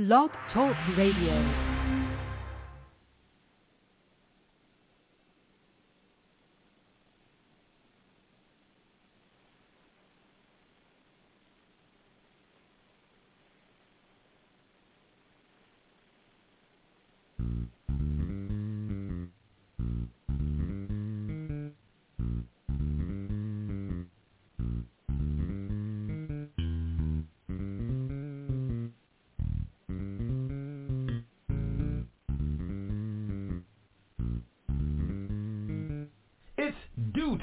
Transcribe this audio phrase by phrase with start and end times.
[0.00, 1.69] Blog Talk Radio.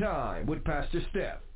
[0.08, 1.47] 9 with Pastor Steph.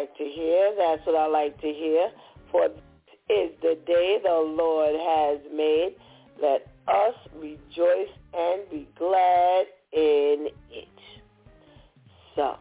[0.00, 0.72] Like to hear.
[0.78, 2.08] That's what I like to hear.
[2.50, 2.78] For this
[3.28, 5.94] is the day the Lord has made.
[6.40, 10.88] Let us rejoice and be glad in it.
[12.34, 12.56] So,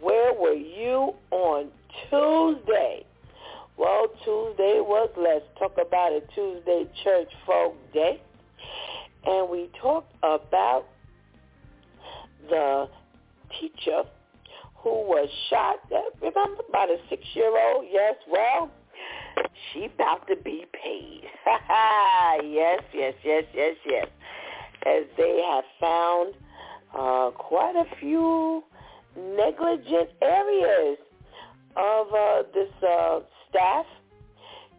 [0.00, 1.68] where were you on
[2.08, 3.04] Tuesday?
[3.76, 8.22] Well, Tuesday was Let's Talk About It Tuesday Church Folk Day.
[9.26, 10.86] And we talked about
[12.48, 12.88] the
[13.60, 14.04] teacher
[14.88, 15.76] who was shot,
[16.20, 17.84] remember, by a six-year-old?
[17.90, 18.70] Yes, well,
[19.72, 21.22] she about to be paid.
[22.44, 24.06] yes, yes, yes, yes, yes.
[24.86, 26.34] As they have found
[26.96, 28.64] uh, quite a few
[29.16, 30.98] negligent areas
[31.76, 33.84] of uh, this uh, staff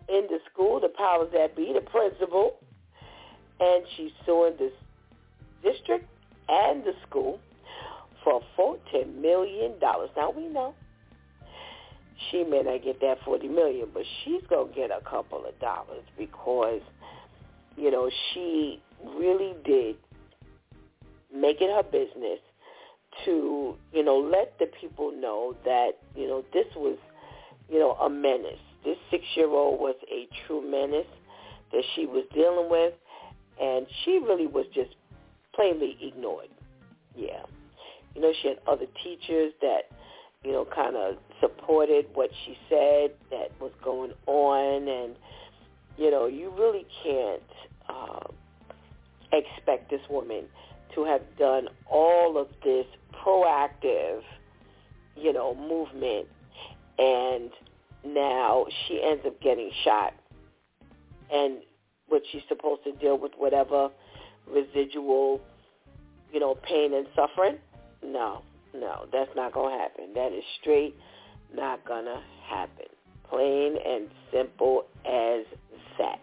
[0.07, 2.55] in the school, the powers that be, the principal,
[3.59, 4.73] and she's suing this
[5.63, 6.07] district
[6.47, 7.39] and the school
[8.23, 9.73] for $14 million.
[9.81, 10.73] Now we know
[12.29, 15.57] she may not get that 40 million, but she's going to get a couple of
[15.59, 16.81] dollars because,
[17.77, 18.81] you know, she
[19.17, 19.95] really did
[21.33, 22.39] make it her business
[23.25, 26.97] to, you know, let the people know that, you know, this was,
[27.69, 28.59] you know, a menace.
[28.83, 31.07] This six-year-old was a true menace
[31.71, 32.93] that she was dealing with,
[33.61, 34.95] and she really was just
[35.53, 36.47] plainly ignored.
[37.15, 37.43] Yeah.
[38.15, 39.83] You know, she had other teachers that,
[40.43, 45.15] you know, kind of supported what she said that was going on, and,
[45.97, 47.41] you know, you really can't
[47.87, 48.27] uh,
[49.31, 50.45] expect this woman
[50.95, 52.85] to have done all of this
[53.23, 54.21] proactive,
[55.15, 56.27] you know, movement,
[56.97, 57.51] and
[58.05, 60.13] now she ends up getting shot,
[61.31, 61.57] and
[62.07, 63.89] what she's supposed to deal with whatever
[64.51, 65.39] residual,
[66.33, 67.57] you know, pain and suffering.
[68.03, 68.41] No,
[68.73, 70.13] no, that's not gonna happen.
[70.13, 70.95] That is straight
[71.53, 72.85] not gonna happen.
[73.29, 75.45] Plain and simple as
[75.97, 76.19] that.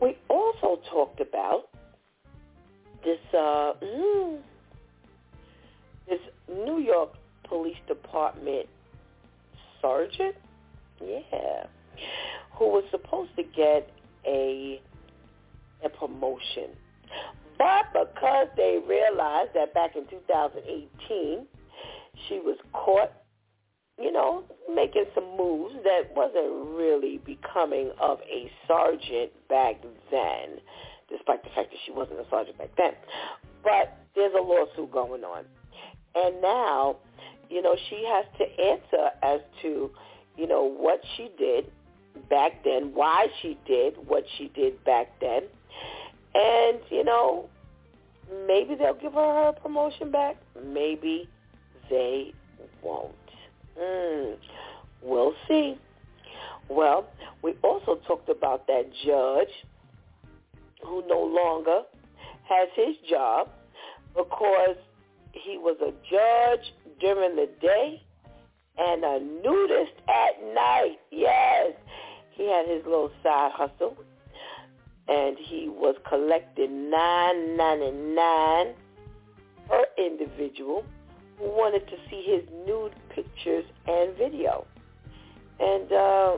[0.00, 1.68] We also talked about
[3.04, 4.38] this uh, mm,
[6.08, 7.10] this New York
[7.48, 8.66] Police Department
[9.80, 10.36] sergeant,
[11.00, 11.66] yeah,
[12.54, 13.90] who was supposed to get
[14.26, 14.80] a
[15.84, 16.70] a promotion,
[17.58, 21.46] but because they realized that back in 2018
[22.28, 23.12] she was caught,
[24.00, 29.76] you know, making some moves that wasn't really becoming of a sergeant back
[30.10, 30.58] then
[31.08, 32.92] despite the fact that she wasn't a sergeant back then.
[33.64, 35.44] But there's a lawsuit going on.
[36.14, 36.96] And now,
[37.50, 39.90] you know, she has to answer as to,
[40.36, 41.70] you know, what she did
[42.28, 45.44] back then, why she did what she did back then.
[46.34, 47.48] And, you know,
[48.46, 50.36] maybe they'll give her her promotion back.
[50.62, 51.28] Maybe
[51.90, 52.32] they
[52.82, 53.14] won't.
[53.80, 54.36] Mm,
[55.02, 55.78] we'll see.
[56.68, 57.06] Well,
[57.42, 59.48] we also talked about that judge
[60.84, 61.82] who no longer
[62.48, 63.48] has his job
[64.14, 64.76] because
[65.32, 68.02] he was a judge during the day
[68.78, 70.98] and a nudist at night.
[71.10, 71.72] Yes,
[72.32, 73.96] he had his little side hustle,
[75.08, 78.74] and he was collecting nine ninety nine
[79.68, 80.84] per individual
[81.38, 84.66] who wanted to see his nude pictures and video.
[85.60, 86.36] And uh,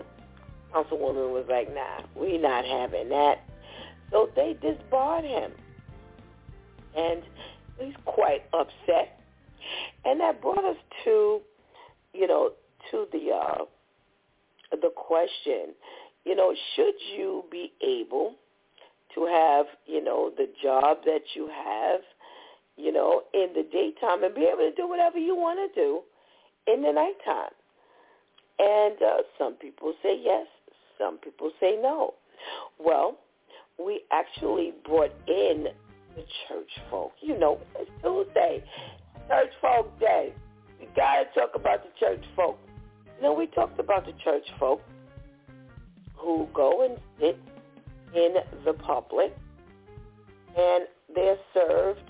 [0.75, 3.43] councilwoman was like, nah, we not having that.
[4.11, 5.53] So they disbarred him.
[6.97, 7.23] And
[7.79, 9.21] he's quite upset.
[10.05, 11.41] And that brought us to,
[12.13, 12.51] you know,
[12.91, 13.65] to the uh,
[14.73, 15.75] the question,
[16.25, 18.35] you know, should you be able
[19.15, 22.01] to have, you know, the job that you have,
[22.77, 26.01] you know, in the daytime and be able to do whatever you want to do
[26.73, 27.53] in the nighttime?
[28.59, 30.47] And uh, some people say yes,
[30.99, 32.15] some people say no.
[32.79, 33.19] Well,
[33.79, 35.69] we actually brought in
[36.15, 37.13] the church folk.
[37.21, 38.63] You know, it's Tuesday,
[39.29, 40.33] church folk day.
[40.79, 42.59] We got to talk about the church folk.
[43.17, 44.83] You know, we talked about the church folk
[46.17, 47.39] who go and sit
[48.15, 48.35] in
[48.65, 49.37] the public
[50.57, 52.01] and they're served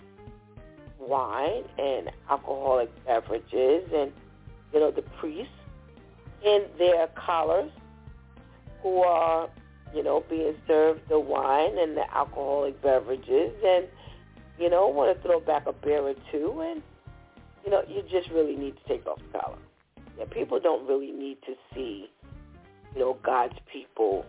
[0.98, 4.12] wine and alcoholic beverages and,
[4.72, 5.52] you know, the priests
[6.44, 7.70] in their collars
[8.82, 9.48] who are,
[9.94, 13.86] you know, being served the wine and the alcoholic beverages and,
[14.58, 16.82] you know, want to throw back a beer or two and,
[17.64, 19.58] you know, you just really need to take off the collar.
[20.18, 22.10] Yeah, people don't really need to see,
[22.94, 24.24] you know, God's people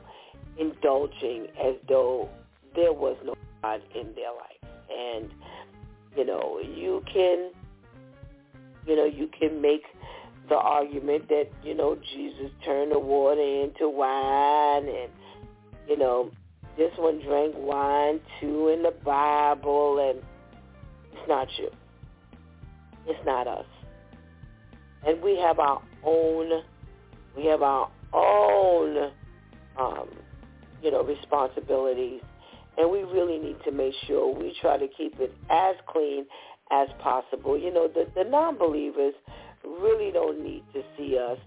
[0.58, 2.30] indulging as though
[2.76, 4.74] there was no God in their life.
[4.90, 5.30] And,
[6.16, 7.52] you know, you can,
[8.86, 9.84] you know, you can make
[10.50, 15.12] the argument that, you know, Jesus turned the water into wine and,
[15.88, 16.32] you know,
[16.78, 20.20] this one drank wine too in the Bible and
[21.14, 21.70] it's not you.
[23.08, 23.66] It's not us.
[25.06, 26.64] And we have our own,
[27.36, 29.12] we have our own,
[29.80, 30.10] um,
[30.82, 32.22] you know, responsibilities.
[32.78, 36.26] And we really need to make sure we try to keep it as clean
[36.72, 37.58] as possible.
[37.58, 39.14] You know, the, the non-believers,
[39.64, 41.38] really don't need to see us,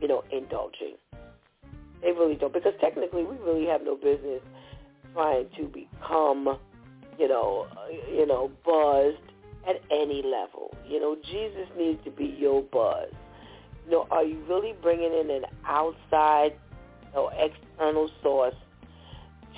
[0.00, 0.96] you know, indulging.
[2.02, 4.42] They really don't because technically we really have no business
[5.12, 6.58] trying to become,
[7.18, 7.66] you know,
[8.10, 9.32] you know, buzzed
[9.68, 10.74] at any level.
[10.88, 13.10] You know, Jesus needs to be your buzz.
[13.84, 16.56] You know, are you really bringing in an outside
[17.16, 18.54] or external source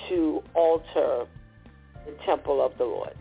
[0.07, 1.25] to alter
[2.05, 3.15] the temple of the Lord?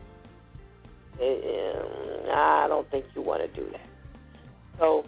[1.21, 3.89] I don't think you want to do that.
[4.79, 5.05] So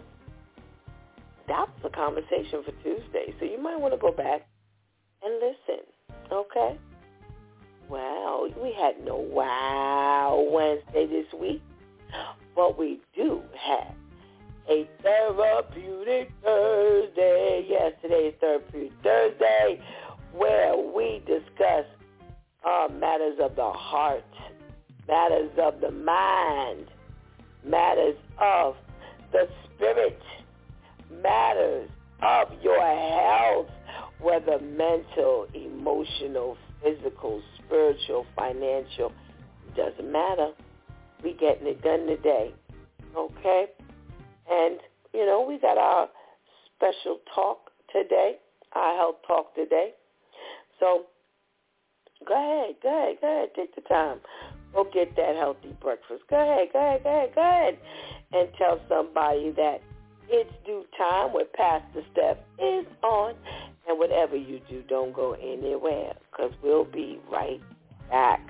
[1.47, 3.33] that's the conversation for Tuesday.
[3.39, 4.45] So you might want to go back
[5.23, 5.85] and listen.
[6.31, 6.77] Okay?
[7.89, 11.61] Well, we had no Wow Wednesday this week,
[12.55, 13.95] but we do have
[14.69, 17.65] a therapeutic Thursday.
[17.69, 19.81] Yes, today is therapeutic Thursday,
[20.33, 21.85] where we discuss
[22.65, 24.23] uh, matters of the heart
[25.07, 26.87] matters of the mind,
[27.65, 28.75] matters of
[29.31, 30.19] the spirit,
[31.21, 31.89] matters
[32.21, 33.69] of your health,
[34.19, 39.11] whether mental, emotional, physical, spiritual, financial,
[39.75, 40.51] doesn't matter.
[41.23, 42.53] We getting it done today.
[43.15, 43.65] Okay?
[44.51, 44.79] And,
[45.13, 46.09] you know, we got our
[46.75, 48.35] special talk today,
[48.73, 49.91] our health talk today.
[50.79, 51.05] So
[52.27, 54.19] go ahead, go ahead, go ahead, take the time.
[54.73, 56.23] Go get that healthy breakfast.
[56.29, 57.77] Go ahead, go ahead, go ahead, go ahead.
[58.33, 59.81] And tell somebody that
[60.29, 63.35] it's DEW time where Pastor Steph is on.
[63.87, 67.59] And whatever you do, don't go anywhere because we'll be right
[68.09, 68.41] back.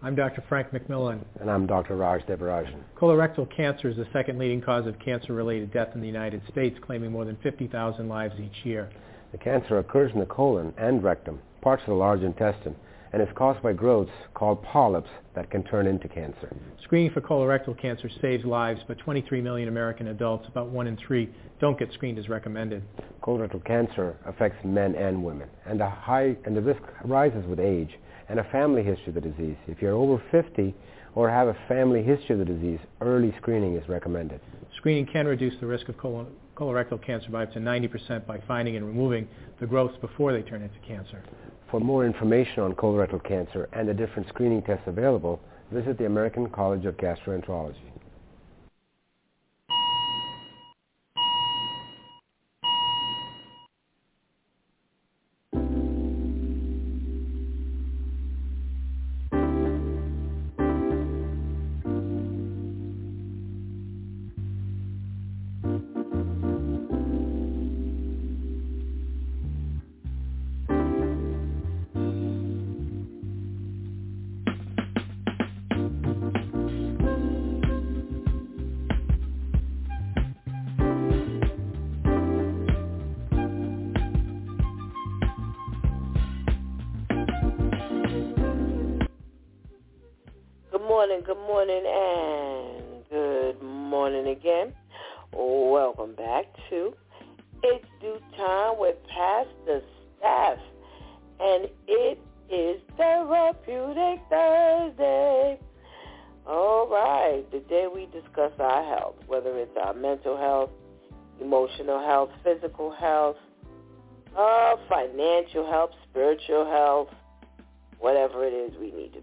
[0.00, 0.44] I'm Dr.
[0.48, 1.24] Frank McMillan.
[1.40, 1.96] And I'm Dr.
[1.96, 2.82] Raj Devarajan.
[2.96, 7.10] Colorectal cancer is the second leading cause of cancer-related death in the United States, claiming
[7.10, 8.90] more than 50,000 lives each year.
[9.32, 12.76] The cancer occurs in the colon and rectum, parts of the large intestine,
[13.12, 16.54] and is caused by growths called polyps that can turn into cancer.
[16.84, 21.28] Screening for colorectal cancer saves lives, but 23 million American adults, about one in three,
[21.58, 22.84] don't get screened as recommended.
[23.20, 27.98] Colorectal cancer affects men and women, and the, high, and the risk rises with age
[28.28, 29.56] and a family history of the disease.
[29.66, 30.74] If you're over 50
[31.14, 34.40] or have a family history of the disease, early screening is recommended.
[34.76, 38.76] Screening can reduce the risk of colon- colorectal cancer by up to 90% by finding
[38.76, 39.26] and removing
[39.60, 41.22] the growths before they turn into cancer.
[41.70, 46.48] For more information on colorectal cancer and the different screening tests available, visit the American
[46.48, 47.76] College of Gastroenterology.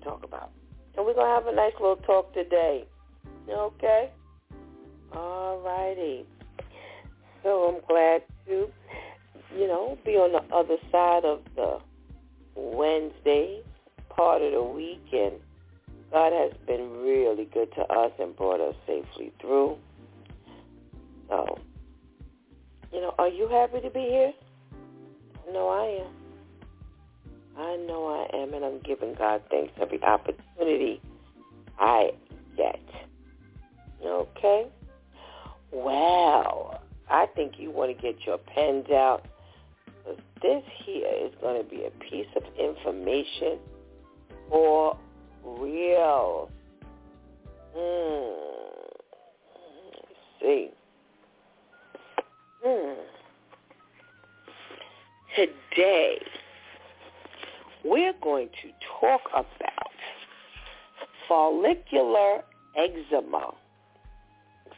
[0.05, 0.51] Talk about.
[0.95, 2.85] And we're going to have a nice little talk today.
[3.49, 4.11] Okay?
[5.13, 6.25] All righty.
[7.43, 8.69] So I'm glad to,
[9.57, 11.79] you know, be on the other side of the
[12.55, 13.61] Wednesday
[14.09, 15.05] part of the week.
[15.11, 15.33] And
[16.11, 19.77] God has been really good to us and brought us safely through.
[21.29, 21.59] So,
[22.93, 24.33] you know, are you happy to be here?
[25.51, 26.24] No, I am.
[27.57, 31.01] I know I am, and I'm giving God thanks every opportunity
[31.79, 32.11] I
[32.57, 32.81] get.
[34.05, 34.67] Okay?
[35.71, 39.25] Well, I think you want to get your pens out.
[40.41, 43.57] This here is going to be a piece of information
[44.49, 44.97] for
[45.43, 46.49] real.
[47.75, 48.45] Hmm.
[50.41, 50.69] See.
[52.63, 52.93] Hmm.
[55.35, 56.19] Today,
[57.85, 59.91] we're going to talk about
[61.27, 62.41] follicular
[62.75, 63.53] eczema.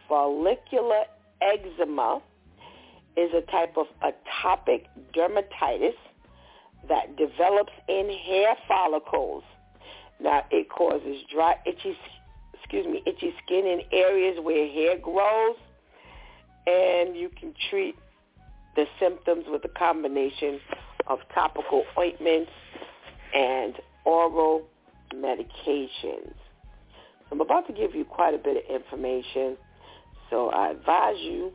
[0.09, 1.03] Follicular
[1.41, 2.21] eczema
[3.15, 4.85] is a type of atopic
[5.15, 5.95] dermatitis
[6.89, 9.43] that develops in hair follicles.
[10.19, 11.97] Now, it causes dry, itchy,
[12.53, 15.55] excuse me, itchy skin in areas where hair grows,
[16.65, 17.95] and you can treat
[18.75, 20.59] the symptoms with a combination
[21.07, 22.51] of topical ointments
[23.33, 24.63] and oral
[25.13, 26.33] medications.
[27.31, 29.57] I'm about to give you quite a bit of information,
[30.29, 31.51] so I advise you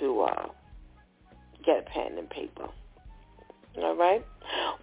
[0.00, 0.46] to uh,
[1.64, 2.68] get a pen and paper.
[3.78, 4.24] All right?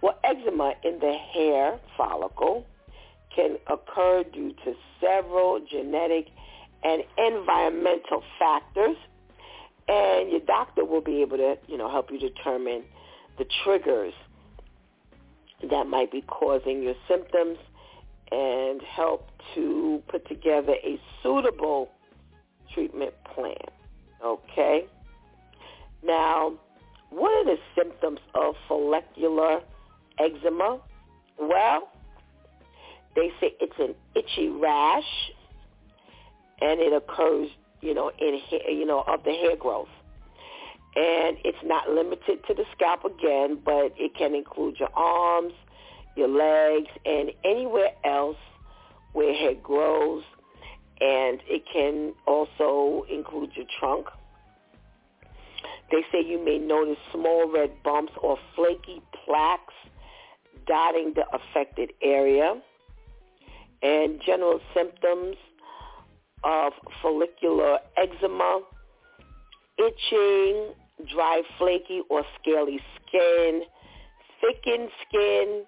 [0.02, 2.66] Well, eczema in the hair follicle
[3.34, 6.28] can occur due to several genetic
[6.82, 8.96] and environmental factors,
[9.88, 12.84] and your doctor will be able to, you know, help you determine
[13.38, 14.14] the triggers
[15.70, 17.58] that might be causing your symptoms
[18.30, 21.90] and help to put together a suitable
[22.72, 23.54] treatment plan.
[24.24, 24.86] Okay?
[26.02, 26.54] Now,
[27.10, 29.60] what are the symptoms of follicular
[30.18, 30.80] eczema?
[31.38, 31.88] Well,
[33.14, 35.30] they say it's an itchy rash
[36.60, 37.48] and it occurs,
[37.80, 39.88] you know, in you know, of the hair growth
[40.96, 45.52] and it's not limited to the scalp again, but it can include your arms,
[46.16, 48.36] your legs, and anywhere else
[49.12, 50.22] where hair grows,
[51.00, 54.06] and it can also include your trunk.
[55.90, 59.74] They say you may notice small red bumps or flaky plaques
[60.66, 62.54] dotting the affected area,
[63.82, 65.36] and general symptoms
[66.42, 66.72] of
[67.02, 68.62] follicular eczema,
[69.78, 70.74] itching,
[71.12, 73.62] dry, flaky, or scaly skin,
[74.40, 75.64] thickened skin,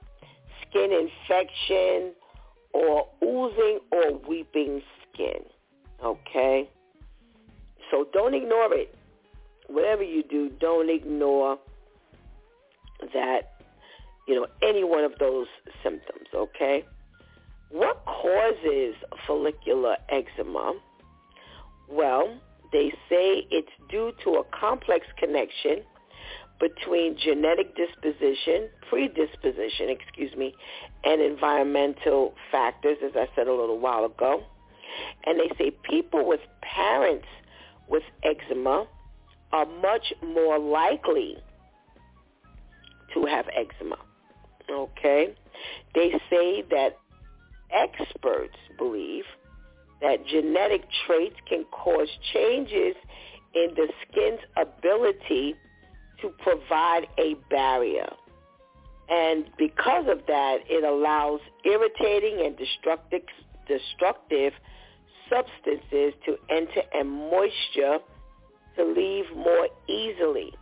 [0.68, 2.12] skin infection,
[2.72, 5.40] or oozing or weeping skin.
[6.04, 6.68] Okay?
[7.90, 8.94] So don't ignore it.
[9.68, 11.58] Whatever you do, don't ignore
[13.12, 13.62] that,
[14.28, 15.46] you know, any one of those
[15.82, 16.84] symptoms, okay?
[17.70, 18.94] What causes
[19.26, 20.74] follicular eczema?
[21.88, 22.38] Well,
[22.72, 25.82] they say it's due to a complex connection
[26.58, 30.54] between genetic disposition, predisposition, excuse me,
[31.04, 34.42] and environmental factors, as I said a little while ago.
[35.26, 37.26] And they say people with parents
[37.88, 38.86] with eczema
[39.52, 41.36] are much more likely
[43.14, 43.98] to have eczema.
[44.70, 45.34] Okay?
[45.94, 46.96] They say that
[47.70, 49.24] experts believe
[50.00, 52.94] that genetic traits can cause changes
[53.54, 55.54] in the skin's ability
[56.20, 58.12] to provide a barrier.
[59.08, 63.22] And because of that, it allows irritating and destructive,
[63.68, 64.52] destructive
[65.30, 67.98] substances to enter and moisture
[68.76, 70.52] to leave more easily.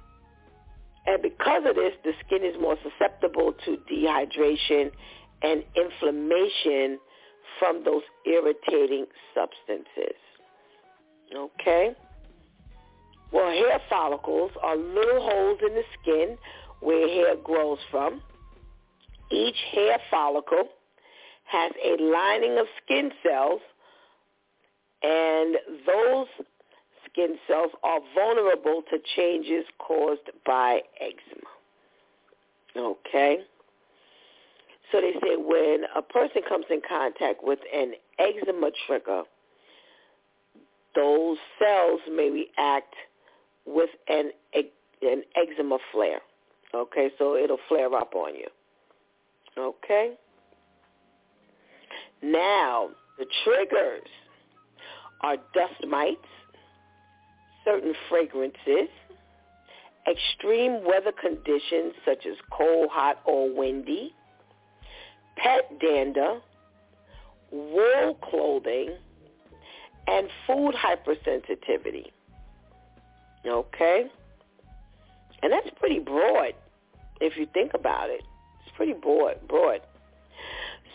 [1.07, 4.91] And because of this, the skin is more susceptible to dehydration
[5.43, 6.99] and inflammation
[7.59, 10.17] from those irritating substances.
[11.35, 11.95] Okay?
[13.33, 16.39] Well, hair follicles are little holes in the skin
[16.81, 18.23] where hair grows from.
[19.31, 20.69] Each hair follicle
[21.45, 23.61] has a lining of skin cells,
[25.03, 25.57] and
[25.87, 26.27] those
[27.11, 31.49] skin cells are vulnerable to changes caused by eczema.
[32.77, 33.39] Okay?
[34.93, 39.23] So they say when a person comes in contact with an eczema trigger,
[40.95, 42.95] those cells may react
[43.67, 44.31] with an
[45.03, 46.21] an eczema flare.
[46.75, 48.49] Okay, so it'll flare up on you.
[49.57, 50.15] Okay?
[52.23, 52.89] Now,
[53.19, 54.09] the triggers
[55.21, 56.19] are dust mites,
[57.65, 58.89] certain fragrances,
[60.11, 64.13] extreme weather conditions such as cold, hot, or windy,
[65.37, 66.41] pet dander,
[67.51, 68.97] wool clothing,
[70.07, 72.07] and food hypersensitivity.
[73.47, 74.07] Okay?
[75.43, 76.55] And that's pretty broad
[77.21, 78.23] if you think about it.
[78.67, 79.47] It's pretty broad.
[79.49, 79.81] broad.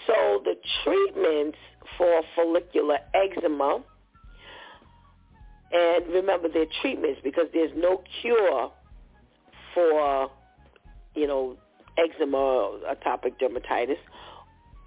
[0.08, 1.58] So the treatments
[1.98, 3.84] for follicular eczema,
[5.72, 8.72] and remember they're treatments because there's no cure
[9.74, 10.32] for,
[11.14, 11.58] you know,
[11.98, 13.98] eczema, atopic dermatitis,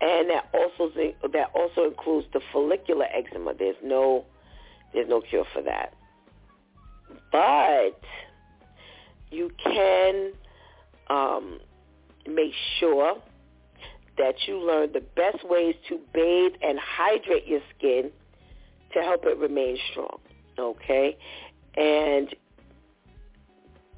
[0.03, 0.91] and that also
[1.33, 3.55] that also includes the follicular eczema.
[3.57, 4.25] There's no
[4.93, 5.95] there's no cure for that,
[7.31, 8.01] but
[9.31, 10.33] you can
[11.09, 11.61] um,
[12.27, 13.15] make sure
[14.19, 18.11] that you learn the best ways to bathe and hydrate your skin
[18.93, 20.19] to help it remain strong.
[20.59, 21.17] Okay,
[21.77, 22.35] and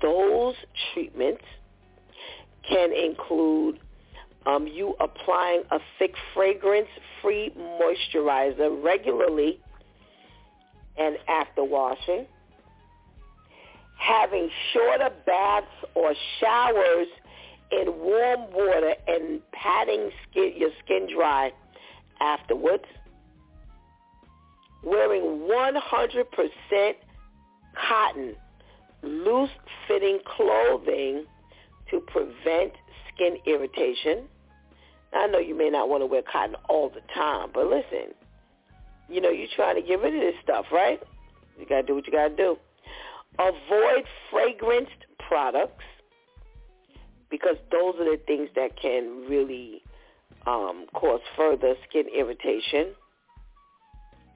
[0.03, 0.55] those
[0.93, 1.45] treatments
[2.69, 3.81] can include
[4.47, 9.61] um, you applying a thick fragrance-free moisturizer regularly
[10.97, 12.27] and after washing,
[13.99, 17.09] having shorter baths or showers
[17.73, 21.51] in warm water and patting skin, your skin dry
[22.21, 22.85] afterwards,
[24.85, 26.93] wearing 100%
[27.89, 28.35] cotton
[29.03, 31.25] loose-fitting clothing
[31.91, 32.73] to prevent
[33.13, 34.25] skin irritation.
[35.15, 38.15] I know you may not want to wear cotton all the time, but listen,
[39.09, 41.01] you know, you're trying to get rid of this stuff, right?
[41.59, 42.57] You got to do what you got to do.
[43.39, 44.89] Avoid fragranced
[45.29, 45.85] products
[47.31, 49.83] because those are the things that can really
[50.47, 52.95] um, cause further skin irritation.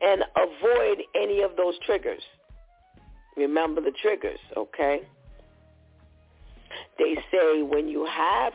[0.00, 2.22] And avoid any of those triggers.
[3.36, 5.00] Remember the triggers, okay?
[6.98, 8.52] They say when you have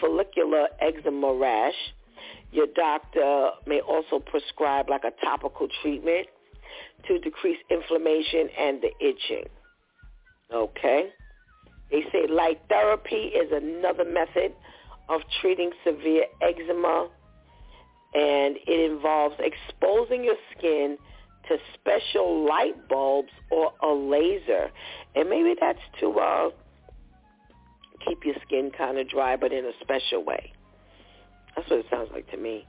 [0.00, 1.74] follicular eczema rash,
[2.52, 6.26] your doctor may also prescribe like a topical treatment
[7.06, 9.48] to decrease inflammation and the itching.
[10.52, 11.10] Okay?
[11.90, 14.54] They say light therapy is another method
[15.08, 17.08] of treating severe eczema
[18.14, 20.96] and it involves exposing your skin
[21.48, 24.70] to special light bulbs or a laser.
[25.14, 26.50] And maybe that's to uh,
[28.06, 30.52] keep your skin kind of dry, but in a special way.
[31.56, 32.66] That's what it sounds like to me.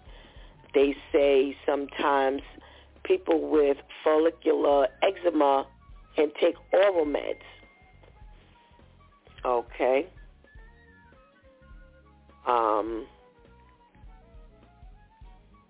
[0.73, 2.41] They say sometimes
[3.03, 5.65] people with follicular eczema
[6.15, 7.35] can take oral meds.
[9.45, 10.07] Okay.
[12.47, 13.05] Um,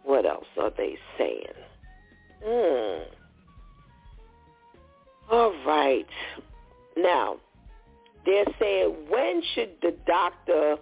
[0.04, 1.44] what else are they saying?
[2.44, 3.04] Hmm.
[5.32, 6.06] All right.
[6.98, 7.38] Now,
[8.26, 10.78] they're saying when should the doctor,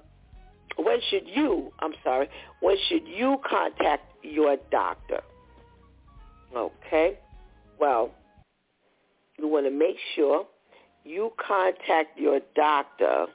[0.77, 2.29] when should you, I'm sorry,
[2.61, 5.21] when should you contact your doctor?
[6.55, 7.19] Okay.
[7.79, 8.11] Well,
[9.37, 10.45] you want to make sure
[11.03, 13.25] you contact your doctor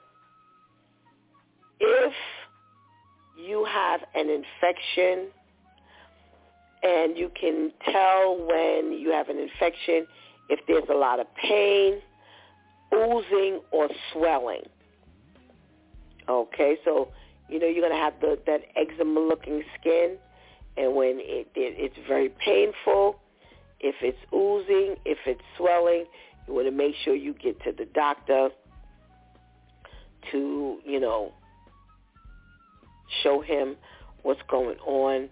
[1.81, 2.13] if
[3.39, 5.29] you have an infection
[6.83, 10.07] and you can tell when you have an infection
[10.49, 12.01] if there's a lot of pain,
[12.95, 14.63] oozing, or swelling.
[16.29, 17.09] Okay, so
[17.49, 20.17] you know you're to have the, that eczema-looking skin,
[20.77, 23.17] and when it, it it's very painful,
[23.81, 26.05] if it's oozing, if it's swelling,
[26.47, 28.51] you want to make sure you get to the doctor
[30.31, 31.33] to you know
[33.23, 33.77] show him
[34.23, 35.29] what's going on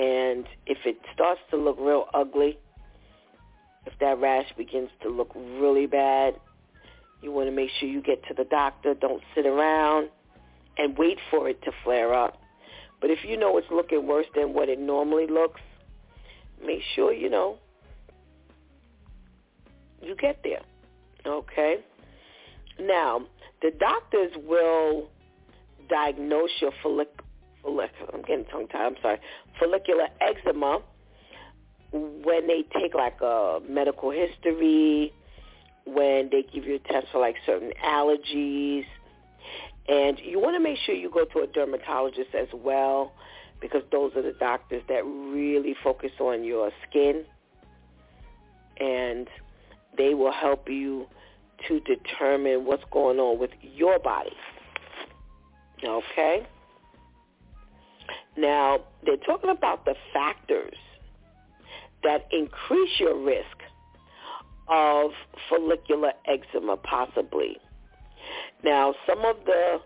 [0.00, 2.58] and if it starts to look real ugly,
[3.86, 6.34] if that rash begins to look really bad,
[7.22, 8.94] you want to make sure you get to the doctor.
[8.94, 10.10] Don't sit around
[10.78, 12.40] and wait for it to flare up.
[13.00, 15.60] But if you know it's looking worse than what it normally looks,
[16.64, 17.56] make sure, you know,
[20.02, 20.60] you get there.
[21.26, 21.76] Okay?
[22.78, 23.22] Now,
[23.62, 25.08] the doctors will
[25.88, 27.06] diagnose your follic-
[27.64, 28.86] I'm getting tongue tied.
[28.86, 29.18] I'm sorry.
[29.58, 30.80] Follicular eczema.
[31.92, 35.12] When they take like a medical history,
[35.84, 38.84] when they give you a test for like certain allergies,
[39.88, 43.12] and you want to make sure you go to a dermatologist as well
[43.60, 47.24] because those are the doctors that really focus on your skin
[48.78, 49.28] and
[49.98, 51.06] they will help you
[51.68, 54.32] to determine what's going on with your body.
[55.84, 56.46] Okay?
[58.36, 60.76] Now, they're talking about the factors
[62.02, 63.44] that increase your risk
[64.68, 65.10] of
[65.48, 67.56] follicular eczema possibly.
[68.62, 69.78] Now, some of the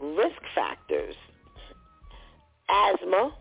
[0.00, 1.14] risk factors,
[2.68, 3.34] asthma,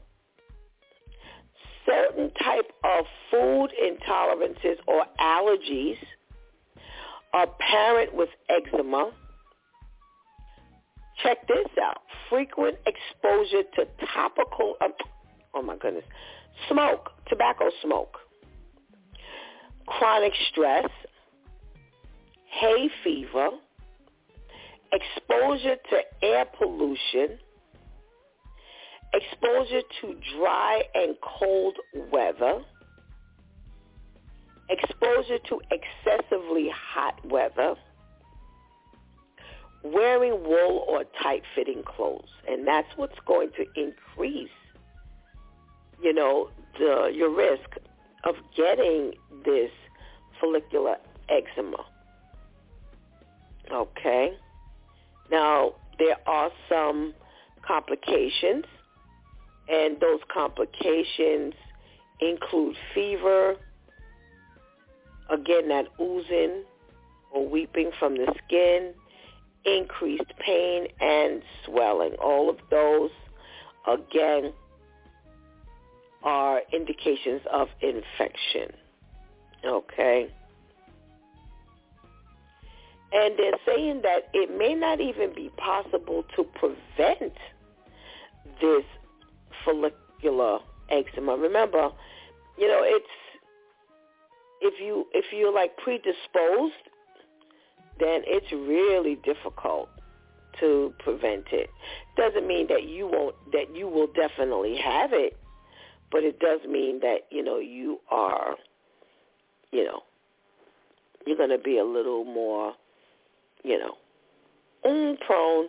[1.85, 5.97] certain type of food intolerances or allergies,
[7.33, 9.11] a parent with eczema.
[11.23, 12.01] Check this out.
[12.29, 14.75] Frequent exposure to topical,
[15.53, 16.03] oh my goodness,
[16.69, 18.17] smoke, tobacco smoke,
[19.85, 20.89] chronic stress,
[22.45, 23.49] hay fever,
[24.91, 27.37] exposure to air pollution,
[29.13, 31.75] exposure to dry and cold
[32.11, 32.61] weather,
[34.69, 37.75] exposure to excessively hot weather,
[39.83, 42.27] wearing wool or tight-fitting clothes.
[42.47, 44.49] And that's what's going to increase,
[46.01, 47.69] you know, the, your risk
[48.23, 49.13] of getting
[49.45, 49.71] this
[50.39, 50.97] follicular
[51.29, 51.86] eczema.
[53.71, 54.31] Okay?
[55.31, 57.13] Now, there are some
[57.65, 58.65] complications,
[59.67, 61.53] and those complications
[62.21, 63.55] include fever,
[65.29, 66.63] again, that oozing
[67.31, 68.93] or weeping from the skin,
[69.65, 72.13] increased pain and swelling.
[72.23, 73.12] All of those,
[73.86, 74.53] again,
[76.23, 78.75] are indications of infection.
[79.65, 80.32] Okay?
[83.13, 87.34] And they're saying that it may not even be possible to prevent
[88.62, 88.84] this
[89.63, 91.38] follicular eczema.
[91.38, 91.89] Remember,
[92.58, 93.08] you know, it's
[94.62, 96.73] if you if you're like predisposed,
[97.99, 99.89] then it's really difficult
[100.60, 101.69] to prevent it.
[102.17, 105.38] Doesn't mean that you won't that you will definitely have it,
[106.11, 108.55] but it does mean that, you know, you are
[109.71, 110.01] you know,
[111.25, 112.73] you're going to be a little more
[113.63, 113.97] you know,
[114.85, 115.67] mm, prone.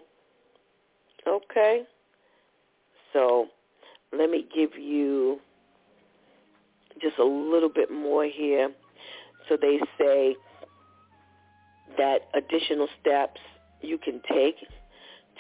[1.27, 1.83] Okay?
[3.13, 3.49] So
[4.17, 5.41] let me give you
[7.01, 8.71] just a little bit more here.
[9.49, 10.37] So they say
[11.97, 13.41] that additional steps
[13.81, 14.57] you can take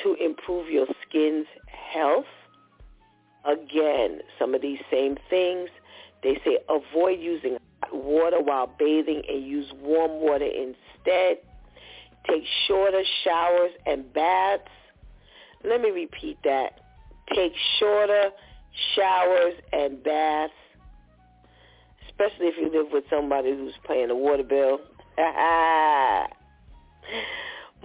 [0.03, 1.47] to improve your skin's
[1.93, 2.25] health.
[3.49, 5.71] Again, some of these same things.
[6.23, 11.39] They say avoid using hot water while bathing and use warm water instead.
[12.29, 14.69] Take shorter showers and baths.
[15.65, 16.81] Let me repeat that.
[17.35, 18.31] Take shorter
[18.95, 20.53] showers and baths,
[22.07, 24.81] especially if you live with somebody who's paying a water bill.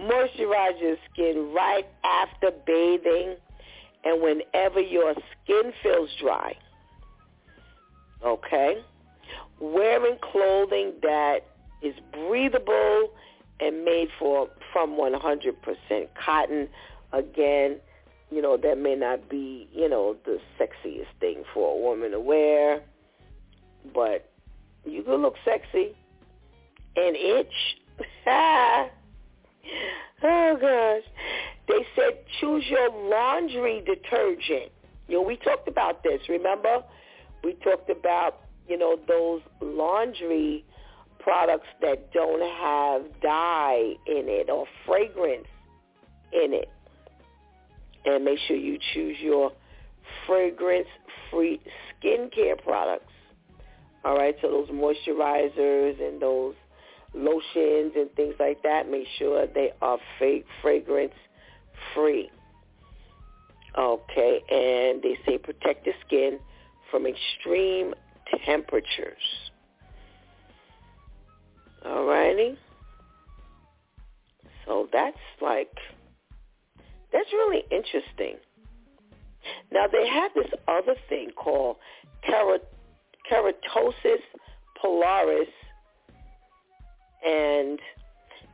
[0.00, 3.36] Moisturize your skin right after bathing
[4.04, 6.54] and whenever your skin feels dry.
[8.24, 8.82] Okay?
[9.60, 11.40] Wearing clothing that
[11.82, 13.10] is breathable
[13.60, 15.54] and made for from 100%
[16.24, 16.68] cotton.
[17.12, 17.78] Again,
[18.30, 22.20] you know, that may not be, you know, the sexiest thing for a woman to
[22.20, 22.82] wear,
[23.94, 24.30] but
[24.84, 25.94] you can look sexy
[26.96, 27.76] and itch.
[30.22, 31.10] oh gosh.
[31.68, 34.72] They said choose your laundry detergent.
[35.08, 36.82] You know, we talked about this, remember?
[37.42, 40.64] We talked about, you know, those laundry
[41.20, 45.46] products that don't have dye in it or fragrance
[46.32, 46.70] in it.
[48.04, 49.52] And make sure you choose your
[50.26, 51.60] fragrance-free
[52.02, 53.12] skincare products.
[54.04, 56.54] All right, so those moisturizers and those
[57.14, 62.30] lotions and things like that, make sure they are fake fragrance-free.
[63.76, 66.38] Okay, and they say protect the skin
[66.90, 67.94] from extreme
[68.44, 69.50] temperatures.
[71.84, 72.56] Alrighty.
[74.64, 75.76] So that's like,
[77.12, 78.36] that's really interesting.
[79.70, 81.76] Now they have this other thing called
[82.26, 84.22] keratosis
[84.82, 85.52] pilaris,
[87.24, 87.78] and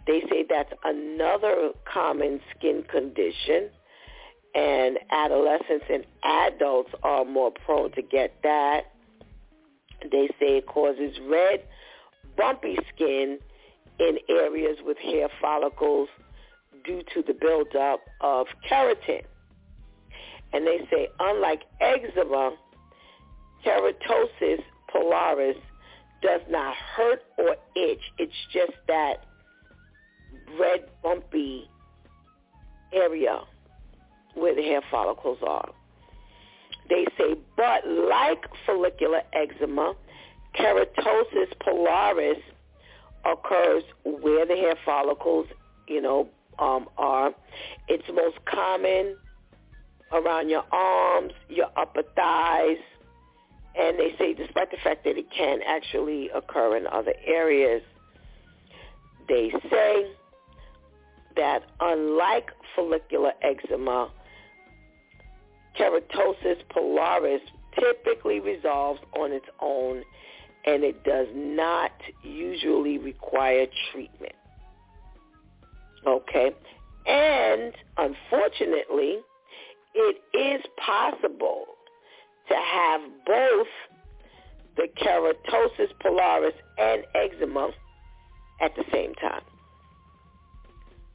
[0.07, 3.71] they say that's another common skin condition.
[4.55, 8.83] and adolescents and adults are more prone to get that.
[10.11, 11.63] They say it causes red,
[12.37, 13.39] bumpy skin
[13.99, 16.09] in areas with hair follicles
[16.85, 19.23] due to the buildup of keratin.
[20.53, 22.57] And they say, unlike eczema,
[23.65, 25.61] keratosis pilaris
[26.23, 28.01] does not hurt or itch.
[28.19, 29.25] It's just that
[30.59, 31.69] red, bumpy
[32.93, 33.41] area
[34.35, 35.71] where the hair follicles are.
[36.89, 39.95] They say, but like follicular eczema,
[40.59, 42.41] keratosis pilaris
[43.25, 45.47] occurs where the hair follicles,
[45.87, 46.29] you know,
[46.59, 47.33] um, are.
[47.89, 49.17] It's most common
[50.13, 52.79] around your arms, your upper thighs,
[53.79, 57.83] and they say despite the fact that it can actually occur in other areas,
[59.29, 60.07] they say
[61.37, 64.11] that unlike follicular eczema,
[65.79, 67.41] keratosis pilaris
[67.79, 70.03] typically resolves on its own
[70.67, 74.35] and it does not usually require treatment.
[76.07, 76.51] Okay?
[77.07, 79.21] And unfortunately,
[79.95, 81.65] it is possible
[82.51, 83.67] to have both
[84.77, 87.71] the keratosis pilaris and eczema
[88.61, 89.43] at the same time.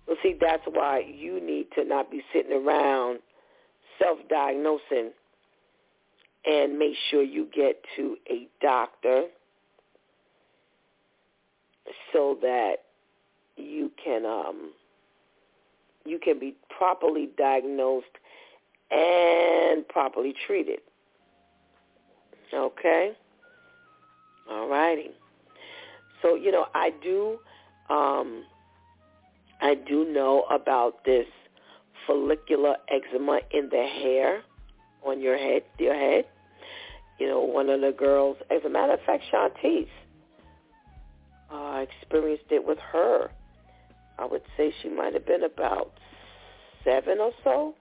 [0.08, 3.20] Well, see, that's why you need to not be sitting around
[4.00, 5.12] self-diagnosing
[6.46, 9.26] and make sure you get to a doctor
[12.14, 12.76] so that
[13.58, 14.72] you can um,
[16.06, 18.06] you can be properly diagnosed
[18.92, 20.80] and properly treated.
[22.54, 23.12] Okay?
[24.50, 25.12] All righty.
[26.22, 27.40] So, you know, I do
[27.90, 28.44] um
[29.62, 31.28] I do know about this
[32.06, 34.44] follicular eczema in the hair
[35.06, 36.26] on your head, your head.
[37.20, 39.88] You know, one of the girls, as a matter of fact, Shantice,
[41.52, 43.32] uh, experienced it with her.
[44.20, 45.94] I would say she might have been about
[46.84, 47.76] seven or so.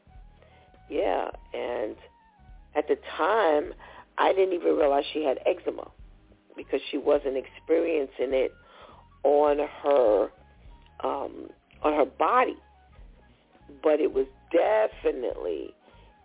[0.89, 1.97] Yeah, and
[2.77, 3.73] at the time,
[4.19, 5.91] I didn't even realize she had eczema
[6.57, 8.53] because she wasn't experiencing it
[9.25, 10.29] on her
[11.03, 11.51] um,
[11.83, 12.57] on her body,
[13.83, 15.75] but it was definitely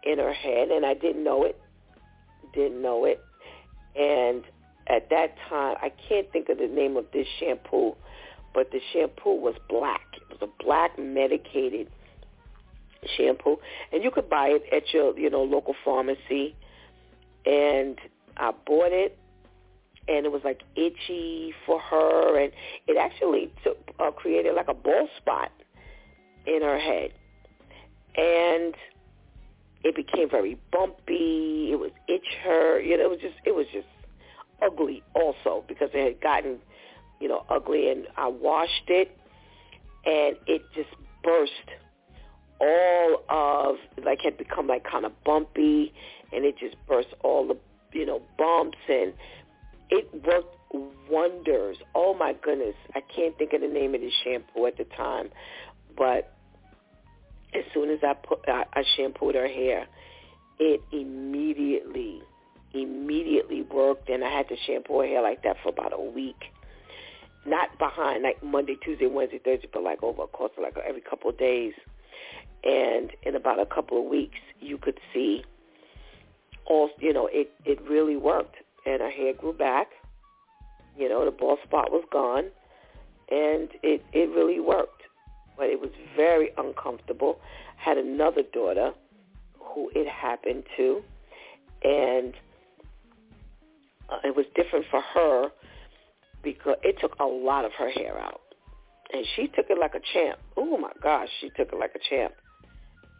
[0.03, 1.59] in her head, and I didn't know it.
[2.53, 3.23] Didn't know it,
[3.95, 4.43] and
[4.87, 7.95] at that time, I can't think of the name of this shampoo,
[8.53, 10.01] but the shampoo was black.
[10.15, 11.87] It was a black medicated
[13.15, 13.57] shampoo,
[13.91, 16.55] and you could buy it at your you know local pharmacy.
[17.49, 17.97] And
[18.37, 19.17] I bought it,
[20.07, 22.51] and it was like itchy for her, and
[22.87, 25.51] it actually took, uh, created like a bald spot
[26.45, 27.11] in her head,
[28.15, 28.75] and
[29.83, 31.69] it became very bumpy.
[31.71, 33.05] It was itch her, you know.
[33.05, 33.87] It was just it was just
[34.61, 36.59] ugly also because it had gotten
[37.19, 39.17] you know ugly, and I washed it,
[40.05, 40.89] and it just
[41.23, 41.51] burst
[42.61, 45.93] all of like had become like kind of bumpy
[46.31, 47.57] and it just burst all the
[47.97, 49.13] you know bumps and
[49.89, 50.55] it worked
[51.09, 51.77] wonders.
[51.95, 52.75] Oh my goodness.
[52.93, 55.29] I can't think of the name of the shampoo at the time
[55.99, 56.33] but
[57.53, 59.87] as soon as i put i, I shampooed her hair
[60.59, 62.21] it immediately
[62.73, 66.53] immediately worked and i had to shampoo her hair like that for about a week.
[67.45, 71.01] Not behind like monday tuesday wednesday thursday but like over a course of like every
[71.01, 71.73] couple of days.
[72.63, 75.43] And in about a couple of weeks you could see
[76.69, 78.55] all you know it it really worked.
[78.85, 79.87] And her hair grew back.
[80.97, 82.45] You know the bald spot was gone.
[83.29, 85.03] And it it really worked.
[85.57, 87.39] But it was very uncomfortable.
[87.75, 88.91] Had another daughter
[89.59, 91.01] who it happened to.
[91.83, 92.33] And
[94.09, 95.49] uh, it was different for her
[96.43, 98.41] because it took a lot of her hair out.
[99.11, 100.39] And she took it like a champ.
[100.55, 102.33] Oh my gosh, she took it like a champ.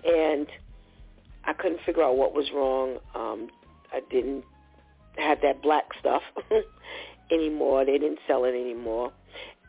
[0.06, 0.48] And
[1.50, 3.00] I couldn't figure out what was wrong.
[3.16, 3.50] Um,
[3.92, 4.44] I didn't
[5.18, 6.22] have that black stuff
[7.32, 7.86] anymore.
[7.86, 9.12] They didn't sell it anymore.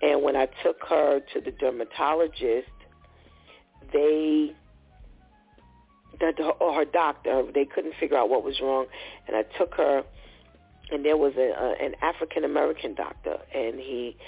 [0.02, 2.68] And when I took her to the dermatologist,
[3.94, 4.52] they,
[6.20, 8.84] the, or her doctor, they couldn't figure out what was wrong.
[9.26, 10.02] And I took her,
[10.90, 14.18] and there was a, a an African American doctor, and he,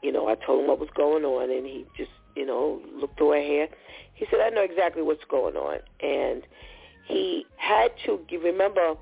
[0.00, 3.18] you know, I told him what was going on, and he just, you know, looked
[3.18, 3.68] through her hair
[4.20, 5.78] he said, I know exactly what's going on.
[6.00, 6.42] And
[7.10, 8.94] he had to remember,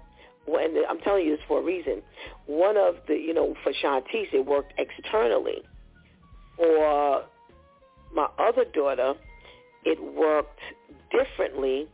[0.47, 2.03] when I'm telling you this for a reason,
[2.47, 5.62] one of the, you know, for Shantice, it worked externally.
[6.57, 7.25] For
[8.14, 9.14] my other daughter,
[9.85, 10.61] it worked
[11.12, 11.88] differently.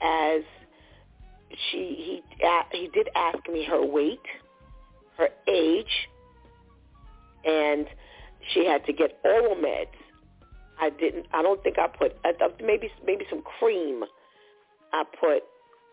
[0.00, 0.42] as
[1.70, 4.20] she he he did ask me her weight,
[5.16, 6.08] her age,
[7.44, 7.86] and
[8.52, 9.86] she had to get oral meds.
[10.80, 11.26] I didn't.
[11.32, 12.16] I don't think I put.
[12.62, 14.04] Maybe maybe some cream.
[14.92, 15.42] I put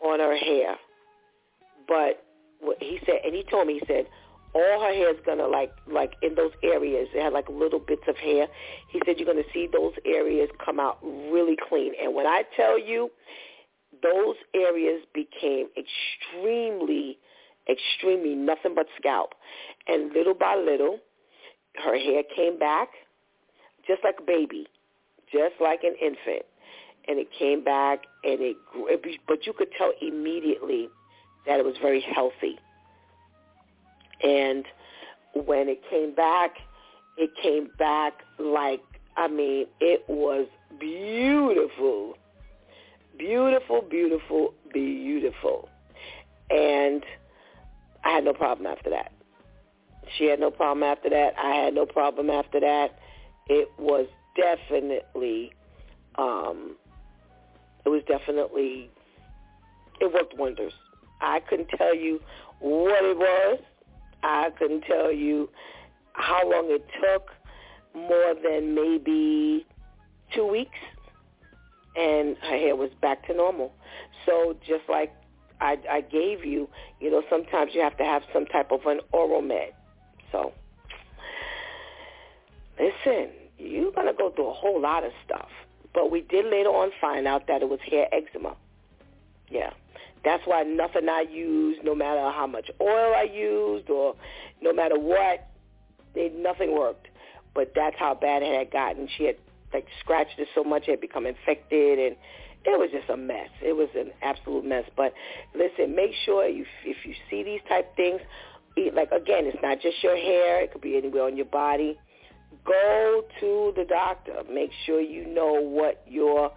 [0.04, 0.76] on her hair,
[1.88, 2.24] but
[2.80, 4.08] he said, and he told me he said
[4.56, 7.10] all her hair is gonna like like in those areas.
[7.14, 8.48] It had like little bits of hair.
[8.90, 11.92] He said you're gonna see those areas come out really clean.
[12.02, 13.12] And when I tell you,
[14.02, 17.18] those areas became extremely,
[17.70, 19.34] extremely nothing but scalp.
[19.88, 21.00] And little by little,
[21.84, 22.90] her hair came back,
[23.86, 24.68] just like a baby,
[25.32, 26.46] just like an infant.
[27.08, 28.58] And it came back, and it,
[29.28, 30.90] but you could tell immediately
[31.46, 32.58] that it was very healthy.
[34.24, 34.66] And
[35.34, 36.56] when it came back,
[37.18, 38.82] it came back like,
[39.18, 40.48] I mean, it was
[40.80, 42.18] beautiful.
[43.18, 45.70] Beautiful, beautiful, beautiful.
[46.50, 47.04] And
[48.04, 49.12] I had no problem after that.
[50.18, 51.34] She had no problem after that.
[51.38, 53.00] I had no problem after that.
[53.48, 55.52] It was definitely,
[56.18, 56.76] um,
[57.86, 58.90] it was definitely,
[60.00, 60.74] it worked wonders.
[61.22, 62.20] I couldn't tell you
[62.60, 63.60] what it was.
[64.24, 65.50] I couldn't tell you
[66.14, 67.30] how long it took,
[67.94, 69.66] more than maybe
[70.34, 70.78] two weeks,
[71.96, 73.72] and her hair was back to normal.
[74.26, 75.14] So just like
[75.62, 76.68] I, I gave you,
[77.00, 79.72] you know, sometimes you have to have some type of an oral med.
[80.32, 80.52] So
[82.80, 85.50] listen, you're going to go through a whole lot of stuff.
[85.96, 88.56] But we did later on find out that it was hair eczema.
[89.50, 89.72] Yeah.
[90.26, 94.16] That's why nothing I used, no matter how much oil I used or
[94.62, 95.48] no matter what,
[96.14, 97.08] it, nothing worked.
[97.54, 99.08] But that's how bad it had gotten.
[99.18, 99.38] She had
[99.74, 102.16] like scratched it so much it had become infected and
[102.66, 103.50] it was just a mess.
[103.62, 104.84] It was an absolute mess.
[104.98, 105.14] But
[105.54, 108.20] listen, make sure you if you see these type things,
[108.94, 110.62] like again, it's not just your hair.
[110.62, 111.98] It could be anywhere on your body.
[112.64, 114.44] Go to the doctor.
[114.52, 116.52] Make sure you know what you're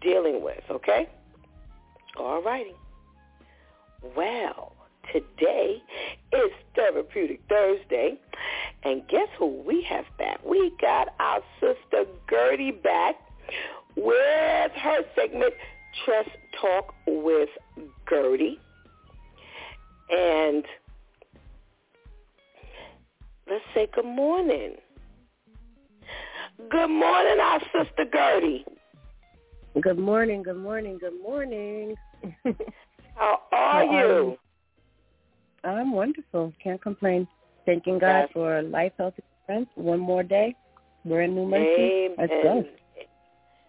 [0.00, 0.62] dealing with.
[0.70, 1.08] Okay.
[2.16, 2.74] All righty.
[4.16, 4.74] Well,
[5.12, 5.82] today
[6.32, 8.18] is Therapeutic Thursday.
[8.82, 10.44] And guess who we have back?
[10.44, 13.16] We got our sister Gertie back
[13.96, 15.54] with her segment,
[16.04, 17.50] Trust Talk with
[18.08, 18.58] Gertie.
[20.10, 20.64] And
[23.48, 24.76] let's say good morning.
[26.68, 28.64] Good morning, our sister Gertie.
[29.80, 31.94] Good morning, good morning, good morning.
[33.14, 34.36] How are How you?
[35.64, 35.78] Are?
[35.78, 36.52] I'm wonderful.
[36.62, 37.26] Can't complain.
[37.66, 39.70] Thanking God for life, health, and strength.
[39.76, 40.54] One more day.
[41.04, 42.14] Brand new mercy.
[42.18, 42.64] Let's go.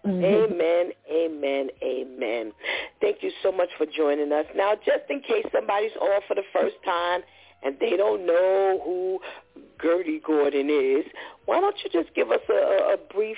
[0.06, 0.24] Amen.
[0.24, 2.52] Amen, amen, amen.
[3.00, 4.46] Thank you so much for joining us.
[4.56, 7.22] Now, just in case somebody's on for the first time
[7.64, 9.20] and they don't know who
[9.82, 11.06] Gertie Gordon is,
[11.46, 13.38] why don't you just give us a, a- brief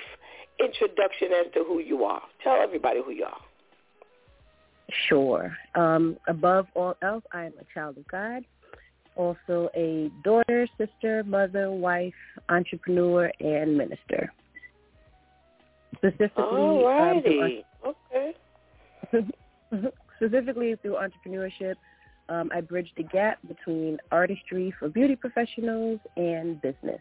[0.60, 2.22] introduction as to who you are?
[2.42, 3.40] Tell everybody who you are.
[5.08, 5.56] Sure.
[5.74, 8.44] Um, above all else, I am a child of God.
[9.16, 12.14] Also a daughter, sister, mother, wife,
[12.48, 14.32] entrepreneur, and minister.
[15.96, 17.62] Specifically, All um, through.
[17.86, 18.34] Okay.
[20.16, 21.74] specifically through entrepreneurship,
[22.28, 27.00] um, I bridge the gap between artistry for beauty professionals and business.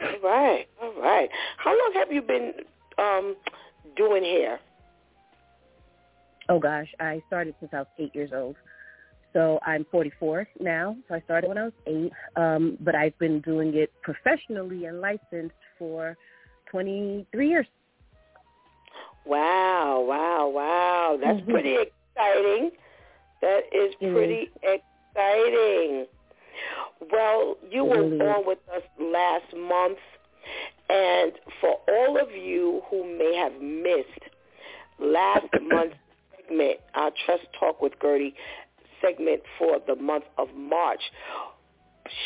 [0.00, 0.66] All right.
[0.82, 1.28] All right.
[1.58, 2.52] How long have you been
[2.98, 3.36] um,
[3.96, 4.58] doing hair?
[6.48, 8.56] Oh gosh, I started since I was eight years old.
[9.32, 10.96] So I'm 44 now.
[11.08, 15.00] So I started when I was eight, um, but I've been doing it professionally and
[15.00, 16.16] licensed for
[16.70, 17.66] 23 years.
[19.24, 21.18] Wow, wow, wow.
[21.22, 21.50] That's Mhm.
[21.50, 22.72] pretty exciting.
[23.40, 26.06] That is pretty exciting.
[27.10, 29.98] Well, you It were on with us last month,
[30.88, 34.30] and for all of you who may have missed
[34.98, 35.96] last month's
[36.36, 38.34] segment, our Trust Talk with Gertie
[39.00, 41.00] segment for the month of March,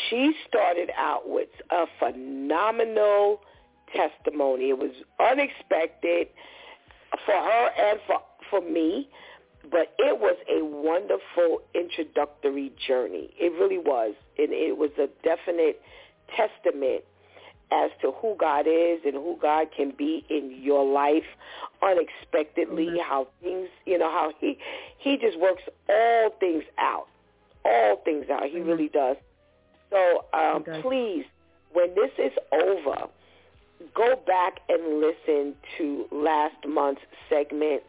[0.09, 3.41] she started out with a phenomenal
[3.95, 4.69] testimony.
[4.69, 6.27] It was unexpected
[7.25, 9.09] for her and for for me,
[9.71, 13.29] but it was a wonderful introductory journey.
[13.39, 15.81] It really was, and it was a definite
[16.35, 17.03] testament
[17.71, 21.25] as to who God is and who God can be in your life
[21.81, 22.87] unexpectedly.
[22.87, 22.99] Mhm.
[23.01, 24.57] How things, you know, how he
[24.97, 27.07] he just works all things out,
[27.63, 28.45] all things out.
[28.45, 28.67] He Mhm.
[28.67, 29.17] really does.
[29.89, 30.81] So um, does.
[30.81, 31.25] please,
[31.73, 33.09] when this is over,
[33.93, 37.83] go back and listen to last month's segment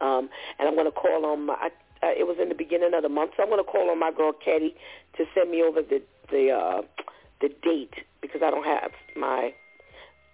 [0.00, 0.28] Um,
[0.58, 1.54] and I'm going to call on my.
[2.02, 3.98] Uh, it was in the beginning of the month, so I'm going to call on
[3.98, 4.74] my girl Ketty
[5.16, 6.82] to send me over the the uh,
[7.40, 9.52] the date because I don't have my.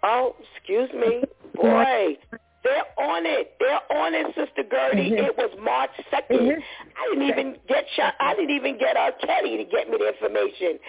[0.03, 1.23] Oh, excuse me,
[1.55, 2.19] boy.
[2.65, 3.53] They're on it.
[3.61, 5.13] They're on it, Sister Gertie.
[5.13, 5.29] Mm-hmm.
[5.29, 6.41] It was March 2nd.
[6.41, 6.61] Mm-hmm.
[6.97, 8.15] I didn't even get shot.
[8.19, 10.81] I didn't even get our Teddy to get me the information.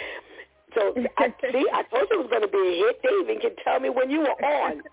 [0.74, 1.66] So I see.
[1.74, 3.02] I told you it was going to be a hit.
[3.04, 4.84] They even can tell me when you were on.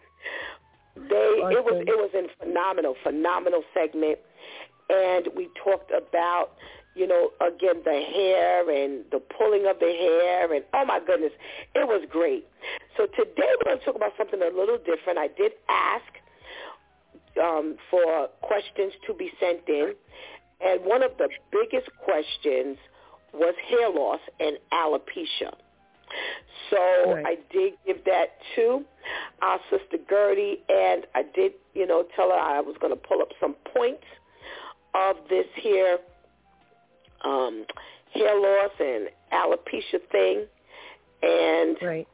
[0.96, 1.02] They
[1.42, 1.56] awesome.
[1.56, 4.18] it was it was a phenomenal phenomenal segment,
[4.90, 6.52] and we talked about
[6.94, 11.32] you know again the hair and the pulling of the hair and oh my goodness,
[11.74, 12.46] it was great.
[12.96, 15.18] So today we're going to talk about something a little different.
[15.18, 16.04] I did ask
[17.40, 19.94] um, for questions to be sent in.
[20.60, 22.78] And one of the biggest questions
[23.32, 25.54] was hair loss and alopecia.
[26.70, 27.26] So right.
[27.26, 28.84] I did give that to
[29.42, 33.20] our sister Gertie, and I did, you know, tell her I was going to pull
[33.20, 34.04] up some points
[34.94, 35.98] of this here
[37.24, 37.64] um,
[38.14, 40.46] hair loss and alopecia thing,
[41.22, 42.08] and right.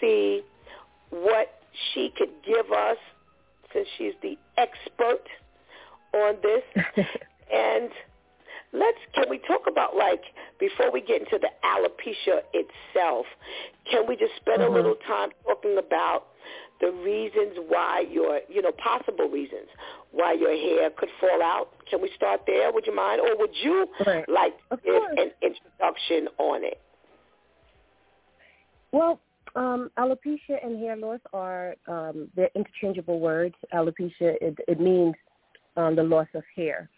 [0.00, 0.42] see
[1.10, 1.48] what
[1.92, 2.96] she could give us
[3.72, 5.26] since she's the expert
[6.14, 6.62] on this.
[7.52, 7.90] and
[8.72, 10.22] let's can we talk about like
[10.58, 13.26] before we get into the alopecia itself,
[13.90, 14.72] can we just spend mm-hmm.
[14.72, 16.24] a little time talking about
[16.80, 19.68] the reasons why your you know possible reasons
[20.10, 21.68] why your hair could fall out?
[21.88, 22.72] Can we start there?
[22.72, 24.28] Would you mind, or would you right.
[24.28, 26.80] like give an introduction on it?
[28.92, 29.20] Well,
[29.54, 33.54] um, alopecia and hair loss are um, they're interchangeable words.
[33.74, 35.14] Alopecia it, it means
[35.76, 36.88] um, the loss of hair.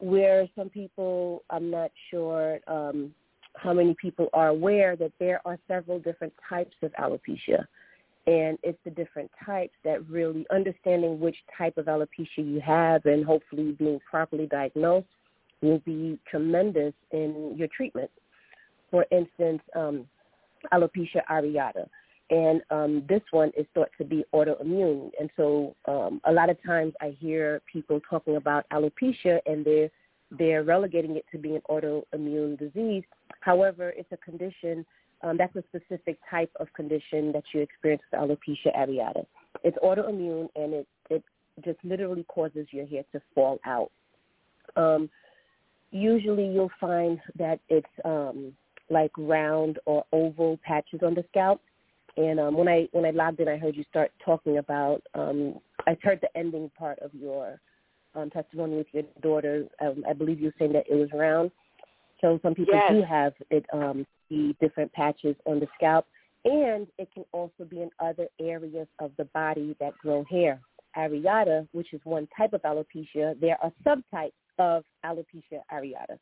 [0.00, 3.14] Where some people, I'm not sure um,
[3.56, 7.66] how many people are aware that there are several different types of alopecia,
[8.26, 13.24] and it's the different types that really understanding which type of alopecia you have and
[13.24, 15.06] hopefully being properly diagnosed
[15.62, 18.10] will be tremendous in your treatment.
[18.90, 20.06] For instance, um,
[20.72, 21.86] alopecia areata
[22.30, 25.10] and um, this one is thought to be autoimmune.
[25.18, 29.90] And so um, a lot of times I hear people talking about alopecia and they're
[30.38, 33.02] they're relegating it to being an autoimmune disease.
[33.40, 34.86] However, it's a condition
[35.22, 39.26] um, that's a specific type of condition that you experience with alopecia areata.
[39.64, 41.24] It's autoimmune and it it
[41.64, 43.90] just literally causes your hair to fall out.
[44.76, 45.10] Um,
[45.90, 48.52] usually, you'll find that it's um,
[48.88, 51.60] like round or oval patches on the scalp
[52.16, 55.02] and um, when I when I logged in, I heard you start talking about.
[55.14, 57.60] Um, I heard the ending part of your
[58.14, 59.64] um, testimony with your daughter.
[59.80, 61.50] Um, I believe you were saying that it was round.
[62.20, 62.90] So some people yes.
[62.90, 66.06] do have it, um, the different patches on the scalp,
[66.44, 70.60] and it can also be in other areas of the body that grow hair.
[70.96, 76.18] Areata, which is one type of alopecia, there are subtypes of alopecia areata,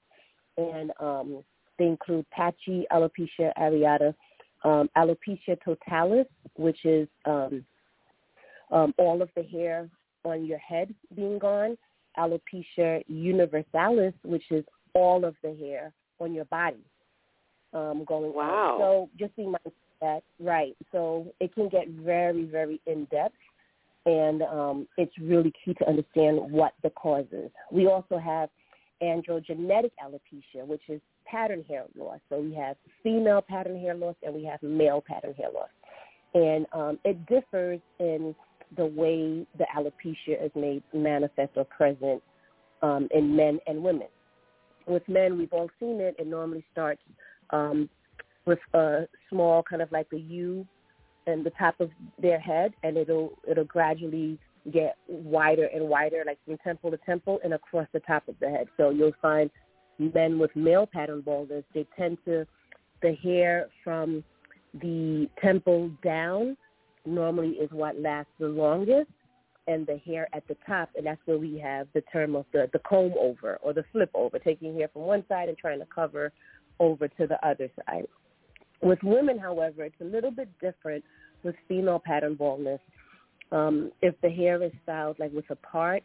[0.58, 1.42] and um,
[1.78, 4.14] they include patchy alopecia areata,
[4.64, 7.64] um, alopecia totalis, which is um,
[8.70, 9.88] um, all of the hair
[10.24, 11.76] on your head being gone,
[12.18, 16.84] alopecia universalis, which is all of the hair on your body
[17.72, 18.74] um, going wow.
[18.74, 18.80] on.
[18.80, 20.76] So just be mindful of that, right.
[20.92, 23.34] So it can get very, very in-depth,
[24.06, 27.50] and um, it's really key to understand what the cause is.
[27.70, 28.48] We also have
[29.02, 31.00] androgenetic alopecia, which is
[31.30, 32.20] pattern hair loss.
[32.28, 35.68] So we have female pattern hair loss and we have male pattern hair loss.
[36.34, 38.34] And um, it differs in
[38.76, 42.22] the way the alopecia is made manifest or present
[42.82, 44.08] um, in men and women.
[44.86, 46.16] With men, we've all seen it.
[46.18, 47.02] It normally starts
[47.50, 47.88] um,
[48.46, 50.66] with a small, kind of like a U
[51.26, 54.38] in the top of their head, and it'll it'll gradually
[54.72, 58.48] get wider and wider, like from temple to temple and across the top of the
[58.48, 58.66] head.
[58.76, 59.50] So you'll find
[59.98, 62.46] men with male pattern baldness, they tend to,
[63.02, 64.24] the hair from
[64.74, 66.56] the temple down
[67.06, 69.10] normally is what lasts the longest
[69.66, 72.68] and the hair at the top, and that's where we have the term of the,
[72.72, 75.86] the comb over or the flip over, taking hair from one side and trying to
[75.94, 76.32] cover
[76.80, 78.06] over to the other side.
[78.82, 81.04] With women, however, it's a little bit different
[81.42, 82.80] with female pattern baldness.
[83.52, 86.02] Um, if the hair is styled like with a part,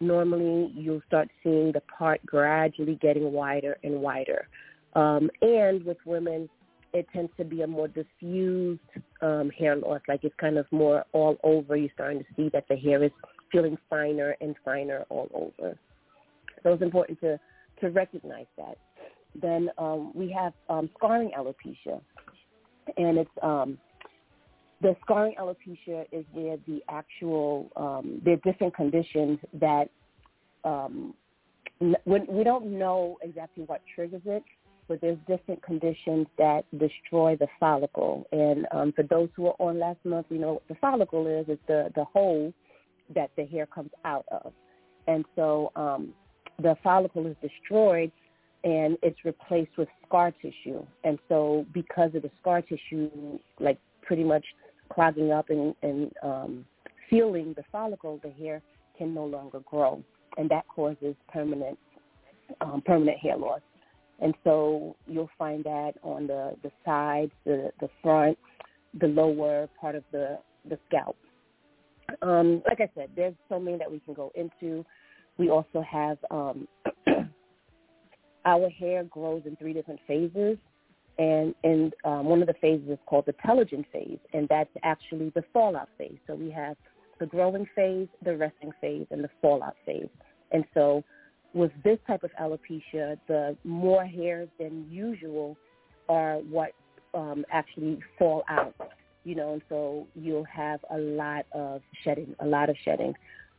[0.00, 4.48] normally you'll start seeing the part gradually getting wider and wider.
[4.94, 6.48] Um, and with women,
[6.92, 8.80] it tends to be a more diffused
[9.20, 11.76] um, hair loss, like it's kind of more all over.
[11.76, 13.10] You're starting to see that the hair is
[13.52, 15.78] feeling finer and finer all over.
[16.62, 17.38] So it's important to,
[17.80, 18.78] to recognize that.
[19.40, 22.00] Then um, we have um, scarring alopecia,
[22.96, 23.76] and it's um,
[24.82, 29.88] the scarring alopecia is where the actual um, there are different conditions that
[30.64, 31.14] um,
[32.04, 34.42] when we don't know exactly what triggers it,
[34.88, 38.26] but there's different conditions that destroy the follicle.
[38.32, 41.46] And um, for those who were on last month, you know what the follicle is.
[41.48, 42.52] It's the, the hole
[43.14, 44.52] that the hair comes out of.
[45.06, 46.12] And so um,
[46.62, 48.10] the follicle is destroyed
[48.64, 50.84] and it's replaced with scar tissue.
[51.04, 54.44] And so because of the scar tissue, like pretty much
[54.88, 56.66] clogging up and, and um,
[57.10, 58.62] sealing the follicle, the hair
[58.96, 60.02] can no longer grow.
[60.38, 61.78] And that causes permanent
[62.60, 63.60] um, permanent hair loss.
[64.20, 68.38] And so you'll find that on the, the sides, the, the front,
[69.00, 71.16] the lower part of the, the scalp.
[72.22, 74.84] Um, like I said, there's so many that we can go into.
[75.38, 76.66] We also have um,
[78.46, 80.56] our hair grows in three different phases,
[81.18, 85.30] and and um, one of the phases is called the telogen phase, and that's actually
[85.34, 86.18] the fallout phase.
[86.26, 86.76] So we have
[87.18, 90.08] the growing phase, the resting phase, and the fallout phase.
[90.52, 91.02] And so
[91.54, 95.56] with this type of alopecia, the more hairs than usual
[96.08, 96.72] are what
[97.14, 98.74] um, actually fall out,
[99.24, 103.14] you know, and so you'll have a lot of shedding, a lot of shedding,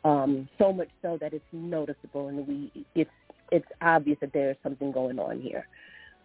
[0.05, 3.09] um, so much so that it's noticeable, and we it's
[3.51, 5.67] it's obvious that there's something going on here.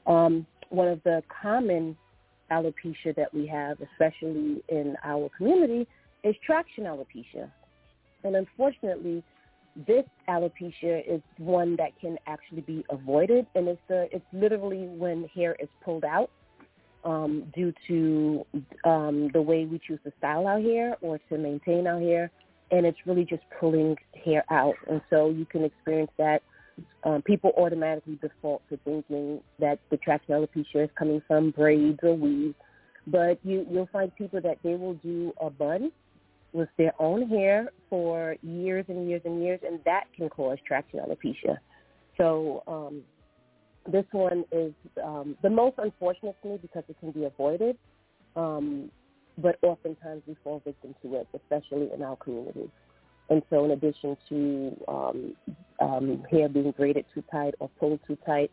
[0.07, 1.97] Um, one of the common
[2.51, 5.87] alopecia that we have, especially in our community,
[6.25, 7.51] is traction alopecia,
[8.25, 9.23] and unfortunately,
[9.87, 15.29] this alopecia is one that can actually be avoided, and it's the it's literally when
[15.35, 16.31] hair is pulled out
[17.05, 18.47] um, due to
[18.85, 22.31] um, the way we choose to style our hair or to maintain our hair,
[22.71, 26.43] and it's really just pulling hair out, and so you can experience that.
[27.05, 32.15] Um, people automatically default to thinking that the traction alopecia is coming from braids or
[32.15, 32.55] weaves,
[33.07, 35.91] but you you'll find people that they will do a bun
[36.53, 41.01] with their own hair for years and years and years, and that can cause traction
[41.01, 41.57] alopecia.
[42.19, 43.03] So um,
[43.91, 47.77] this one is um, the most unfortunate to me because it can be avoided,
[48.37, 48.91] um,
[49.39, 52.71] but oftentimes we fall victim to it, especially in our community.
[53.33, 55.37] And so in addition to um,
[55.81, 58.51] um, hair being braided too tight or pulled too tight,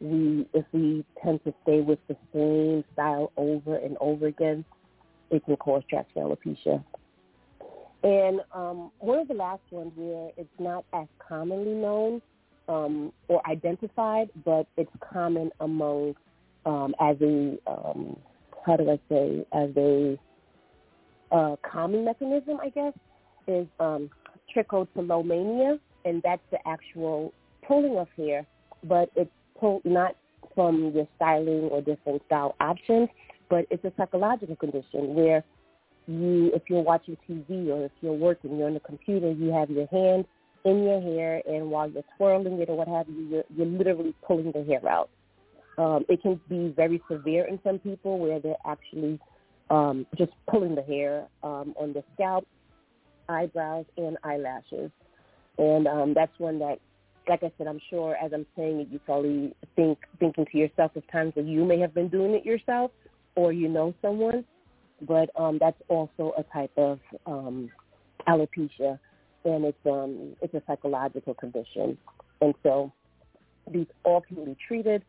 [0.00, 4.64] we if we tend to stay with the same style over and over again,
[5.30, 6.82] it can cause traction alopecia.
[8.02, 12.22] And um, one of the last ones where it's not as commonly known
[12.66, 16.14] um, or identified, but it's common among
[16.64, 18.16] um, as a um,
[18.64, 20.18] how do I say as a
[21.30, 22.94] uh, calming mechanism, I guess,
[23.46, 24.10] is um,
[24.54, 27.32] trichotillomania, and that's the actual
[27.66, 28.46] pulling of hair,
[28.84, 30.16] but it's pulled not
[30.54, 33.08] from your styling or different style options,
[33.48, 35.44] but it's a psychological condition where
[36.06, 39.70] you if you're watching TV or if you're working, you're on the computer, you have
[39.70, 40.26] your hand
[40.64, 44.14] in your hair, and while you're twirling it or what have you, you're, you're literally
[44.26, 45.10] pulling the hair out.
[45.76, 49.18] Um, it can be very severe in some people where they're actually
[49.70, 52.46] um, just pulling the hair um, on the scalp,
[53.28, 54.90] eyebrows, and eyelashes.
[55.58, 56.78] And um, that's one that,
[57.28, 60.94] like I said, I'm sure as I'm saying it, you probably think thinking to yourself
[60.96, 62.90] of times that you may have been doing it yourself,
[63.36, 64.44] or you know someone
[65.02, 67.70] but um, that's also a type of um,
[68.28, 68.98] alopecia,
[69.44, 71.98] and it's um, it's a psychological condition,
[72.40, 72.92] and so
[73.70, 75.02] these all can be treated.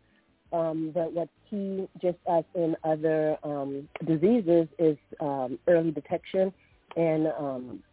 [0.54, 6.54] Um, but what's key, just as in other um, diseases, is um, early detection
[6.96, 7.84] and um,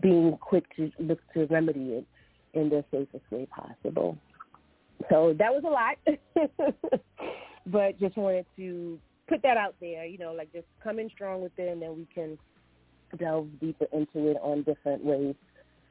[0.00, 2.06] being quick to look to remedy it
[2.54, 4.16] in the safest way possible.
[5.10, 6.72] So that was a lot,
[7.66, 11.42] but just wanted to put that out there, you know, like just come in strong
[11.42, 12.38] with it and then we can
[13.18, 15.34] delve deeper into it on different ways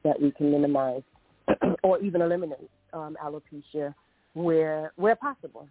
[0.02, 1.02] that we can minimize
[1.82, 3.94] or even eliminate um, alopecia
[4.34, 5.68] where where possible.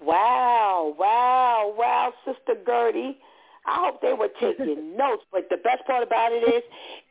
[0.00, 3.18] Wow, wow, wow, Sister Gertie.
[3.66, 6.62] I hope they were taking notes, but the best part about it is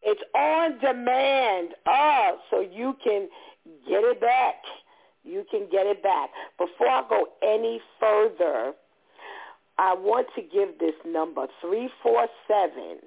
[0.03, 1.69] it's on demand.
[1.87, 3.27] Oh, so you can
[3.87, 4.55] get it back.
[5.23, 6.29] You can get it back.
[6.57, 8.73] Before I go any further,
[9.77, 12.99] I want to give this number, 347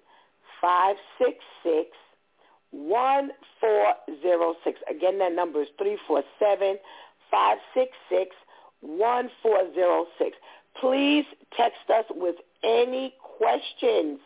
[0.61, 1.97] 566
[2.73, 4.81] 1406.
[4.89, 6.79] Again, that number is 347
[7.31, 8.37] 566
[8.81, 10.37] 1406.
[10.81, 11.25] Please
[11.57, 14.21] text us with any questions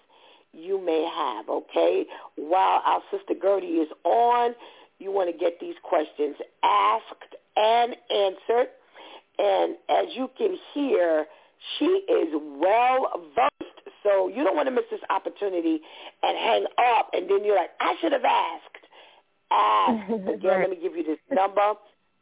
[0.52, 2.06] you may have, okay?
[2.36, 4.54] While our sister Gertie is on,
[4.98, 8.68] you want to get these questions asked and answered.
[9.38, 11.26] And as you can hear,
[11.78, 13.50] she is well versed.
[14.02, 15.80] So you don't want to miss this opportunity
[16.22, 16.64] and hang
[16.96, 18.86] up and then you're like, I should have asked.
[19.50, 20.10] ask.
[20.34, 21.74] Again, let me give you this number,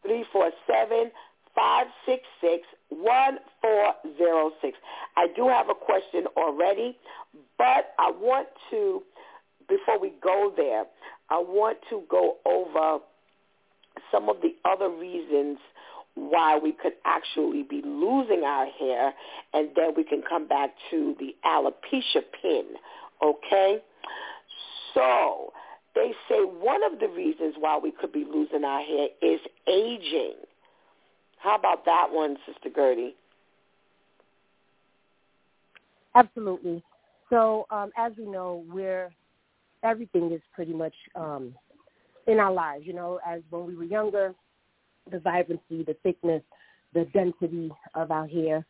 [0.02, 1.10] 347
[1.54, 4.78] 566 1406.
[5.16, 6.96] I do have a question already,
[7.58, 9.02] but I want to,
[9.68, 10.84] before we go there,
[11.30, 13.02] I want to go over
[14.10, 15.58] some of the other reasons
[16.14, 19.14] why we could actually be losing our hair,
[19.54, 22.64] and then we can come back to the alopecia pin,
[23.24, 23.78] okay?
[24.92, 25.52] So
[25.94, 30.34] they say one of the reasons why we could be losing our hair is aging.
[31.42, 33.16] How about that one, Sister Gertie?
[36.14, 36.82] Absolutely.
[37.30, 39.10] So um, as we know, we're
[39.82, 41.54] everything is pretty much um,
[42.28, 42.84] in our lives.
[42.86, 44.34] You know, as when we were younger,
[45.10, 46.42] the vibrancy, the thickness,
[46.94, 48.64] the density of our hair,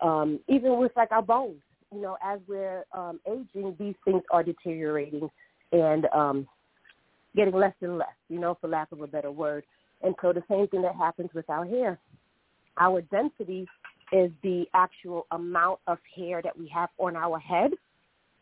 [0.00, 1.60] um, even with like our bones.
[1.92, 5.28] You know, as we're um, aging, these things are deteriorating
[5.72, 6.46] and um,
[7.34, 8.08] getting less and less.
[8.28, 9.64] You know, for lack of a better word.
[10.02, 11.98] And so the same thing that happens with our hair.
[12.78, 13.66] Our density
[14.12, 17.72] is the actual amount of hair that we have on our head.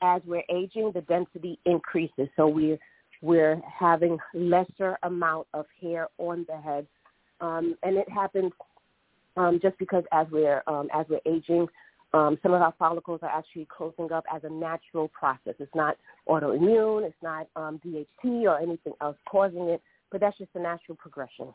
[0.02, 2.28] As we're aging, the density increases.
[2.36, 2.78] So we're
[3.22, 6.86] we're having lesser amount of hair on the head,
[7.42, 8.50] um, and it happens
[9.36, 11.66] um, just because as we're um, as we're aging,
[12.12, 15.54] um, some of our follicles are actually closing up as a natural process.
[15.58, 15.96] It's not
[16.28, 20.96] autoimmune, it's not um, DHT or anything else causing it, but that's just a natural
[20.96, 21.52] progression.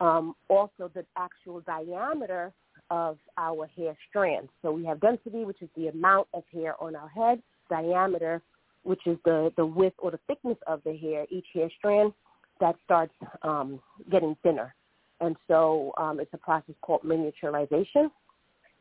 [0.00, 2.52] Um, also, the actual diameter
[2.90, 4.50] of our hair strands.
[4.62, 8.42] So we have density, which is the amount of hair on our head, diameter,
[8.82, 12.12] which is the, the width or the thickness of the hair, each hair strand,
[12.60, 13.80] that starts um,
[14.10, 14.74] getting thinner.
[15.20, 18.10] And so um, it's a process called miniaturization,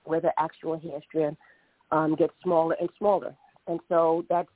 [0.05, 1.35] where the actual hair strand
[1.91, 3.35] um, gets smaller and smaller.
[3.67, 4.49] And so that's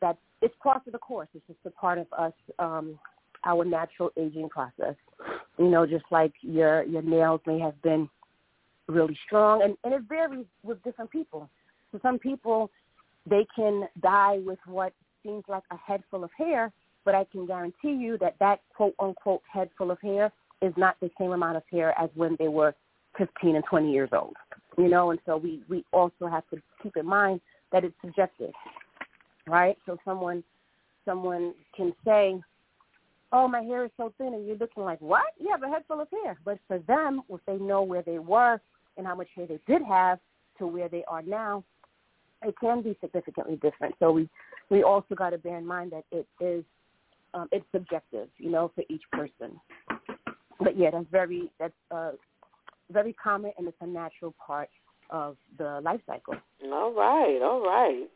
[0.00, 1.28] that's it's part of the course.
[1.34, 2.98] It's just a part of us, um,
[3.44, 4.94] our natural aging process.
[5.58, 8.08] You know, just like your your nails may have been
[8.88, 11.48] really strong, and, and it varies with different people.
[11.92, 12.70] So some people
[13.28, 16.72] they can die with what seems like a head full of hair,
[17.04, 20.32] but I can guarantee you that that quote unquote head full of hair
[20.62, 22.74] is not the same amount of hair as when they were
[23.18, 24.36] 15 and 20 years old.
[24.78, 27.40] You know, and so we, we also have to keep in mind
[27.72, 28.52] that it's subjective,
[29.46, 29.76] right?
[29.86, 30.42] So someone
[31.04, 32.40] someone can say,
[33.32, 35.22] oh, my hair is so thin, and you're looking like, what?
[35.38, 36.38] You have a head full of hair.
[36.44, 38.60] But for them, if they know where they were
[38.96, 40.18] and how much hair they did have
[40.58, 41.64] to where they are now,
[42.42, 43.94] it can be significantly different.
[43.98, 44.28] So we
[44.70, 46.64] we also got to bear in mind that it is
[47.34, 49.60] um, it's subjective, you know, for each person.
[50.58, 52.12] But yeah, that's very that's uh,
[52.90, 54.68] very common and it's a natural part
[55.10, 56.34] of the life cycle.
[56.64, 58.08] All right, all right.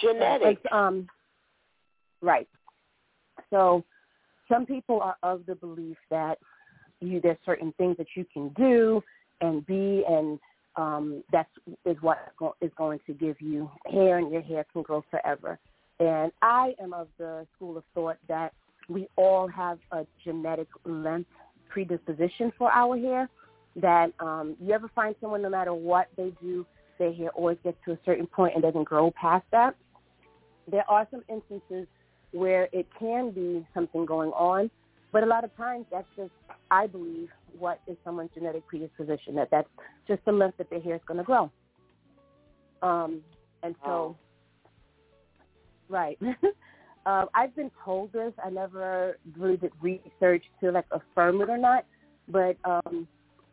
[0.00, 0.42] Genetic.
[0.62, 1.06] Like, um,
[2.22, 2.48] right.
[3.54, 3.84] So
[4.48, 6.38] some people are of the belief that
[7.00, 9.00] you there's certain things that you can do
[9.40, 10.40] and be and
[10.76, 11.48] um, that's
[11.84, 12.18] is what
[12.60, 15.56] is going to give you hair, and your hair can grow forever.
[16.00, 18.52] And I am of the school of thought that
[18.88, 21.30] we all have a genetic length
[21.68, 23.28] predisposition for our hair.
[23.76, 26.66] That um, you ever find someone, no matter what they do,
[26.98, 29.76] their hair always gets to a certain point and doesn't grow past that.
[30.68, 31.86] There are some instances
[32.34, 34.70] where it can be something going on,
[35.12, 36.32] but a lot of times that's just,
[36.70, 39.68] I believe, what is someone's genetic predisposition, that that's
[40.08, 41.50] just the length that their hair is going to grow.
[42.82, 43.20] Um,
[43.62, 44.16] and so, oh.
[45.88, 46.18] right.
[47.06, 48.32] uh, I've been told this.
[48.44, 51.86] I never really did research to like affirm it or not,
[52.28, 53.06] but um,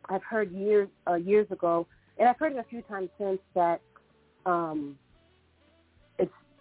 [0.08, 1.86] I've heard years uh, years ago,
[2.18, 3.80] and I've heard it a few times since that
[4.44, 4.98] um,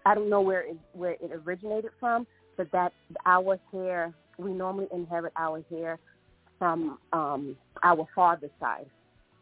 [0.06, 2.26] I don't know where it where it originated from,
[2.58, 2.94] but that
[3.26, 6.00] our hair we normally inherit our hair
[6.58, 8.86] from um, our father's side.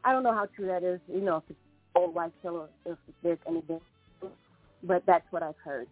[0.03, 1.60] I don't know how true that is, you know, if it's
[1.95, 3.82] old white killer, if there's anything,
[4.84, 5.88] but that's what I've heard.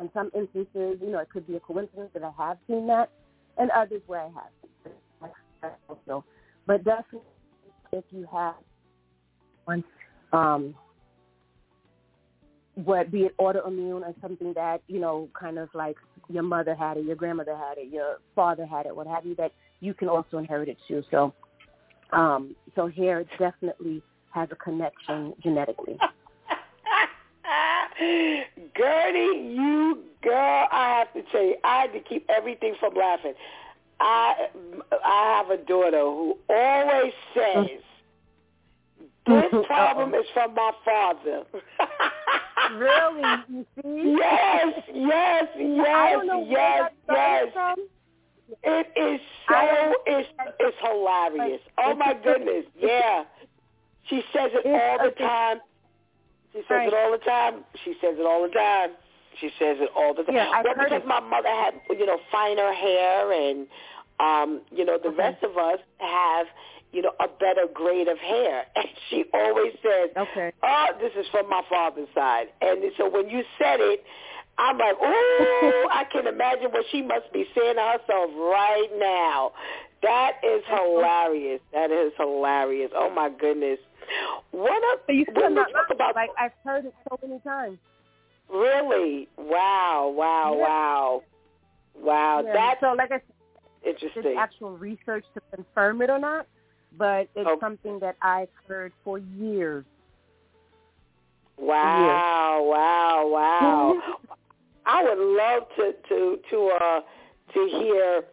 [0.00, 3.10] In some instances, you know, it could be a coincidence that I have seen that,
[3.58, 5.32] and others where I have.
[6.66, 7.20] But definitely,
[7.92, 8.54] if you have
[9.64, 9.84] one,
[10.32, 10.74] um,
[12.74, 15.96] what be it autoimmune or something that you know, kind of like
[16.28, 19.34] your mother had it, your grandmother had it, your father had it, what have you,
[19.36, 21.02] that you can also inherit it too.
[21.10, 21.32] So,
[22.12, 25.98] um, so hair definitely has a connection genetically.
[28.76, 33.34] Gertie, you girl, I have to tell you, I had to keep everything from laughing.
[34.00, 34.48] I
[35.04, 37.66] I have a daughter who always says
[39.26, 41.44] this problem is from my father.
[42.72, 43.44] really?
[43.48, 44.16] You see?
[44.18, 47.76] Yes, yes, yes, yes, yes,
[48.62, 50.28] It is so it's
[50.60, 51.60] it's hilarious.
[51.78, 53.24] Oh my goodness, yeah.
[54.08, 55.60] She says it all the time.
[56.52, 56.88] She says Right.
[56.88, 57.64] it all the time.
[57.84, 58.90] She says it all the time.
[59.40, 60.34] She says it all the time.
[60.34, 61.08] Yeah, I've well, heard because it.
[61.08, 63.66] my mother had, you know, finer hair, and
[64.20, 65.16] um, you know, the Okay.
[65.18, 66.46] rest of us have,
[66.94, 68.64] you know, a better grade of hair.
[68.76, 70.52] And she always says, Okay.
[70.62, 74.02] "Oh, this is from my father's side." And so when you said it,
[74.56, 79.52] I'm like, "Ooh, I can imagine what she must be saying to herself right now."
[80.02, 81.60] That is hilarious.
[81.72, 82.90] That is hilarious.
[82.94, 83.78] Oh my goodness.
[84.50, 87.78] What So you still not talk about like I've heard it so many times.
[88.50, 90.62] really, wow, wow, Yeah.
[90.66, 91.22] wow,
[91.96, 92.42] wow.
[92.44, 92.52] Yeah.
[92.52, 94.36] That's so like I said, interesting.
[94.38, 96.46] actual research to confirm it or not,
[96.98, 97.60] but it's Okay.
[97.60, 99.84] something that I've heard for years.
[101.56, 104.02] Wow, wow, wow.
[104.86, 107.00] I would love to to to uh
[107.54, 108.24] to hear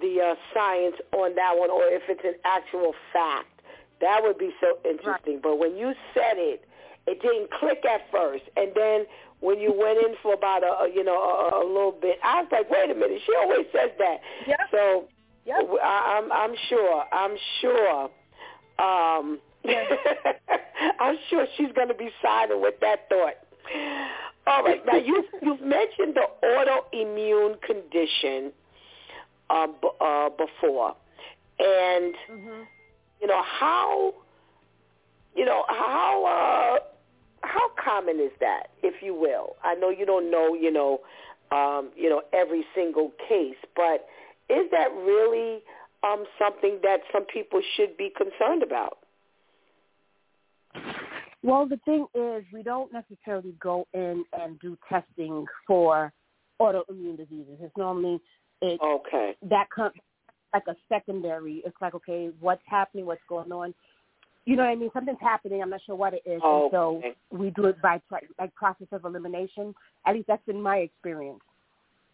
[0.00, 3.60] the uh, science on that one, or if it's an actual fact.
[4.00, 5.40] That would be so interesting.
[5.42, 6.64] But when you said it,
[7.08, 9.06] it didn't click at first, and then
[9.40, 12.42] when you went in for about a a- you know a, a little bit, I
[12.42, 14.20] was like, wait a minute, she always says that.
[14.46, 14.60] Yep.
[14.70, 15.08] So
[15.48, 15.70] Yep.
[15.82, 18.02] I, I'm I'm sure I'm sure.
[18.78, 19.40] Um,
[21.00, 23.34] I'm sure she's going to be signing with that thought.
[24.46, 24.84] All right.
[24.86, 28.52] Now you you've mentioned the autoimmune condition
[29.50, 30.94] uh, b- uh, before,
[31.58, 32.62] and hmm
[33.20, 34.14] you know how
[35.34, 36.78] you know how uh,
[37.42, 39.56] how common is that, if you will?
[39.64, 41.00] I know you don't know you know
[41.50, 44.06] um, you know every single case, but
[44.48, 45.62] is that really
[46.02, 48.98] um, something that some people should be concerned about?
[51.42, 56.12] Well, the thing is, we don't necessarily go in and do testing for
[56.60, 57.58] autoimmune diseases.
[57.60, 58.20] It's normally
[58.60, 59.36] it Okay.
[59.42, 59.94] that comes
[60.52, 61.62] like a secondary.
[61.64, 63.06] It's like, okay, what's happening?
[63.06, 63.72] What's going on?
[64.46, 64.90] You know what I mean?
[64.92, 65.62] Something's happening.
[65.62, 68.00] I'm not sure what it is, and so we do it by
[68.38, 69.74] like process of elimination.
[70.06, 71.40] At least that's been my experience.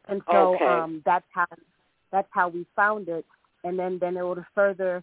[0.09, 0.65] And so Okay.
[0.67, 1.47] um, that's how
[2.15, 3.27] that's how we found it.
[3.65, 5.03] And then then it would further.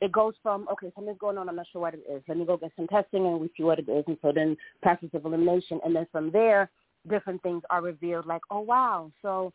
[0.00, 1.48] It goes from okay, something's going on.
[1.48, 2.22] I'm not sure what it is.
[2.26, 4.04] Let me go get some testing, and we see what it is.
[4.08, 6.68] And so then process of elimination, and then from there,
[7.08, 8.26] different things are revealed.
[8.26, 9.52] Like, oh wow, so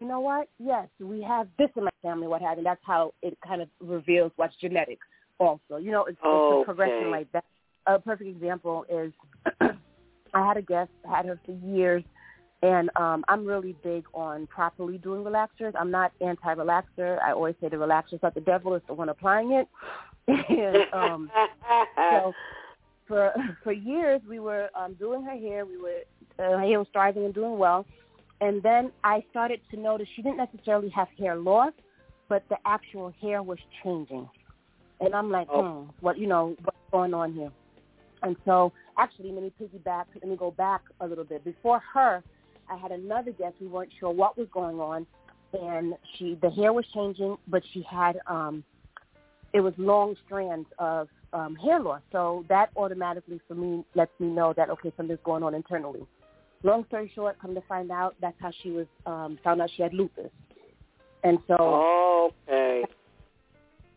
[0.00, 0.48] you know what?
[0.58, 2.26] Yes, we have this in my family.
[2.26, 2.64] What have you?
[2.64, 4.98] That's how it kind of reveals what's genetic.
[5.38, 7.44] Also, you know, it's, it's a progression like that.
[7.86, 9.12] A perfect example is
[9.60, 12.02] I had a guest, had her for years,
[12.62, 15.72] and um, I'm really big on properly doing relaxers.
[15.78, 17.20] I'm not anti-relaxer.
[17.22, 19.68] I always say the relaxer's not the devil; it's the one applying it.
[20.28, 21.30] and um,
[21.96, 22.32] so
[23.06, 23.32] for
[23.62, 26.00] for years we were um doing her hair we were
[26.38, 27.86] uh, her hair was thriving and doing well
[28.40, 31.72] and then i started to notice she didn't necessarily have hair loss
[32.28, 34.28] but the actual hair was changing
[35.00, 35.62] and i'm like Oh.
[35.62, 37.52] hmm what you know what's going on here
[38.22, 42.22] and so actually let me piggyback let me go back a little bit before her
[42.70, 45.06] i had another guest we weren't sure what was going on
[45.60, 48.64] and she the hair was changing but she had um
[49.52, 52.00] it was long strands of um, hair loss.
[52.12, 56.06] So that automatically for me lets me know that okay, something's going on internally.
[56.62, 59.82] Long story short, come to find out, that's how she was um, found out she
[59.82, 60.30] had lupus.
[61.22, 62.84] And so okay.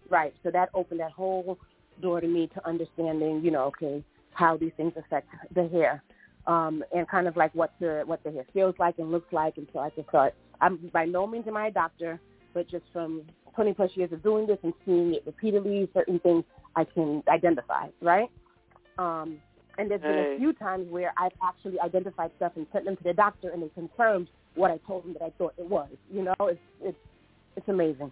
[0.10, 1.58] right, so that opened that whole
[2.02, 4.04] door to me to understanding, you know, okay,
[4.34, 6.04] how these things affect the hair.
[6.48, 9.58] Um, and kind of like what the what the hair feels like and looks like
[9.58, 12.20] and so I just thought I'm by no means am I a doctor,
[12.54, 13.24] but just from
[13.56, 16.44] 20 plus years of doing this and seeing it repeatedly, certain things
[16.76, 18.30] I can identify, right?
[18.98, 19.38] Um,
[19.78, 23.04] and there's been a few times where I've actually identified stuff and sent them to
[23.04, 25.90] the doctor, and they confirmed what I told them that I thought it was.
[26.12, 26.98] You know, it's it's
[27.56, 28.12] it's amazing.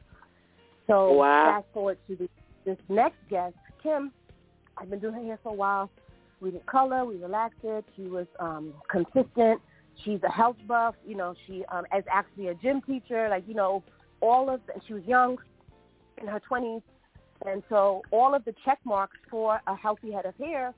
[0.87, 1.43] So Wow.
[1.43, 2.29] fast forward to this,
[2.65, 4.13] this next guest, Kim.
[4.77, 5.91] I've been doing her hair for a while.
[6.39, 7.85] We didn't color, we relaxed it.
[7.95, 9.61] She was um, consistent.
[10.05, 10.95] She's a health buff.
[11.05, 13.27] You know, she um, is actually a gym teacher.
[13.29, 13.83] Like you know,
[14.21, 15.37] all of and she was young,
[16.21, 16.81] in her twenties,
[17.45, 20.73] and so all of the check marks for a healthy head of hair,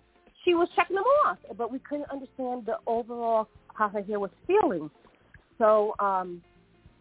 [0.45, 1.37] she was checking them off.
[1.57, 4.89] But we couldn't understand the overall how her hair was feeling.
[5.57, 6.41] So, um,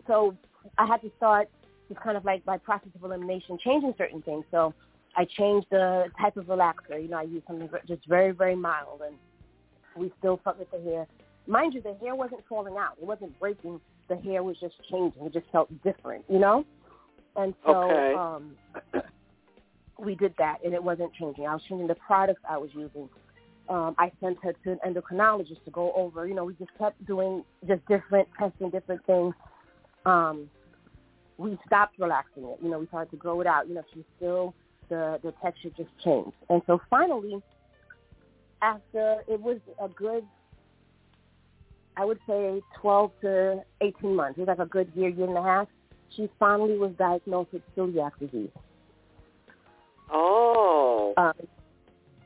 [0.07, 0.37] so
[0.79, 1.49] I had to start
[1.89, 4.45] just kind of like by process of elimination, changing certain things.
[4.51, 4.75] So
[5.19, 7.03] I changed the type of relaxer.
[7.03, 9.17] You know, I used something just very, very mild, and
[9.97, 11.09] we still fuck with the hair.
[11.49, 12.93] Mind you, the hair wasn't falling out.
[13.03, 13.81] It wasn't breaking.
[14.09, 15.27] The hair was just changing.
[15.27, 16.65] It just felt different, you know?
[17.35, 18.15] And so Okay.
[18.15, 18.57] um,
[19.99, 21.47] we did that, and it wasn't changing.
[21.47, 23.09] I was changing the products I was using.
[23.69, 26.29] Um, I sent her to an endocrinologist to go over.
[26.29, 29.35] You know, we just kept doing just different testing, different things.
[30.07, 30.49] Um,
[31.39, 32.59] we stopped relaxing it.
[32.63, 33.67] You know, we started to grow it out.
[33.69, 34.55] You know, she still
[34.89, 36.37] the the texture just changed.
[36.49, 37.43] And so finally,
[38.63, 40.25] after it was a good,
[41.97, 44.39] I would say 12 to 18 months.
[44.39, 45.69] It was like a good year, year and a half.
[46.17, 48.51] She finally was diagnosed with celiac disease.
[50.11, 51.13] Oh.
[51.17, 51.33] Um,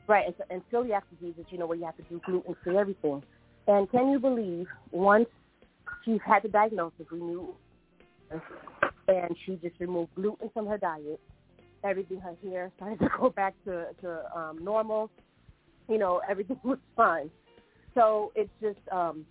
[0.07, 2.77] right, and, so, and celiac disease is, you know, where you have to do gluten-free
[2.77, 3.21] everything.
[3.67, 5.27] And can you believe once
[6.03, 7.55] she had the diagnosis, we knew,
[9.07, 11.19] and she just removed gluten from her diet,
[11.83, 15.09] everything, her hair started to go back to, to um, normal.
[15.89, 17.29] You know, everything was fine.
[17.93, 19.25] So it's just um,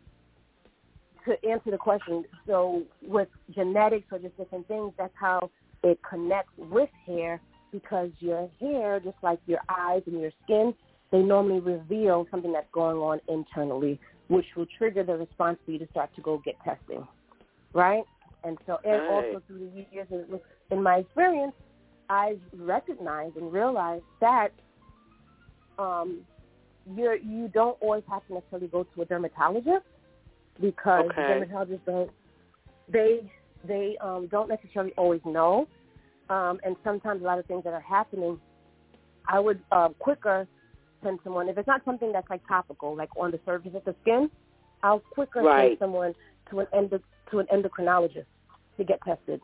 [1.24, 2.24] to answer the question.
[2.46, 5.50] So with genetics or just different things, that's how
[5.82, 7.40] it connects with hair
[7.72, 10.74] because your hair, just like your eyes and your skin,
[11.10, 13.98] they normally reveal something that's going on internally,
[14.28, 17.06] which will trigger the response for you to start to go get testing,
[17.72, 18.02] right?
[18.44, 19.08] And so, and Right.
[19.08, 20.40] also through the years, in-
[20.70, 21.54] in my experience,
[22.08, 24.48] I've recognized and realized that
[25.78, 26.20] um,
[26.96, 29.84] you're you don't always have to necessarily go to a dermatologist
[30.60, 31.22] because Okay.
[31.28, 32.10] dermatologists don't
[32.88, 33.30] they
[33.66, 35.68] they um, don't necessarily always know,
[36.28, 38.38] um, and sometimes a lot of things that are happening,
[39.28, 40.46] I would um, quicker
[41.02, 43.94] send someone if it's not something that's like topical, like on the surface of the
[44.02, 44.30] skin.
[44.82, 45.70] I'll quicker Right.
[45.70, 46.14] send someone
[46.50, 47.00] to an endo,
[47.30, 48.26] to an endocrinologist
[48.76, 49.40] to get tested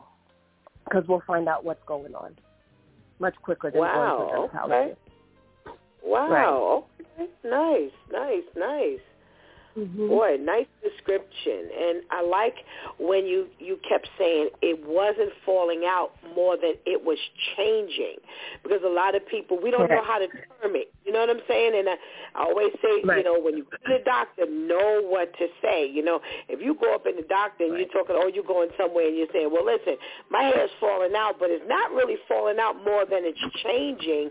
[0.85, 2.35] because we'll find out what's going on
[3.19, 4.99] much quicker than going to a Wow, dermatologist.
[6.03, 6.85] Wow.
[7.19, 7.29] Okay.
[7.43, 8.99] Nice, nice, nice.
[9.79, 10.09] Mhm.
[10.09, 11.71] Boy, nice description.
[11.71, 12.55] And I like
[12.97, 17.17] when you you kept saying it wasn't falling out more than it was
[17.55, 18.17] changing,
[18.63, 20.91] because a lot of people we don't know how to term it.
[21.05, 21.73] You know what I'm saying?
[21.75, 21.95] And I,
[22.35, 25.85] I always say, you know, when you go to the doctor, know what to say.
[25.87, 28.69] You know, if you go up in the doctor and you're talking, oh, you're going
[28.77, 29.95] somewhere and you're saying, well, listen,
[30.29, 34.29] my hair's falling out, but it's not really falling out more than it's changing.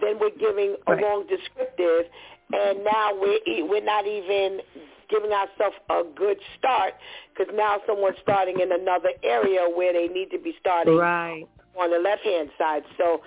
[0.00, 1.02] Then we're giving a Right.
[1.02, 2.06] wrong descriptive,
[2.52, 4.60] and now we're we're not even
[5.08, 6.94] giving ourselves a good start
[7.34, 11.46] because now someone's starting in another area where they need to be starting Right.
[11.78, 12.84] on the left hand side.
[12.96, 13.22] So,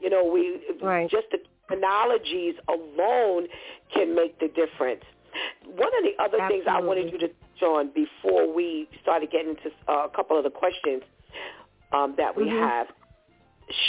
[0.00, 1.10] you know, we Right.
[1.10, 1.38] just the
[1.70, 3.48] terminologies alone
[3.94, 5.02] can make the difference.
[5.64, 9.50] One of the other things I wanted you to touch on before we started getting
[9.50, 11.02] into uh, a couple of the questions
[11.92, 12.60] um, that we Mhm.
[12.60, 12.88] have,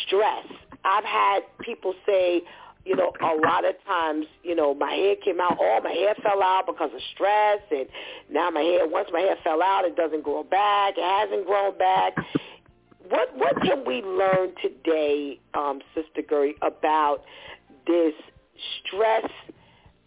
[0.06, 0.46] stress.
[0.84, 2.44] I've had people say,
[2.86, 6.16] you know, a lot of times, you know, my hair came out, all my hair
[6.24, 7.88] fell out because of stress, and
[8.32, 11.78] now my hair, once my hair fell out, it doesn't grow back, it hasn't grown
[11.78, 12.14] back.
[13.10, 17.24] What what can we learn today, um, Sister Gertie, about
[17.86, 18.14] this
[18.86, 19.30] stress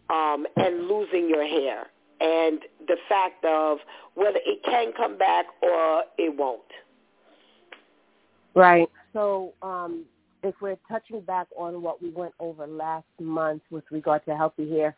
[0.08, 1.86] um, and losing your hair,
[2.20, 3.78] and the fact of
[4.14, 6.60] whether it can come back or it won't?
[8.54, 8.88] Right.
[9.12, 10.04] So um,
[10.42, 14.68] if we're touching back on what we went over last month with regard to healthy
[14.70, 14.96] hair,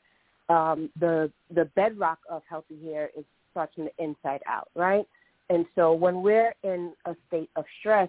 [0.48, 5.06] um, the the bedrock of healthy hair is starts from the inside out, right?
[5.48, 8.08] And so when we're in a state of stress,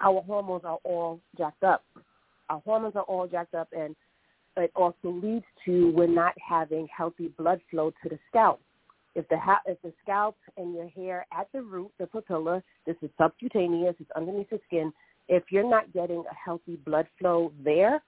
[0.00, 1.84] our hormones are all jacked up.
[2.48, 3.94] Our hormones are all jacked up, and
[4.56, 8.60] it also leads to we're not having healthy blood flow to the scalp.
[9.14, 12.96] If the ha- if the scalp and your hair at the root, the papilla, this
[13.02, 14.92] is subcutaneous, it's underneath the skin.
[15.28, 18.02] If you're not getting a healthy blood flow there,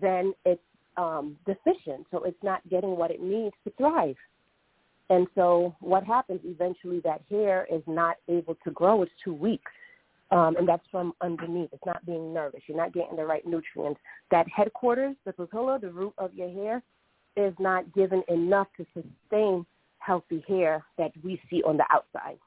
[0.00, 0.60] then it's
[0.96, 2.06] um, deficient.
[2.10, 4.16] So it's not getting what it needs to thrive.
[5.10, 7.00] And so what happens eventually?
[7.00, 9.62] That hair is not able to grow; it's too weak.
[10.30, 11.68] Um, and that's from underneath.
[11.72, 12.68] It's not being nourished.
[12.68, 14.00] You're not getting the right nutrients.
[14.30, 16.82] That headquarters, the papilla, the root of your hair,
[17.36, 19.66] is not given enough to sustain
[19.98, 22.38] healthy hair that we see on the outside.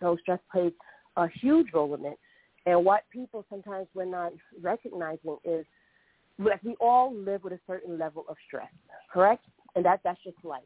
[0.00, 0.72] So stress plays
[1.16, 2.18] a huge role in it.
[2.66, 5.66] And what people sometimes we're not recognizing is
[6.38, 8.72] that we all live with a certain level of stress,
[9.12, 9.44] correct?
[9.76, 10.62] And that that's just life.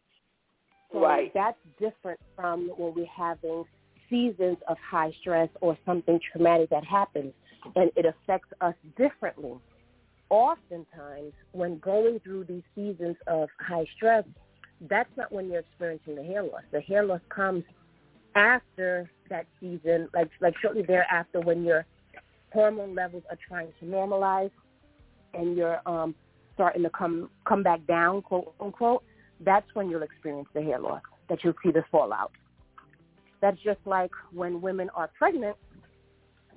[0.92, 1.32] So Right.
[1.34, 3.64] that's different from when we're having
[4.09, 7.34] seasons of high stress or something traumatic that happens,
[7.76, 9.59] and it affects us differently.
[10.30, 14.24] Oftentimes, when going through these seasons of high stress,
[14.82, 16.62] that's not when you're experiencing the hair loss.
[16.70, 17.64] The hair loss comes
[18.34, 21.87] after that season, like like shortly thereafter, when your
[22.53, 24.51] hormone levels are trying to normalize
[25.35, 26.14] and you're um,
[26.55, 29.03] starting to come come back down, quote unquote.
[29.41, 31.03] That's when you'll experience the hair loss.
[31.29, 32.33] That you'll see the fallout.
[33.41, 35.57] That's just like when women are pregnant,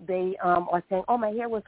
[0.07, 1.63] they um, are saying, "Oh, my hair was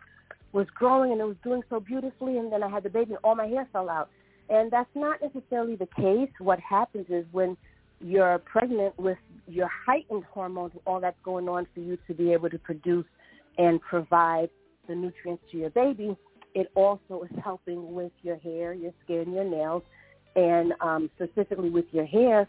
[0.52, 3.20] was growing and it was doing so beautifully, and then I had the baby and
[3.24, 4.10] all my hair fell out."
[4.50, 6.30] And that's not necessarily the case.
[6.40, 7.56] What happens is when
[8.04, 12.50] you're pregnant with your heightened hormones, all that's going on for you to be able
[12.50, 13.06] to produce
[13.58, 14.50] and provide
[14.88, 16.16] the nutrients to your baby,
[16.56, 19.84] it also is helping with your hair, your skin, your nails,
[20.36, 22.48] and um, specifically with your hair,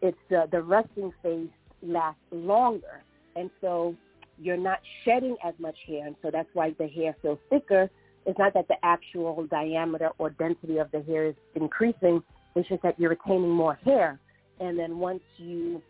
[0.00, 1.48] it's uh, the resting phase
[1.82, 3.02] lasts longer,
[3.36, 3.94] and so
[4.40, 7.90] you're not shedding as much hair, and so that's why the hair feels thicker.
[8.26, 12.22] It's not that the actual diameter or density of the hair is increasing;
[12.54, 14.18] it's just that you're retaining more hair.
[14.60, 15.82] And then once you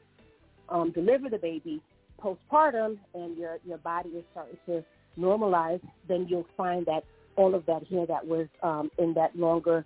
[0.69, 1.81] um, deliver the baby
[2.23, 4.85] postpartum and your your body is starting to
[5.19, 7.05] normalize, then you'll find that
[7.37, 9.85] all of that hair that was um, in that longer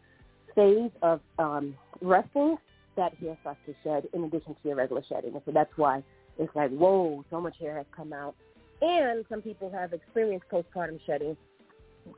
[0.54, 2.56] phase of um, resting,
[2.96, 5.32] that hair starts to shed in addition to your regular shedding.
[5.34, 6.02] And so that's why
[6.38, 8.34] it's like, whoa, so much hair has come out.
[8.80, 11.36] And some people have experienced postpartum shedding,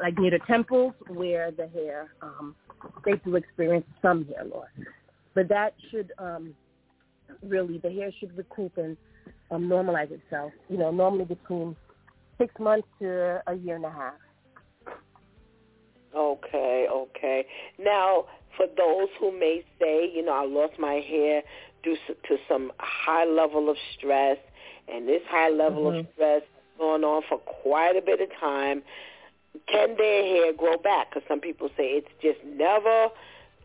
[0.00, 2.54] like near the temples where the hair, um,
[3.04, 4.68] they do experience some hair loss.
[5.34, 6.54] But that should um,
[7.42, 8.96] really, the hair should recoup and
[9.50, 11.76] um, normalize itself, you know, normally between
[12.38, 14.14] six months to a year and a half.
[16.16, 17.46] Okay, okay.
[17.78, 18.26] Now,
[18.56, 21.42] for those who may say, you know, I lost my hair
[21.82, 21.96] due
[22.28, 24.38] to some high level of stress,
[24.92, 26.00] and this high level mm-hmm.
[26.00, 26.42] of stress
[26.78, 28.82] going on for quite a bit of time,
[29.66, 31.10] can their hair grow back?
[31.10, 33.08] Because some people say it's just never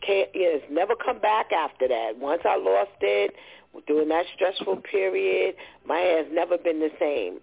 [0.06, 2.14] can it's never come back after that.
[2.18, 3.34] Once I lost it
[3.88, 7.40] during that stressful period, my hair has never been the same.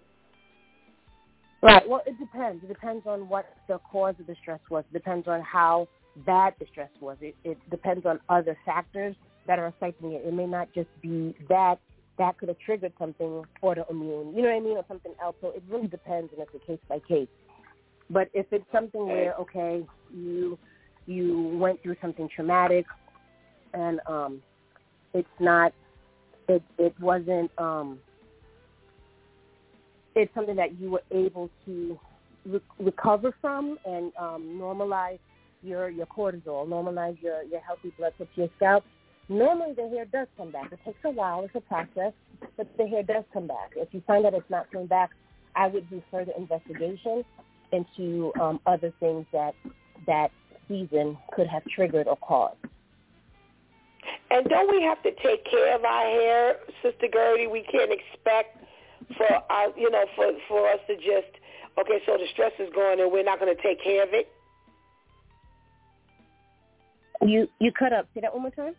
[1.61, 1.87] Right.
[1.87, 2.63] Well, it depends.
[2.63, 4.83] It depends on what the cause of the stress was.
[4.91, 5.87] It depends on how
[6.25, 7.17] bad the stress was.
[7.21, 9.15] It, it depends on other factors
[9.47, 10.23] that are affecting it.
[10.25, 11.79] It may not just be that.
[12.19, 14.35] That could have triggered something autoimmune.
[14.35, 15.35] You know what I mean, or something else.
[15.39, 17.27] So it really depends, and it's a case by case.
[18.09, 20.57] But if it's something where okay, you
[21.07, 22.85] you went through something traumatic,
[23.73, 24.41] and um,
[25.13, 25.73] it's not,
[26.47, 27.99] it it wasn't um,
[30.15, 31.99] it's something that you were able to
[32.45, 35.19] re- recover from and um, normalize
[35.63, 38.83] your your cortisol, normalize your your healthy blood flow to your scalp.
[39.29, 40.71] Normally, the hair does come back.
[40.71, 42.13] It takes a while; it's a process,
[42.55, 43.71] but the hair does come back.
[43.75, 45.11] If you find that it's not coming back,
[45.55, 47.23] I would do further investigation
[47.71, 49.53] into um, other things that
[50.05, 50.29] that
[50.67, 52.57] season could have triggered or caused.
[54.29, 57.47] And don't we have to take care of our hair, Sister Gertie?
[57.47, 58.63] We can't expect
[59.15, 61.31] for our, you know, for for us to just
[61.79, 61.99] okay.
[62.05, 64.29] So the stress is going, and we're not going to take care of it.
[67.21, 68.07] You you cut up.
[68.13, 68.75] Say that one more time.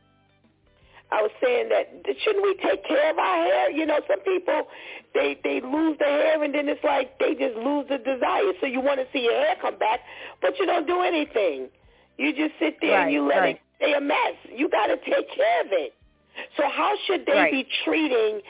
[1.11, 1.89] I was saying that
[2.22, 3.70] shouldn't we take care of our hair?
[3.70, 4.68] You know, some people
[5.14, 8.53] they they lose their hair and then it's like they just lose the desire.
[8.61, 10.01] So you want to see your hair come back,
[10.43, 11.68] but you don't do anything.
[12.19, 13.57] You just sit there right, and you let right.
[13.57, 14.37] it stay a mess.
[14.55, 15.95] You got to take care of it.
[16.57, 17.53] So how should they right.
[17.53, 18.41] be treating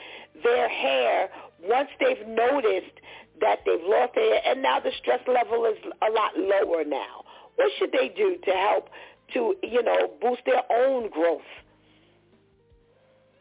[0.43, 1.29] their hair
[1.63, 2.97] once they've noticed
[3.41, 7.23] that they've lost their hair and now the stress level is a lot lower now?
[7.55, 8.89] What should they do to help
[9.33, 11.41] to, you know, boost their own growth?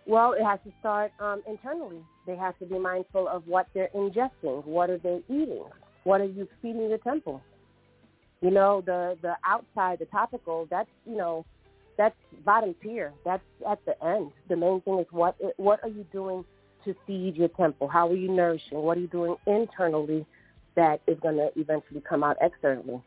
[0.07, 2.03] Well, it has to start um, internally.
[2.27, 4.65] They have to be mindful of what they're ingesting.
[4.65, 5.65] What are they eating?
[6.05, 7.43] What are you feeding your temple?
[8.41, 11.45] You know, the the outside, the topical, that's you know,
[11.97, 12.15] that's
[12.45, 13.13] bottom tier.
[13.25, 14.31] That's at the end.
[14.49, 16.45] The main thing is what what are you doing
[16.85, 17.89] to feed your temple?
[17.89, 18.79] How are you nourishing?
[18.79, 20.25] What are you doing internally
[20.77, 23.03] that is going to eventually come out externally?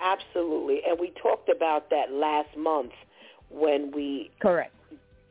[0.00, 2.92] Absolutely, and we talked about that last month
[3.50, 4.74] when we correct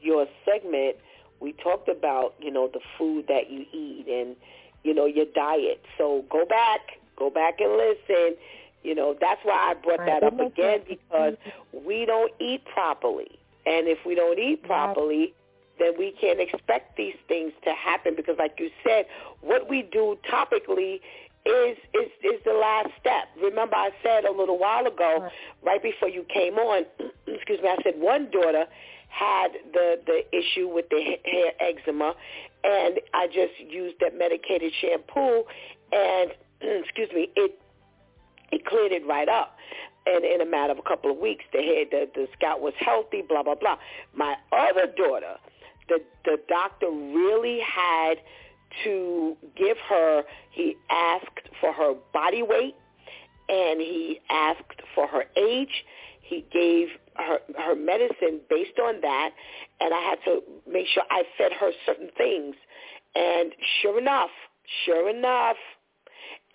[0.01, 0.97] your segment.
[1.39, 4.35] We talked about you know the food that you eat and
[4.83, 5.81] you know your diet.
[5.97, 6.81] So go back
[7.21, 8.35] Go back and listen.
[8.81, 11.35] You know, that's why I brought that up again because
[11.71, 13.37] we don't eat properly.
[13.67, 15.35] And if we don't eat properly,
[15.77, 19.05] then we can't expect these things to happen because like you said,
[19.41, 20.95] what we do topically
[21.45, 23.25] is is is the last step.
[23.39, 25.29] Remember I said a little while ago,
[25.61, 26.85] right, before you came on,
[27.27, 28.65] excuse me, I said one daughter
[29.09, 32.15] had the the issue with the hair eczema
[32.63, 35.43] and I just used that medicated shampoo
[35.91, 36.31] and
[36.83, 37.59] excuse me, it
[38.51, 39.55] it cleared it right up.
[40.05, 42.73] And in a matter of a couple of weeks, the head, the, the scalp was
[42.79, 43.77] healthy, blah, blah, blah.
[44.15, 45.35] My other daughter,
[45.87, 48.15] the, the doctor really had
[48.83, 52.75] to give her, he asked for her body weight
[53.47, 55.85] and he asked for her age.
[56.21, 59.31] He gave her, her medicine based on that
[59.79, 62.55] and I had to make sure I fed her certain things.
[63.13, 63.51] And
[63.81, 64.29] sure enough,
[64.85, 65.57] sure enough,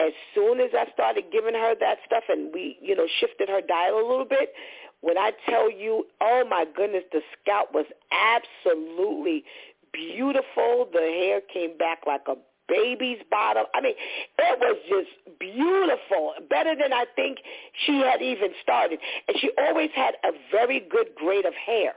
[0.00, 3.60] as soon as I started giving her that stuff and we, you know, shifted her
[3.60, 4.52] diet a little bit,
[5.00, 9.44] when I tell you, oh my goodness, the scalp was absolutely
[9.92, 10.88] beautiful.
[10.92, 12.34] The hair came back like a
[12.68, 13.64] baby's bottom.
[13.74, 13.94] I mean,
[14.38, 17.38] it was just beautiful, better than I think
[17.86, 18.98] she had even started.
[19.28, 21.94] And she always had a very good grade of hair.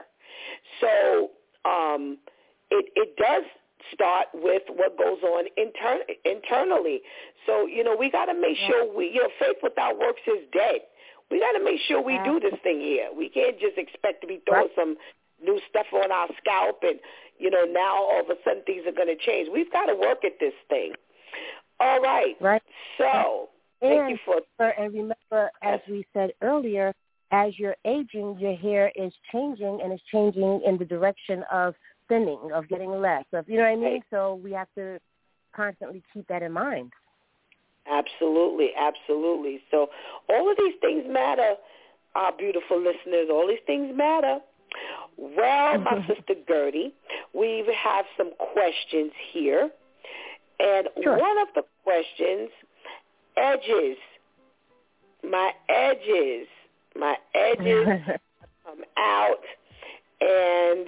[0.80, 1.30] So
[1.64, 2.18] um,
[2.70, 3.44] it it does
[3.92, 7.02] start with what goes on intern- internally.
[7.46, 10.44] So you know we got to make sure we you know faith without works is
[10.52, 10.80] dead.
[11.30, 13.08] We got to make sure we do this thing here.
[13.16, 14.76] We can't just expect to be throwing right.
[14.76, 14.96] some
[15.42, 16.98] new stuff on our scalp and
[17.38, 19.48] you know now all of a sudden things are going to change.
[19.52, 20.92] We've got to work at this thing.
[21.78, 22.36] All right.
[22.40, 22.62] Right.
[22.98, 23.48] So
[23.80, 26.92] and, thank you for and remember as we said earlier,
[27.32, 31.74] as you're aging, your hair is changing and it's changing in the direction of
[32.52, 34.02] of getting less, of you know what I mean.
[34.10, 34.98] So we have to
[35.54, 36.92] constantly keep that in mind.
[37.90, 39.60] Absolutely, absolutely.
[39.70, 39.88] So
[40.28, 41.54] all of these things matter,
[42.14, 43.28] our beautiful listeners.
[43.30, 44.38] All these things matter.
[45.16, 46.94] Well, my sister Gertie,
[47.34, 49.70] we have some questions here.
[50.58, 51.18] And sure.
[51.18, 52.50] one of the questions,
[53.36, 53.96] edges.
[55.28, 56.46] My edges.
[56.96, 57.86] My edges
[58.64, 59.40] come out.
[60.20, 60.86] And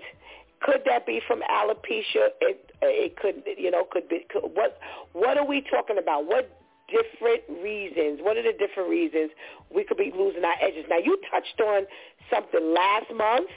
[0.63, 2.31] could that be from alopecia?
[2.41, 4.79] It it could you know could be could, what
[5.13, 6.27] what are we talking about?
[6.27, 6.59] What
[6.89, 8.21] different reasons?
[8.23, 9.31] What are the different reasons
[9.75, 10.85] we could be losing our edges?
[10.89, 11.87] Now you touched on
[12.31, 13.51] something last month.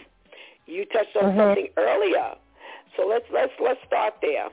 [0.66, 1.40] You touched on mm-hmm.
[1.40, 2.36] something earlier.
[2.98, 4.48] So let's let's let's start there.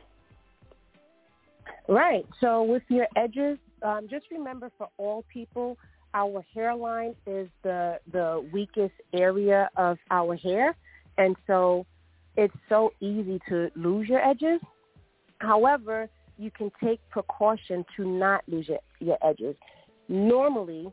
[1.88, 2.26] Right.
[2.40, 5.78] So with your edges, um, just remember for all people,
[6.14, 10.76] our hairline is the the weakest area of our hair,
[11.18, 11.86] and so
[12.36, 14.60] it's so easy to lose your edges.
[15.38, 16.08] However,
[16.38, 19.56] you can take precaution to not lose your, your edges.
[20.08, 20.92] Normally,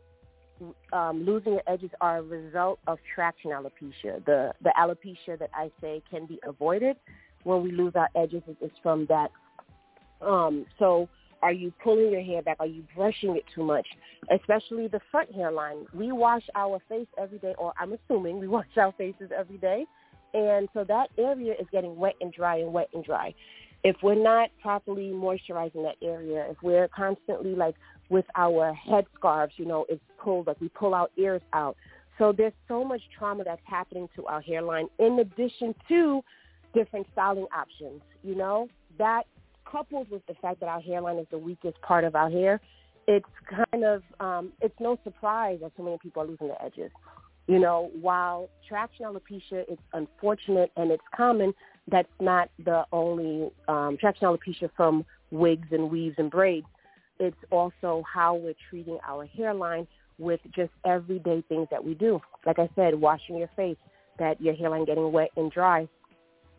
[0.91, 4.23] um, losing your edges are a result of traction alopecia.
[4.25, 6.97] The the alopecia that I say can be avoided
[7.43, 9.31] when we lose our edges is from that.
[10.21, 11.07] Um, so,
[11.41, 12.57] are you pulling your hair back?
[12.59, 13.87] Are you brushing it too much?
[14.29, 15.85] Especially the front hairline.
[15.93, 19.85] We wash our face every day, or I'm assuming we wash our faces every day.
[20.33, 23.33] And so that area is getting wet and dry and wet and dry.
[23.83, 27.75] If we're not properly moisturizing that area, if we're constantly like
[28.09, 31.77] with our head scarves, you know, it's pulled, like we pull our ears out.
[32.17, 36.21] So there's so much trauma that's happening to our hairline in addition to
[36.73, 38.67] different styling options, you know,
[38.97, 39.23] that
[39.69, 42.59] coupled with the fact that our hairline is the weakest part of our hair,
[43.07, 46.91] it's kind of, um, it's no surprise that so many people are losing their edges.
[47.49, 51.51] You know, while traction alopecia is unfortunate and it's common,
[51.87, 56.67] that's not the only um, traction alopecia from wigs and weaves and braids.
[57.19, 59.87] It's also how we're treating our hairline
[60.19, 62.21] with just everyday things that we do.
[62.45, 63.77] Like I said, washing your face,
[64.19, 65.87] that your hairline getting wet and dry,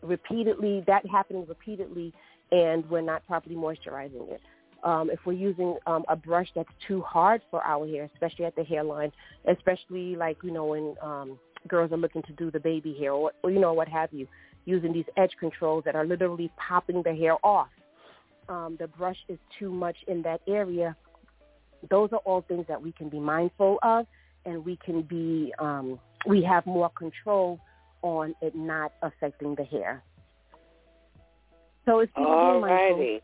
[0.01, 2.11] repeatedly, that happening repeatedly,
[2.51, 4.41] and we're not properly moisturizing it
[4.83, 8.55] um, if we're using um, a brush that's too hard for our hair, especially at
[8.55, 9.11] the hairline,
[9.47, 13.31] especially like, you know, when um, girls are looking to do the baby hair or,
[13.43, 14.27] or, you know, what have you,
[14.65, 17.69] using these edge controls that are literally popping the hair off.
[18.49, 20.95] Um, the brush is too much in that area.
[21.89, 24.05] Those are all things that we can be mindful of
[24.45, 27.59] and we can be, um, we have more control
[28.01, 30.03] on it not affecting the hair.
[31.85, 33.19] So it's All mindful,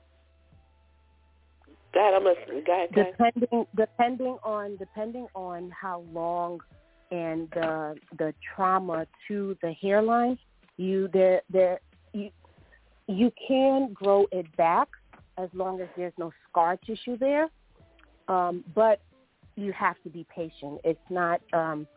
[1.97, 2.63] Go ahead, I'm listening.
[2.63, 2.85] Go.
[2.93, 6.59] Depending depending on depending on how long
[7.09, 10.37] and the the trauma to the hairline,
[10.77, 11.79] you there there
[12.13, 12.29] you
[13.07, 14.89] you can grow it back
[15.39, 17.47] as long as there's no scar tissue there.
[18.27, 19.01] Um, but
[19.55, 20.79] you have to be patient.
[20.83, 21.87] It's not um,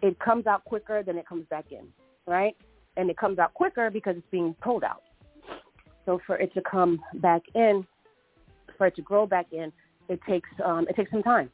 [0.00, 1.86] it comes out quicker than it comes back in,
[2.26, 2.56] right?
[2.96, 5.02] And it comes out quicker because it's being pulled out.
[6.06, 7.86] So for it to come back in,
[8.80, 9.70] for it to grow back in,
[10.08, 11.50] it takes um, it takes some time.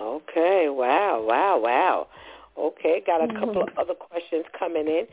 [0.00, 0.66] Okay.
[0.68, 1.24] Wow.
[1.24, 1.60] Wow.
[1.62, 2.08] Wow.
[2.58, 3.00] Okay.
[3.06, 5.06] Got a couple of other questions coming in.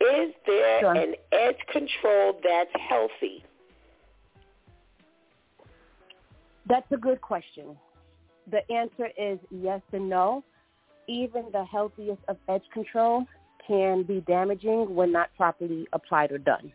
[0.00, 0.94] Is there sure.
[0.94, 3.44] an edge control that's healthy?
[6.68, 7.76] That's a good question.
[8.52, 10.44] The answer is yes and no.
[11.08, 13.24] Even the healthiest of edge control
[13.66, 16.72] can be damaging when not properly applied or done.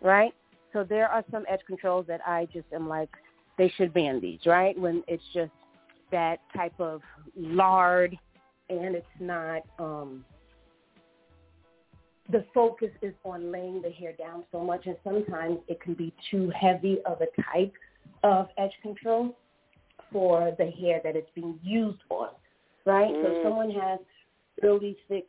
[0.00, 0.32] Right?
[0.72, 3.10] So there are some edge controls that I just am like,
[3.58, 4.78] they should ban these, right?
[4.78, 5.52] When it's just
[6.10, 7.02] that type of
[7.36, 8.16] lard
[8.68, 10.24] and it's not, um,
[12.30, 16.14] the focus is on laying the hair down so much and sometimes it can be
[16.30, 17.72] too heavy of a type
[18.22, 19.36] of edge control
[20.12, 22.30] for the hair that it's being used on,
[22.86, 23.10] right?
[23.10, 23.22] Mm.
[23.22, 23.98] So if someone has
[24.62, 25.28] really thick,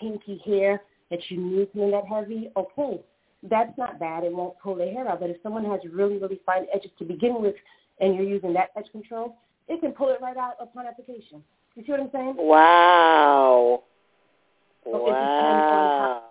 [0.00, 3.00] kinky hair that you need something that heavy, okay,
[3.48, 4.24] that's not bad.
[4.24, 5.20] It won't pull the hair out.
[5.20, 7.54] But if someone has really, really fine edges to begin with
[8.00, 9.36] and you're using that edge control,
[9.68, 11.42] it can pull it right out upon application.
[11.74, 12.34] You see what I'm saying?
[12.36, 13.82] Wow.
[14.84, 16.22] So wow.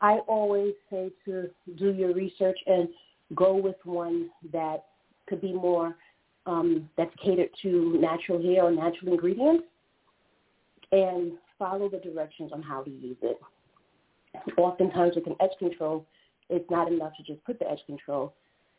[0.00, 2.88] I always say to do your research and
[3.34, 4.84] go with one that
[5.26, 5.94] could be more
[6.46, 9.64] um, that's catered to natural hair or natural ingredients
[10.92, 13.38] and follow the directions on how to use it.
[14.56, 16.06] Oftentimes with an edge control,
[16.48, 18.34] it's not enough to just put the edge control.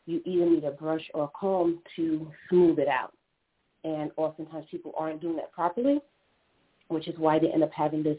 [0.06, 3.12] You either need a brush or a comb to smooth it out.
[3.84, 6.00] And oftentimes people aren't doing that properly,
[6.88, 8.18] which is why they end up having this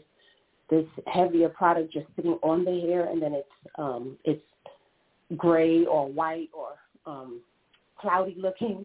[0.70, 4.42] this heavier product just sitting on the hair and then it's um it's
[5.36, 7.42] gray or white or um
[7.98, 8.84] cloudy looking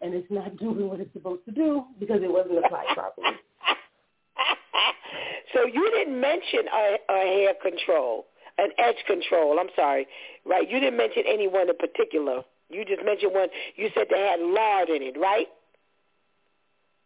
[0.00, 3.36] and it's not doing what it's supposed to do because it wasn't applied properly.
[5.54, 8.26] So you didn't mention a, a hair control,
[8.58, 9.58] an edge control.
[9.58, 10.06] I'm sorry,
[10.44, 10.68] right?
[10.68, 12.42] You didn't mention anyone in particular.
[12.70, 13.48] You just mentioned one.
[13.76, 15.46] You said they had lard in it, right?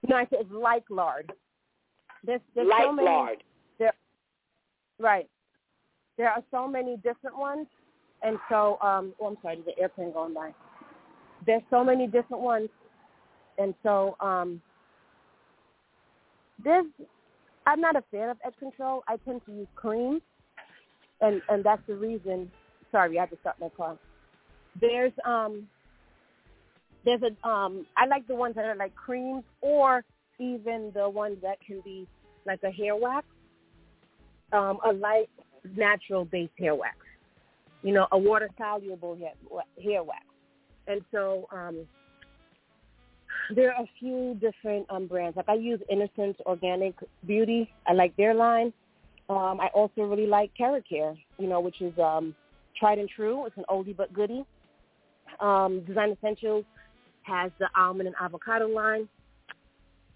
[0.08, 1.32] No, I said it's like lard.
[2.24, 3.42] There's, there's like so many, lard.
[3.78, 3.92] There,
[4.98, 5.28] right.
[6.18, 7.66] There are so many different ones,
[8.22, 10.52] and so um, oh, I'm sorry, there's an airplane going by.
[11.46, 12.68] There's so many different ones,
[13.58, 14.60] and so um,
[16.62, 16.86] there's.
[17.72, 19.02] I'm not a fan of edge control.
[19.08, 20.20] I tend to use cream,
[21.22, 22.50] and and that's the reason.
[22.90, 23.96] Sorry, I had to start my car.
[24.78, 25.66] There's um.
[27.06, 27.86] There's a um.
[27.96, 30.04] I like the ones that are like creams, or
[30.38, 32.06] even the ones that can be
[32.44, 33.26] like a hair wax,
[34.52, 35.30] um, a light
[35.74, 36.98] natural based hair wax.
[37.82, 39.32] You know, a water soluble hair
[39.82, 40.26] hair wax.
[40.86, 41.86] And so um,
[43.54, 45.36] there are a few different um, brands.
[45.36, 46.94] Like I use Innersense Organic
[47.26, 47.70] Beauty.
[47.86, 48.72] I like their line.
[49.28, 52.34] Um, I also really like Carrot you know, which is um,
[52.78, 53.46] tried and true.
[53.46, 54.44] It's an oldie but goodie.
[55.40, 56.64] Um, Design Essentials
[57.22, 59.08] has the almond and avocado line.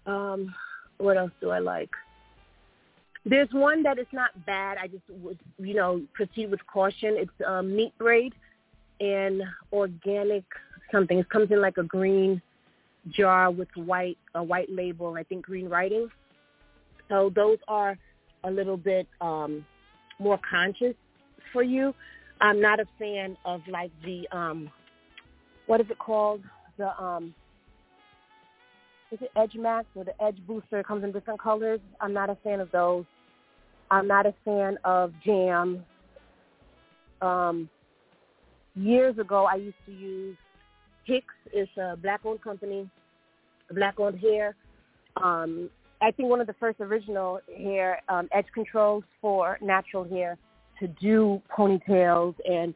[0.05, 0.53] Um,
[0.97, 1.89] what else do I like?
[3.25, 4.77] There's one that is not bad.
[4.81, 7.15] I just would, you know, proceed with caution.
[7.17, 8.33] It's um, meat braid
[8.99, 9.43] and
[9.73, 10.45] organic
[10.91, 11.17] something.
[11.19, 12.41] It comes in like a green
[13.11, 15.15] jar with white a white label.
[15.15, 16.09] I think green writing.
[17.09, 17.97] So those are
[18.43, 19.65] a little bit um,
[20.19, 20.95] more conscious
[21.53, 21.93] for you.
[22.41, 24.69] I'm not a fan of like the um,
[25.65, 26.41] what is it called?
[26.77, 27.33] The um,
[29.11, 30.83] is it Edge Max or the Edge Booster?
[30.83, 31.79] Comes in different colors.
[32.01, 33.05] I'm not a fan of those.
[33.89, 35.83] I'm not a fan of jam.
[37.21, 37.69] Um,
[38.75, 40.37] years ago, I used to use
[41.07, 41.33] Hicks.
[41.53, 42.89] It's a black-owned company,
[43.71, 44.55] black-owned hair.
[45.15, 45.69] Um,
[46.01, 50.37] I think one of the first original hair um, edge controls for natural hair
[50.79, 52.73] to do ponytails and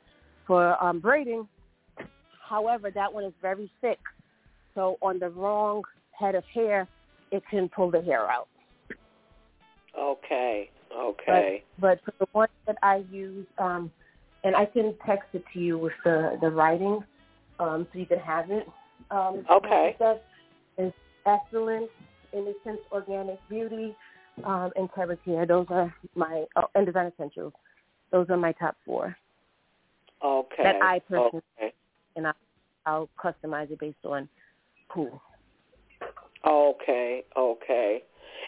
[0.47, 1.47] for um, braiding.
[2.49, 3.99] However, that one is very thick.
[4.73, 6.87] So on the wrong head of hair,
[7.31, 8.47] it can pull the hair out.
[9.97, 10.69] Okay.
[10.97, 11.63] Okay.
[11.79, 13.91] But, but for the one that I use, um,
[14.43, 17.03] and I can text it to you with the the writing,
[17.61, 18.67] um, so you can have it.
[19.11, 19.95] Um, Okay.
[19.99, 20.23] That
[20.77, 20.91] is
[21.25, 21.89] excellent,
[22.35, 23.95] Innersense, organic beauty,
[24.43, 27.53] um, and Terra Those are my oh, and design essentials.
[28.11, 29.15] Those are my top four
[30.23, 30.63] Okay.
[30.63, 31.73] that I personally Okay.
[32.15, 32.33] and I,
[32.85, 34.27] I'll customize it based on
[34.93, 35.09] who.
[36.45, 37.23] Okay.
[37.37, 38.03] Okay.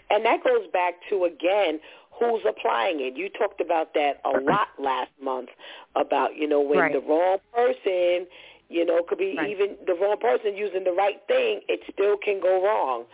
[0.10, 1.80] And that goes back to again
[2.20, 3.16] who's applying it.
[3.18, 5.50] You talked about that a lot last month
[5.96, 6.94] about you know when Right.
[6.94, 8.28] the wrong person,
[8.70, 9.50] you know, it could be Right.
[9.50, 13.06] even the wrong person using the right thing, it still can go wrong.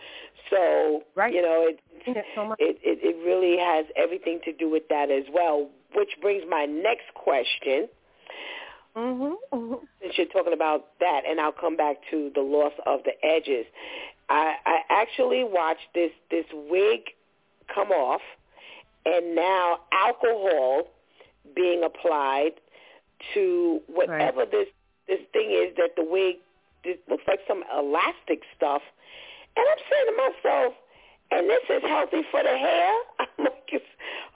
[0.48, 1.32] So Right.
[1.34, 1.80] you know it.
[2.34, 2.54] So.
[2.58, 5.68] It, it it really has everything to do with that as well.
[5.94, 7.88] Which brings my next question.
[8.96, 9.36] Mhm.
[9.52, 9.86] Mhm.
[10.00, 13.66] since you're talking about that, and I'll come back to the loss of the edges.
[14.28, 17.12] I, I actually watched this this wig
[17.72, 18.22] come off,
[19.06, 20.88] and now alcohol
[21.54, 22.54] being applied
[23.34, 24.68] to whatever this
[25.10, 26.36] this thing is that the wig.
[26.82, 28.80] This looks like some elastic stuff,
[29.54, 30.72] and I'm saying to myself,
[31.30, 32.92] and this is healthy for the hair.
[33.20, 33.82] I'm like,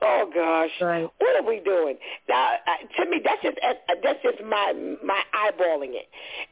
[0.02, 1.08] oh gosh, Right.
[1.18, 1.96] what are we doing?
[2.28, 3.72] Now, uh, to me, that's just uh,
[4.02, 6.04] that's just my my eyeballing it,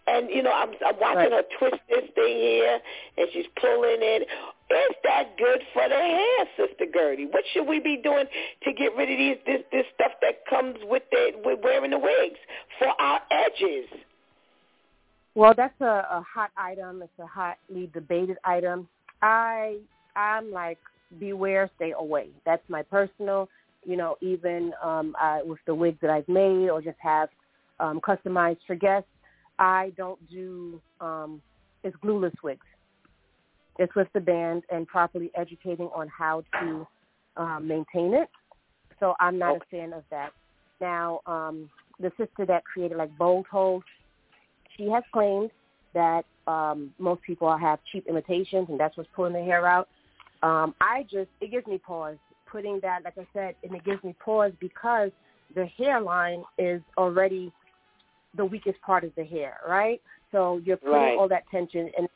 [0.07, 1.45] and you know, I'm I'm watching Right.
[1.45, 2.81] her twist this thing here,
[3.19, 4.23] and she's pulling it.
[4.73, 7.27] Is that good for the hair, Sister Gertie?
[7.27, 8.25] What should we be doing
[8.65, 11.99] to get rid of these this this stuff that comes with the with wearing the
[11.99, 12.41] wigs
[12.79, 13.85] for our edges?
[15.35, 17.03] Well, that's a, a hot item.
[17.03, 18.89] It's a hotly debated item.
[19.23, 19.79] I
[20.15, 20.79] I'm like
[21.19, 22.29] beware, stay away.
[22.45, 23.49] That's my personal
[23.85, 27.29] You know, even um, I, with the wigs that I've made or just have
[27.81, 29.09] um, customized for guests,
[29.59, 31.43] I don't do um,
[31.83, 32.67] it's glueless wigs.
[33.79, 36.87] It's with the band and properly educating on how to
[37.37, 38.29] um, maintain it.
[39.01, 39.65] So I'm not Okay.
[39.65, 40.31] a fan of that.
[40.81, 43.87] Now, um, the sister that created like Bold Holds,
[44.77, 45.51] she has claimed
[45.95, 49.89] that um, most people have cheap imitations and that's what's pulling the hair out.
[50.43, 52.17] Um, I just it gives me pause
[52.47, 55.11] putting that, like I said, and it gives me pause because
[55.55, 57.53] the hairline is already
[58.37, 60.01] the weakest part of the hair, right?
[60.31, 61.19] So you're putting Right.
[61.19, 62.09] all that tension and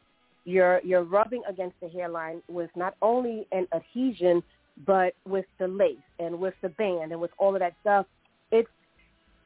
[0.45, 4.43] you're you're rubbing against the hairline with not only an adhesion
[4.87, 8.07] but with the lace and with the band and with all of that stuff.
[8.53, 8.69] It's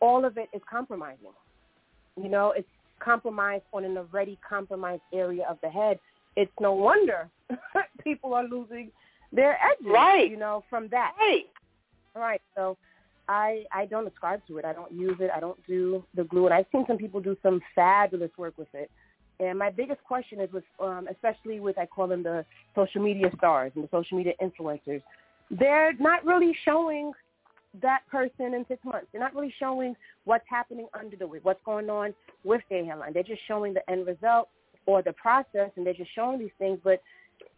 [0.00, 1.32] all of it is compromising.
[2.16, 2.68] You know, it's
[3.00, 5.98] compromised on an already compromised area of the head.
[6.36, 7.28] It's no wonder
[8.04, 8.90] people are losing
[9.32, 10.30] their edges, Right.
[10.30, 11.12] you know, from that.
[11.18, 11.46] Right.
[12.14, 12.42] Right.
[12.56, 12.76] So
[13.28, 14.64] I I don't ascribe to it.
[14.64, 15.30] I don't use it.
[15.34, 16.46] I don't do the glue.
[16.46, 18.90] And I've seen some people do some fabulous work with it.
[19.38, 22.44] And my biggest question is with um especially with I call them the
[22.74, 25.02] social media stars and the social media influencers.
[25.50, 27.12] They're not really showing
[27.82, 29.06] that person in six months.
[29.12, 29.94] They're not really showing
[30.24, 32.14] what's happening under the wig, what's going on
[32.44, 33.12] with their hairline.
[33.12, 34.48] They're just showing the end result
[34.86, 37.00] or the process and they're just showing these things, but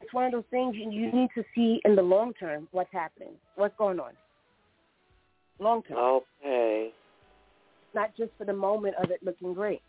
[0.00, 2.92] it's one of those things you, you need to see in the long term what's
[2.92, 4.12] happening, what's going on.
[5.58, 6.90] Long term, Okay.
[7.94, 9.80] not just for the moment of it looking great.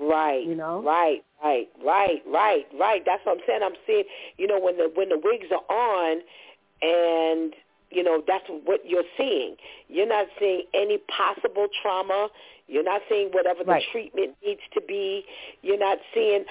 [0.00, 0.44] Right.
[0.46, 0.82] You know?
[0.82, 3.02] Right, right, right, right, right.
[3.04, 3.60] That's what I'm saying.
[3.62, 4.04] I'm seeing,
[4.38, 6.22] you know, when the when the wigs are on
[6.82, 7.52] and
[7.90, 9.56] you know, that's what you're seeing.
[9.88, 12.28] You're not seeing any possible trauma.
[12.68, 13.84] You're not seeing whatever the Right.
[13.90, 15.26] treatment needs to be.
[15.62, 16.44] You're not seeing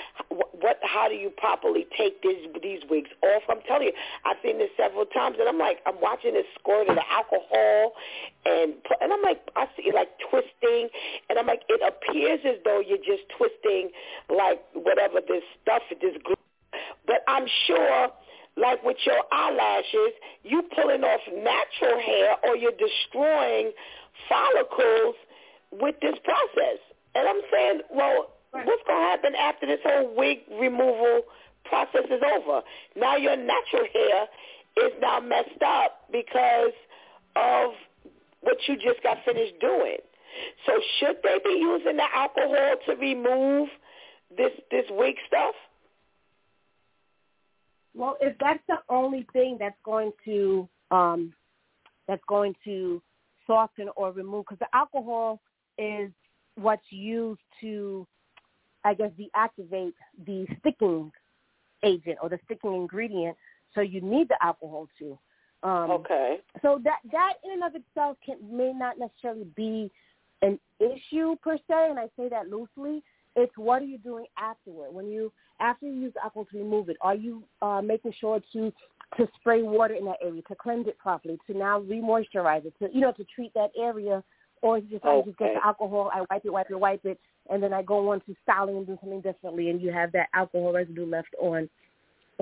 [0.60, 3.44] what, how do you properly take these these wigs off.
[3.48, 3.94] I'm telling you,
[4.26, 7.94] I've seen this several times, and I'm like, I'm watching this squirt of the alcohol,
[8.46, 10.90] and and I'm like, I see like twisting,
[11.30, 13.92] and I'm like, it appears as though you're just twisting
[14.30, 16.36] like whatever this stuff, this glue.
[17.08, 18.12] But I'm sure
[18.58, 20.14] like with your eyelashes,
[20.44, 23.72] you pulling off natural hair or you're destroying
[24.28, 25.16] follicles
[25.72, 26.80] with this process.
[27.16, 31.22] And I'm saying, well, what's going to happen after this whole wig removal
[31.66, 32.62] process is over?
[32.96, 34.28] Now your natural hair
[34.86, 36.74] is now messed up because
[37.36, 37.72] of
[38.42, 39.98] what you just got finished doing.
[40.66, 43.70] So should they be using the alcohol to remove
[44.36, 45.56] this this wig stuff?
[48.00, 51.34] Well, if that's the only thing that's going to um,
[52.08, 53.02] that's going to
[53.46, 55.42] soften or remove, because the alcohol
[55.78, 56.10] is
[56.56, 58.08] what's used to,
[58.86, 59.94] I guess, deactivate
[60.26, 61.12] the sticking
[61.84, 63.36] agent or the sticking ingredient.
[63.76, 65.20] So you need the alcohol too.
[65.62, 66.38] Um, Okay.
[66.62, 69.92] so that that in and of itself can may not necessarily be
[70.42, 73.04] an issue per se, and I say that loosely.
[73.40, 76.98] It's what are you doing afterward when you after you use alcohol to remove it?
[77.02, 78.72] Are you uh, making sure to
[79.18, 82.90] to spray water in that area to cleanse it properly, to now re-moisturize it, to
[82.94, 84.24] you know to treat that area,
[84.62, 87.06] or is it just I just get the alcohol, I wipe it, wipe it, wipe
[87.06, 90.12] it, and then I go on to styling and do something differently, and you have
[90.12, 91.70] that alcohol residue left on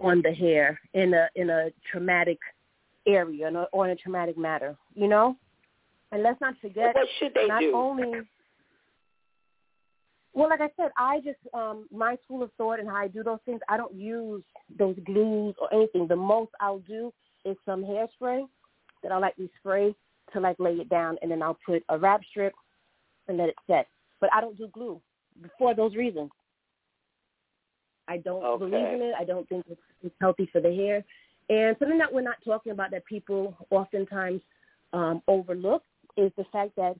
[0.02, 2.40] on the hair in a in a traumatic
[3.08, 5.36] area or- or in a traumatic matter, you know?
[6.12, 7.74] And let's not forget what should they not do?
[7.74, 8.28] only
[10.38, 13.24] well, like I said, I just um my school of thought and how I do
[13.24, 14.44] those things, I don't use
[14.78, 16.08] those glues or anything.
[16.08, 17.12] The most I'll do
[17.44, 18.44] is some hairspray
[19.02, 19.96] that I'll lightly spray
[20.34, 22.54] to like lay it down and then I'll put a wrap strip
[23.28, 23.88] and let it set.
[24.22, 25.02] But I don't do glue
[25.58, 26.30] for those reasons.
[28.08, 28.70] I don't Okay.
[28.70, 29.16] believe in it.
[29.20, 31.04] I don't think it's, it's healthy for the hair.
[31.50, 34.42] And something that we're not talking about that people oftentimes
[34.94, 35.82] um, overlook
[36.16, 36.96] is the fact that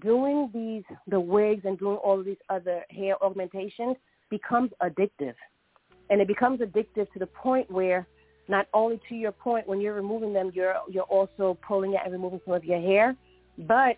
[0.00, 3.96] doing these the wigs and doing all of these other hair augmentations
[4.30, 5.34] becomes addictive,
[6.10, 8.06] and it becomes addictive to the point where
[8.48, 12.12] not only to your point when you're removing them, you're you're also pulling out and
[12.12, 13.16] removing some of your hair,
[13.58, 13.96] but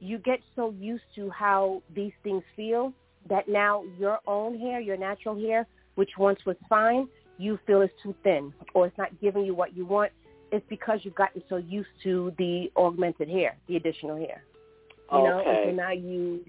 [0.00, 2.92] you get so used to how these things feel
[3.28, 7.08] that now your own hair, your natural hair, which once was fine,
[7.38, 10.12] you feel is too thin or it's not giving you what you want.
[10.52, 14.44] It's because you've gotten so used to the augmented hair, the additional hair.
[15.12, 15.64] You know, and Okay.
[15.66, 16.44] so now you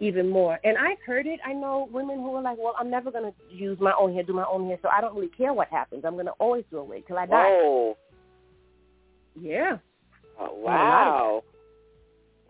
[0.00, 0.58] even more.
[0.62, 1.40] And I've heard it.
[1.44, 4.22] I know women who are like, well, I'm never going to use my own hair,
[4.22, 6.04] do my own hair, so I don't really care what happens.
[6.04, 7.34] I'm going to always do a wig till I die.
[7.34, 7.96] Whoa.
[9.40, 9.78] Yeah.
[10.38, 11.42] Oh, wow.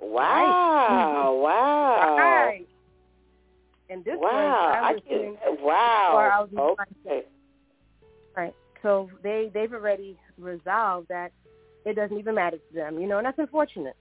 [0.01, 1.36] Wow.
[1.43, 2.16] Wow.
[2.19, 2.66] Right.
[3.90, 4.31] And this Wow.
[4.31, 6.31] was, I I was can, doing, uh, wow.
[6.32, 7.23] I was okay.
[8.36, 8.55] right.
[8.82, 11.32] So they they've already resolved that
[11.85, 13.97] it doesn't even matter to them, you know, and that's unfortunate.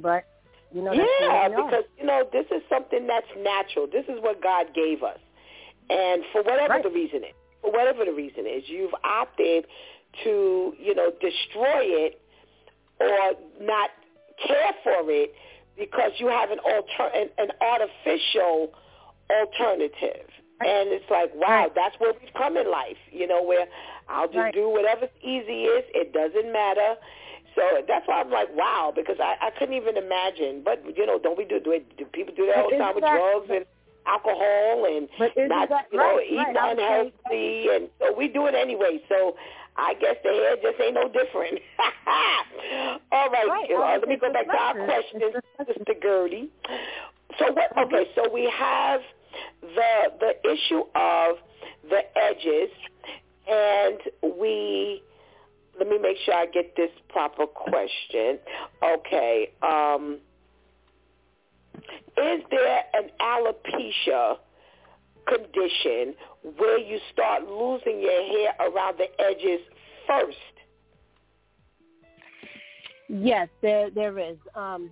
[0.00, 0.24] But
[0.72, 3.86] you know, yeah, because you know this is something that's natural.
[3.86, 5.18] This is what God gave us,
[5.90, 6.82] and for whatever right.
[6.82, 9.66] the reason is, for whatever the reason is, you've opted
[10.24, 12.20] to you know destroy it
[13.00, 13.90] or not
[14.46, 15.34] care for it
[15.76, 18.72] because you have an alter an, an artificial
[19.30, 20.28] alternative.
[20.60, 21.74] And it's like, wow, right.
[21.74, 23.66] that's where we've come in life, you know, where
[24.08, 25.84] I'll just do whatever's easy is.
[25.92, 26.94] It doesn't matter.
[27.54, 30.62] So that's why I'm like, wow, because I, I couldn't even imagine.
[30.64, 32.94] But you know, don't we do do, it, do people do that all the time
[32.94, 33.64] with that, drugs and
[34.06, 35.08] alcohol and
[35.48, 39.00] not that, you know right, eating right, unhealthy, and so we do it anyway.
[39.08, 39.36] So
[39.76, 41.60] I guess the hair just ain't no different.
[43.12, 43.70] all right, right.
[43.70, 45.20] uh, let me go back to our question,
[45.66, 46.50] Sister Gertie.
[47.38, 47.74] So what?
[47.76, 47.94] Mm-hmm.
[47.94, 49.00] Okay, so we have
[49.60, 51.36] the the issue of
[51.88, 52.70] the edges,
[53.48, 53.98] and
[54.40, 55.02] we
[55.82, 58.38] let me make sure I get this proper question.
[58.82, 59.50] Okay.
[59.62, 60.18] Um,
[62.16, 64.36] is there an alopecia
[65.26, 66.14] condition
[66.56, 69.60] where you start losing your hair around the edges
[70.06, 70.36] first?
[73.08, 74.36] Yes, there there is.
[74.54, 74.90] Um,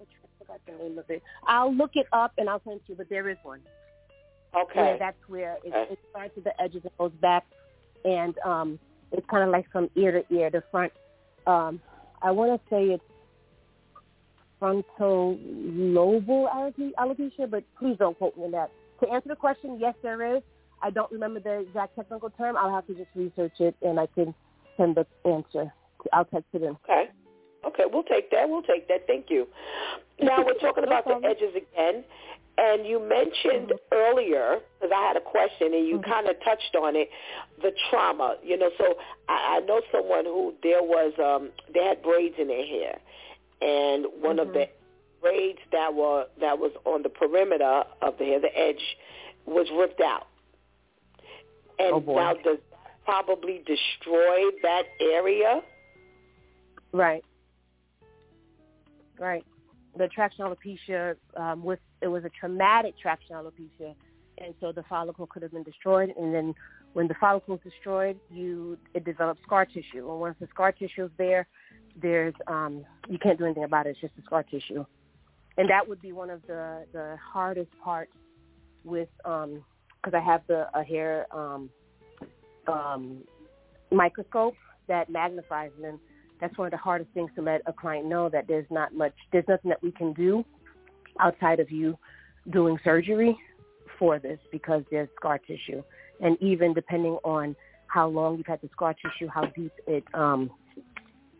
[0.00, 0.04] I
[0.38, 1.22] forgot the name of it.
[1.46, 3.60] I'll look it up and I'll send you, but there is one.
[4.56, 4.80] Okay.
[4.80, 5.92] Where that's where it, okay.
[5.92, 7.46] it starts at the edges and goes back,
[8.04, 8.78] and um,
[9.12, 10.50] it's kind of like from ear to ear.
[10.50, 10.92] The front,
[11.46, 11.80] um,
[12.22, 13.04] I want to say it's
[14.58, 18.70] frontal lobal alopecia, but please don't quote me on that.
[19.00, 20.42] To answer the question, yes, there is.
[20.82, 22.56] I don't remember the exact technical term.
[22.56, 24.34] I'll have to just research it, and I can
[24.76, 25.72] send the answer.
[26.12, 26.76] I'll text it in.
[26.84, 27.10] Okay.
[27.66, 28.48] Okay, we'll take that.
[28.48, 29.06] We'll take that.
[29.06, 29.48] Thank you.
[30.20, 32.04] Now we're talking about the edges again,
[32.58, 33.94] and you mentioned mm-hmm.
[33.94, 36.10] earlier because I had a question, and you mm-hmm.
[36.10, 37.08] kind of touched on it,
[37.62, 38.36] the trauma.
[38.42, 38.96] You know, so
[39.28, 42.98] I, I know someone who there was um, they had braids in their hair,
[43.62, 44.48] and one mm-hmm.
[44.48, 44.68] of the
[45.22, 48.82] braids that were that was on the perimeter of the hair, the edge,
[49.46, 50.26] was ripped out.
[51.78, 55.60] And oh now does that probably destroy that area?
[56.92, 57.24] Right.
[59.18, 59.44] Right.
[59.98, 63.94] The traction alopecia um, was it was a traumatic traction alopecia,
[64.38, 66.14] and so the follicle could have been destroyed.
[66.16, 66.54] And then
[66.92, 70.08] when the follicle is destroyed, you it develops scar tissue.
[70.10, 71.48] And once the scar tissue is there,
[72.00, 73.90] there's um, you can't do anything about it.
[73.90, 74.84] It's just the scar tissue,
[75.56, 78.12] and that would be one of the the hardest parts
[78.84, 79.64] with um
[80.02, 81.70] because I have the a hair um,
[82.68, 83.24] um,
[83.90, 84.54] microscope
[84.86, 85.98] that magnifies them
[86.40, 89.14] that's one of the hardest things to let a client know that there's not much,
[89.32, 90.44] there's nothing that we can do
[91.20, 91.96] outside of you
[92.50, 93.36] doing surgery
[93.98, 95.82] for this because there's scar tissue.
[96.20, 97.56] And even depending on
[97.86, 100.50] how long you've had the scar tissue, how deep it um,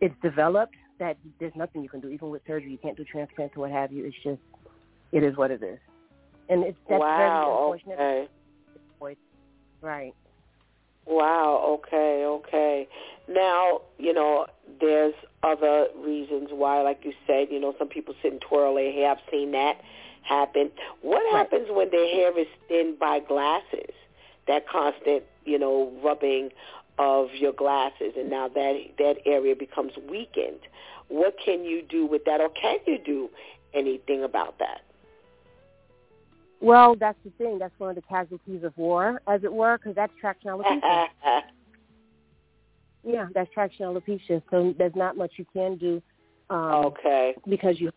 [0.01, 2.09] it's developed, that there's nothing you can do.
[2.09, 4.05] Even with surgery, you can't do transplants or what have you.
[4.05, 4.41] It's just,
[5.13, 5.79] it is what it is.
[6.49, 7.99] And it's that's wow, very unfortunate.
[7.99, 8.29] Okay.
[9.81, 10.15] Right.
[11.09, 11.79] Wow.
[11.79, 12.25] Okay.
[12.27, 12.89] Okay.
[13.29, 14.47] Now, you know,
[14.81, 18.93] there's other reasons why, like you said, you know, some people sit and twirl their
[18.93, 19.13] hair.
[19.13, 19.81] I've seen that
[20.23, 20.71] happen.
[21.01, 21.39] What right.
[21.39, 23.95] happens when their hair is thinned by glasses?
[24.47, 26.51] That constant, you know, rubbing
[26.99, 30.61] of your glasses, and now that that area becomes weakened.
[31.09, 33.31] What can you do with that, or can you do
[33.73, 34.83] anything about that?
[36.61, 37.59] Well, that's the thing.
[37.59, 41.07] That's one of the casualties of war, as it were, because that's traction alopecia.
[43.05, 44.43] yeah, that's traction alopecia.
[44.51, 46.03] So there's not much you can do.
[46.51, 47.35] Um, okay.
[47.49, 47.93] Because you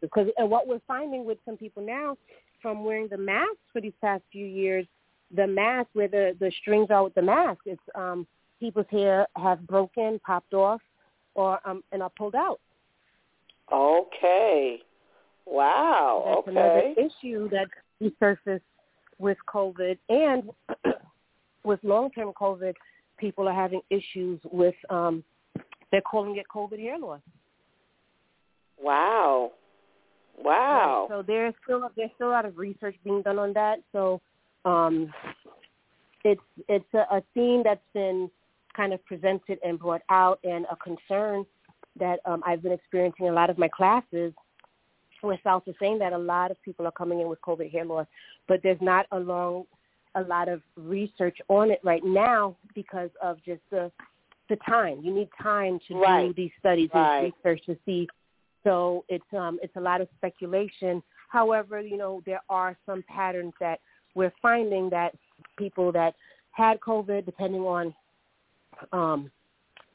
[0.00, 2.16] because and what we're finding with some people now,
[2.62, 4.86] from wearing the mask for these past few years,
[5.34, 8.26] the mask where the the strings are with the mask, it's um,
[8.60, 10.80] people's hair have broken, popped off,
[11.34, 12.60] or um, and are pulled out.
[13.72, 14.78] Okay.
[15.46, 16.22] Wow.
[16.26, 16.50] That's okay.
[16.50, 17.68] another issue that
[18.02, 18.60] resurfaced
[19.18, 20.50] with COVID and
[21.64, 22.74] with long-term COVID,
[23.18, 25.24] people are having issues with, um,
[25.90, 27.20] they're calling it COVID hair loss.
[28.80, 29.52] Wow.
[30.38, 31.06] Wow.
[31.08, 33.78] So there's still there's still a lot of research being done on that.
[33.92, 34.20] So
[34.66, 35.12] um,
[36.24, 38.30] it's it's a, a theme that's been
[38.76, 41.46] kind of presented and brought out, and a concern
[41.98, 44.34] that um, I've been experiencing in a lot of my classes
[45.22, 47.84] with South is saying that a lot of people are coming in with COVID hair
[47.84, 48.06] loss,
[48.48, 49.64] but there's not a long,
[50.14, 53.90] a lot of research on it right now because of just the
[54.48, 55.00] the time.
[55.02, 56.28] You need time to right.
[56.28, 57.24] do these studies right.
[57.24, 58.08] and research to see.
[58.64, 61.02] So it's um it's a lot of speculation.
[61.28, 63.80] However, you know there are some patterns that
[64.14, 65.14] we're finding that
[65.58, 66.14] people that
[66.52, 67.94] had COVID, depending on
[68.92, 69.30] um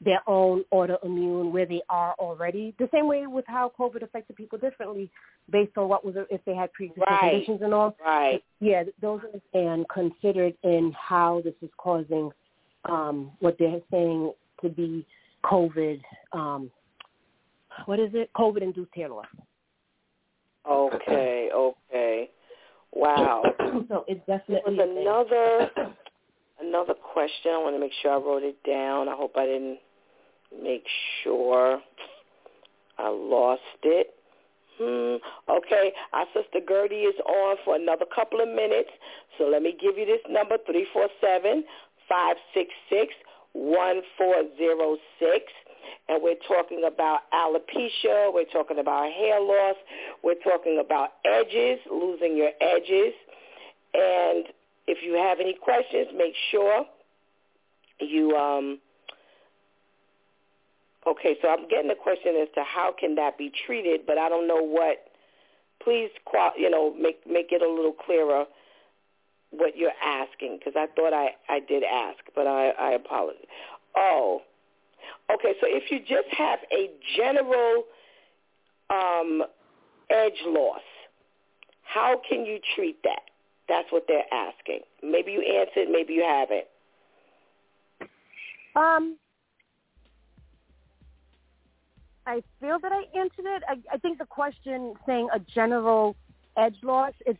[0.04, 2.74] their own autoimmune where they are already.
[2.80, 5.12] The same way with how COVID affected people differently
[5.52, 7.32] based on what was if they had pre-existing right.
[7.32, 7.96] conditions and all.
[8.04, 8.44] Right.
[8.60, 12.32] Yeah, those are and considered in how this is causing
[12.86, 15.06] um, what they're saying to be
[15.46, 16.02] COVID.
[16.34, 16.72] Um,
[17.86, 18.30] what is it?
[18.36, 19.26] COVID-induced hair loss.
[20.70, 21.50] Okay.
[21.54, 22.30] Okay.
[22.92, 23.44] Wow.
[23.88, 25.94] so it definitely there was another
[26.60, 27.52] another question.
[27.52, 29.08] I want to make sure I wrote it down.
[29.10, 29.80] I hope I didn't
[30.52, 30.86] make
[31.24, 31.82] sure
[32.98, 34.14] I lost it.
[34.80, 35.18] Hmm.
[35.52, 38.90] Okay, our sister Gertie is on for another couple of minutes.
[39.38, 41.64] So let me give you this number, three four seven
[42.10, 43.14] five six six
[43.54, 45.46] one four zero six.
[46.10, 48.34] And we're talking about alopecia.
[48.34, 49.76] We're talking about hair loss.
[50.24, 53.14] We're talking about edges, losing your edges.
[53.94, 54.46] And
[54.88, 56.86] if you have any questions, make sure
[58.00, 58.80] you um,
[61.08, 64.30] Okay, so I'm getting a question as to how can that be treated, but I
[64.30, 65.08] don't know what.
[65.84, 66.12] Please,
[66.58, 68.46] you know, make make it a little clearer
[69.50, 73.46] what you're asking because I thought I I did ask, but I I apologize.
[73.96, 74.42] Oh,
[75.34, 75.54] okay.
[75.60, 77.86] So if you just have a general
[78.92, 79.44] um,
[80.12, 80.82] edge loss,
[81.84, 83.22] how can you treat that?
[83.68, 84.82] That's what they're asking.
[85.04, 86.66] Maybe you answered, maybe you haven't.
[88.76, 89.18] Um,
[92.32, 93.64] I feel that I answered it.
[93.68, 96.16] I, I think the question saying a general
[96.56, 97.40] edge loss, it's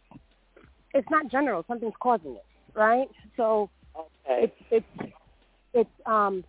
[0.94, 1.64] it's not general.
[1.66, 3.08] Something's causing it, right?
[3.38, 4.52] So okay.
[4.70, 5.14] it's it's
[5.74, 6.44] it's um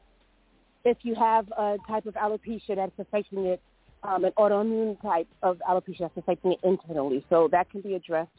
[0.84, 3.62] if you have a type of alopecia that's affecting it,
[4.02, 7.24] um, an autoimmune type of alopecia that's affecting it internally.
[7.30, 8.30] So that can be addressed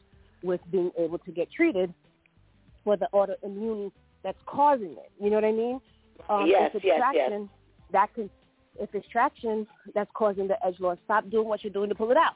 [0.42, 1.94] with being able to get treated
[2.84, 3.90] for the autoimmune
[4.22, 5.10] that's causing it.
[5.18, 5.80] You know what I mean?
[6.28, 7.30] Um, yes, yes, yes.
[7.92, 8.28] that can
[8.78, 12.10] if it's traction that's causing the edge loss, stop doing what you're doing to pull
[12.10, 12.34] it out.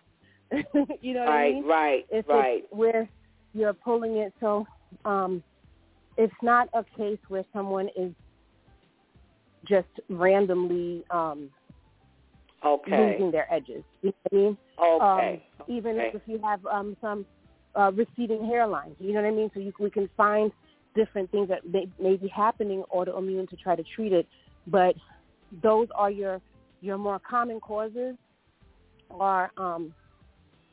[1.01, 1.67] you know what right, I mean?
[1.67, 3.09] Right, if right, It's where
[3.53, 4.67] you're pulling it, so
[5.05, 5.43] um,
[6.17, 8.13] it's not a case where someone is
[9.67, 11.51] just randomly um,
[12.65, 13.13] okay.
[13.13, 13.85] losing their edges.
[14.03, 14.59] You know what I mean?
[14.81, 15.43] Okay.
[15.61, 16.11] Um, even okay.
[16.15, 17.27] if you have um, some
[17.79, 19.51] uh, receding hairline, you know what I mean?
[19.55, 20.51] So you, we can find
[20.95, 24.27] different things that may, may be happening autoimmune to try to treat it,
[24.67, 24.95] but
[25.63, 26.41] those are your
[26.81, 28.15] your more common causes
[29.11, 29.95] are um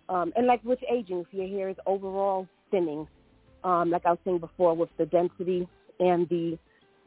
[0.09, 3.07] um and like with aging if your hair is overall thinning
[3.63, 5.67] um like I was saying before with the density
[5.99, 6.57] and the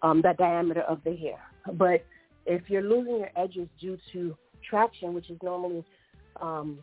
[0.02, 1.38] um the diameter of the hair.
[1.74, 2.04] But
[2.46, 4.36] if you're losing your edges due to
[4.68, 5.84] traction which is normally
[6.40, 6.78] um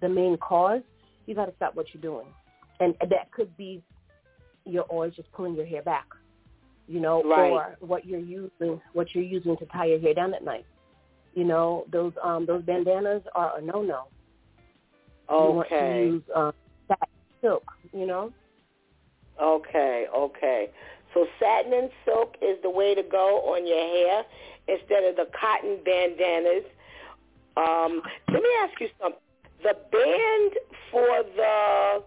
[0.00, 0.82] the main cause
[1.26, 2.26] you got to stop what you're doing.
[2.80, 3.82] And that could be
[4.66, 6.06] you're always just pulling your hair back
[6.86, 7.50] you know, right.
[7.50, 10.66] or what you're using, what you're using to tie your hair down at night.
[11.34, 14.04] You know, those um those bandanas are a no no.
[15.30, 15.46] Okay.
[15.46, 16.52] You want to use um,
[16.88, 17.08] satin
[17.40, 17.64] silk.
[17.92, 18.32] You know.
[19.42, 20.70] Okay, okay.
[21.12, 24.24] So satin and silk is the way to go on your hair
[24.68, 26.64] instead of the cotton bandanas.
[27.56, 29.20] Um, let me ask you something.
[29.62, 30.52] The band
[30.90, 32.02] for the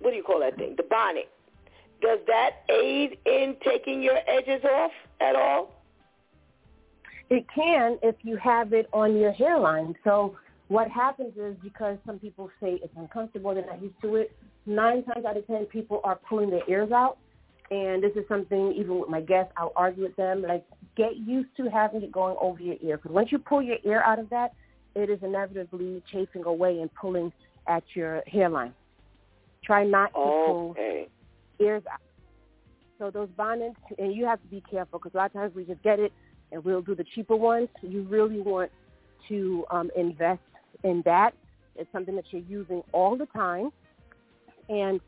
[0.00, 0.74] what do you call that thing?
[0.76, 1.28] The bonnet
[2.04, 4.90] does that aid in taking your edges off
[5.20, 5.72] at all?
[7.30, 9.94] It can if you have it on your hairline.
[10.04, 10.36] So
[10.68, 14.36] what happens is because some people say it's uncomfortable, they're not used to it,
[14.66, 17.16] nine times out of ten people are pulling their ears out.
[17.70, 20.64] And this is something, even with my guests, I'll argue with them, like
[20.96, 22.98] get used to having it going over your ear.
[22.98, 24.52] Because once you pull your ear out of that,
[24.94, 27.32] it is inevitably chafing away and pulling
[27.66, 28.74] at your hairline.
[29.64, 30.46] Try not to okay.
[30.46, 30.74] pull
[31.60, 32.00] ears out.
[32.98, 35.64] So those bonnets, and you have to be careful because a lot of times we
[35.64, 36.12] just get it
[36.52, 37.68] and we'll do the cheaper ones.
[37.82, 38.70] You really want
[39.28, 40.40] to um, invest
[40.84, 41.34] in that.
[41.76, 43.70] It's something that you're using all the time,
[44.68, 45.00] and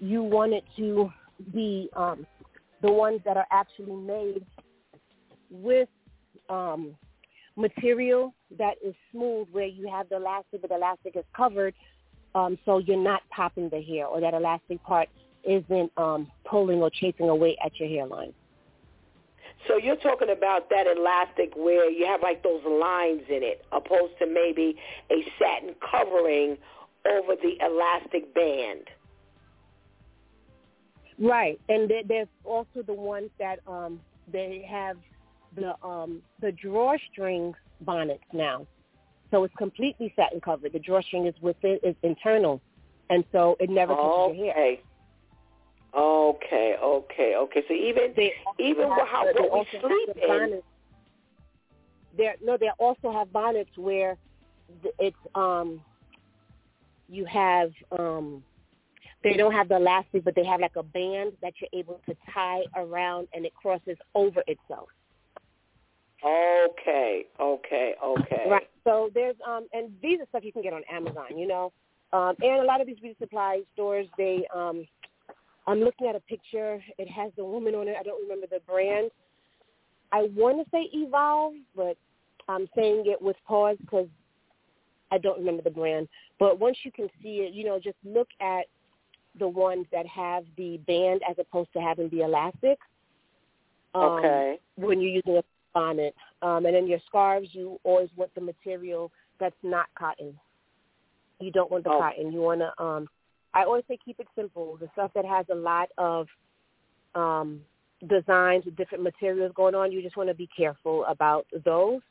[0.00, 1.12] you want it to
[1.52, 2.26] be um,
[2.80, 4.44] the ones that are actually made
[5.50, 5.88] with
[6.48, 6.96] um,
[7.56, 11.74] material that is smooth, where you have the elastic, but the elastic is covered,
[12.34, 15.08] um, so you're not popping the hair, or that elastic part
[15.46, 18.32] isn't um, pulling or chafing away at your hairline.
[19.66, 24.18] So you're talking about that elastic where you have like those lines in it, opposed
[24.20, 24.76] to maybe
[25.10, 26.56] a satin covering
[27.06, 28.84] over the elastic band.
[31.18, 34.00] Right, and there's also the ones that um,
[34.30, 34.98] they have
[35.56, 38.66] the um, the drawstring bonnets now.
[39.30, 40.72] So it's completely satin covered.
[40.74, 42.60] The drawstring is within is internal,
[43.10, 44.38] and so it never touches okay.
[44.38, 44.76] your hair.
[45.96, 47.64] Okay, okay, okay.
[47.66, 50.28] So even they even how what we sleep in.
[50.28, 50.62] Bonnets.
[52.16, 54.18] there no they also have bonnets where
[54.98, 55.80] it's um
[57.08, 58.42] you have um
[59.22, 62.14] they don't have the elastic but they have like a band that you're able to
[62.32, 64.88] tie around and it crosses over itself
[66.24, 70.82] okay okay okay right so there's um and these are stuff you can get on
[70.90, 71.72] amazon you know
[72.12, 74.86] um and a lot of these beauty supply stores they um
[75.66, 78.60] i'm looking at a picture it has the woman on it i don't remember the
[78.66, 79.10] brand
[80.12, 81.96] i want to say evolve but
[82.48, 84.08] i'm saying it with pause because
[85.12, 86.08] I don't remember the brand,
[86.40, 88.64] but once you can see it, you know, just look at
[89.38, 92.78] the ones that have the band as opposed to having the elastic.
[93.94, 94.58] Um, okay.
[94.76, 95.44] When you're using a
[95.74, 100.38] bonnet, um, and then your scarves, you always want the material that's not cotton.
[101.40, 101.98] You don't want the Oh.
[101.98, 102.32] cotton.
[102.32, 102.82] You want to.
[102.82, 103.08] Um,
[103.56, 104.76] I always say keep it simple.
[104.78, 106.26] The stuff that has a lot of
[107.14, 107.62] um,
[108.06, 112.02] designs with different materials going on, you just want to be careful about those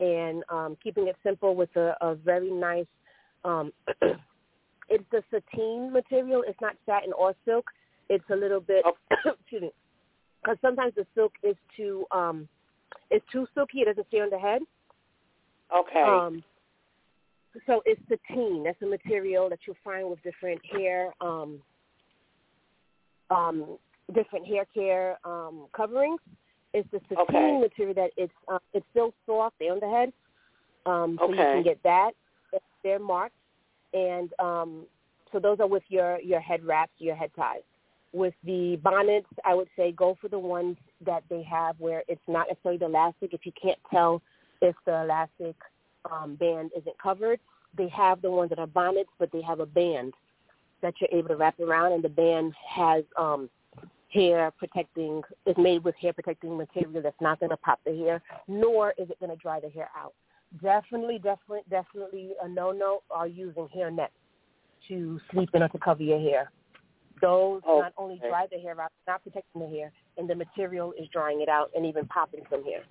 [0.00, 2.86] and um, keeping it simple with a, a very nice.
[3.44, 3.72] Um,
[4.88, 6.42] it's the sateen material.
[6.48, 7.66] It's not satin or silk.
[8.08, 8.82] It's a little bit.
[9.26, 9.70] excuse me.
[10.42, 12.48] Because sometimes the silk is too um,
[13.10, 13.80] it's too silky.
[13.80, 14.62] It doesn't stay on the head.
[15.76, 16.00] Okay.
[16.00, 16.42] Um,
[17.66, 18.64] so it's sateen.
[18.64, 21.60] That's a material that you'll find with different hair, um,
[23.30, 23.78] um,
[24.14, 26.20] different hair care um, coverings.
[26.74, 27.58] It's the sateen Okay.
[27.58, 30.12] material that it's uh, it's still soft on the head,
[30.84, 32.12] um, so you can get that.
[32.82, 33.34] They're marked,
[33.92, 34.86] and um,
[35.32, 37.62] so those are with your your head wraps, your head ties.
[38.12, 42.20] With the bonnets, I would say go for the ones that they have where it's
[42.28, 43.34] not necessarily the elastic.
[43.34, 44.22] If you can't tell
[44.62, 45.56] if the elastic
[46.12, 47.40] um, band isn't covered,
[47.76, 50.14] they have the ones that are bonnets, but they have a band
[50.82, 53.48] that you're able to wrap around, and the band has um,
[54.12, 55.22] hair protecting.
[55.46, 59.10] is made with hair protecting material that's not going to pop the hair, nor is
[59.10, 60.14] it going to dry the hair out.
[60.62, 64.12] Definitely, definitely, definitely a no-no are using hair nets
[64.88, 66.50] to sleep in or to cover your hair.
[67.20, 71.08] Those not only dry the hair out, not protecting the hair, and the material is
[71.12, 72.82] drying it out and even popping some hair.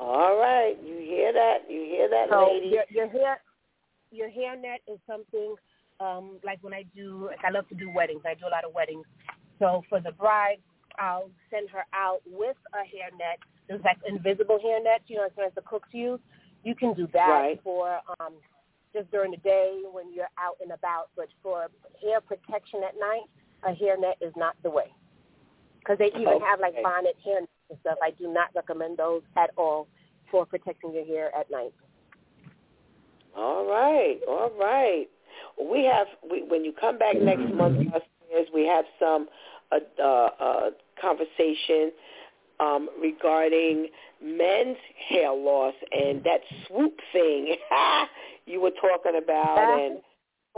[0.00, 0.76] All right.
[0.82, 1.58] You hear that?
[1.68, 2.68] You hear that, So lady?
[2.72, 3.40] your, your hair,
[4.10, 5.54] your hair net is something
[6.00, 7.26] um, like when I do.
[7.26, 8.22] Like I love to do weddings.
[8.26, 9.04] I do a lot of weddings.
[9.58, 10.56] So for the bride,
[10.98, 13.38] I'll send her out with a hair net.
[13.68, 16.18] There's like invisible hair nets, you know, as far as the cooks use.
[16.64, 17.60] You can do that Right.
[17.62, 18.34] for um,
[18.94, 21.08] just during the day when you're out and about.
[21.14, 21.66] But for
[22.02, 23.28] hair protection at night,
[23.68, 24.92] a hair net is not the way.
[25.78, 27.98] Because they even have like bonnet hair nets and stuff.
[28.02, 29.88] I do not recommend those at all
[30.30, 31.72] for protecting your hair at night.
[33.36, 35.06] All right, all right.
[35.60, 39.28] We have we, when you come back next month, upstairs, we have some
[39.72, 40.70] uh, uh, uh,
[41.00, 41.92] conversation
[42.58, 43.88] um, regarding
[44.22, 44.76] men's
[45.08, 47.56] hair loss and that swoop thing
[48.46, 50.00] you were talking about and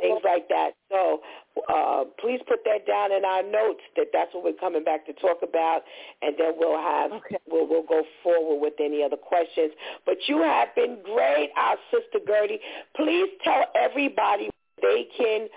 [0.00, 0.70] things like that.
[0.90, 1.20] So
[1.68, 5.12] uh, please put that down in our notes that that's what we're coming back to
[5.14, 5.82] talk about,
[6.22, 7.36] and then we'll have Okay.
[7.48, 9.72] we'll we'll go forward with any other questions.
[10.06, 12.60] But you have been great, our sister Gertie.
[12.96, 14.50] Please tell everybody
[14.80, 15.48] they can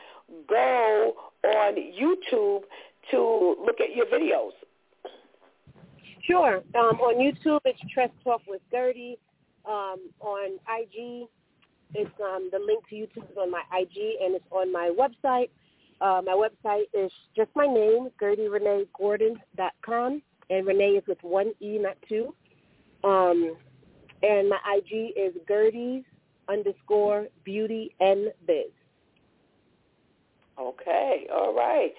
[0.50, 1.14] go
[1.44, 2.64] on YouTube
[3.12, 4.52] to look at your videos.
[6.24, 6.58] Sure.
[6.76, 9.18] Um, on YouTube, it's Tress Talk with Gertie.
[9.68, 11.28] Um, on IG,
[11.94, 15.50] it's um, the link to YouTube is on my IG, and it's on my website.
[16.02, 21.98] Uh, my website is just my name, GertieReneeGordon.com, and Renee is with one E, not
[22.10, 22.34] two.
[23.04, 23.56] Um,
[24.24, 26.04] and my IG is Gertie's
[26.50, 28.66] underscore beauty and biz.
[30.60, 31.92] Okay, all right.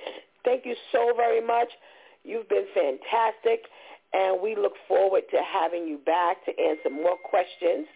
[0.44, 1.68] Thank you so very much.
[2.24, 3.64] You've been fantastic,
[4.12, 7.86] and we look forward to having you back to answer more questions.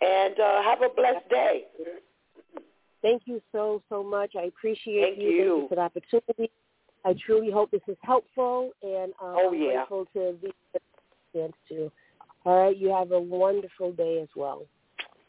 [0.00, 1.64] And uh, have a blessed day.
[3.02, 4.32] Thank you so, so much.
[4.38, 5.24] I appreciate Thank you.
[5.24, 5.44] Thank you.
[5.44, 6.50] you for the opportunity.
[7.04, 10.52] I truly hope this is helpful, and um, Oh, I'm grateful to be
[11.32, 11.90] chance to.
[12.44, 14.62] All right, you have a wonderful day as well.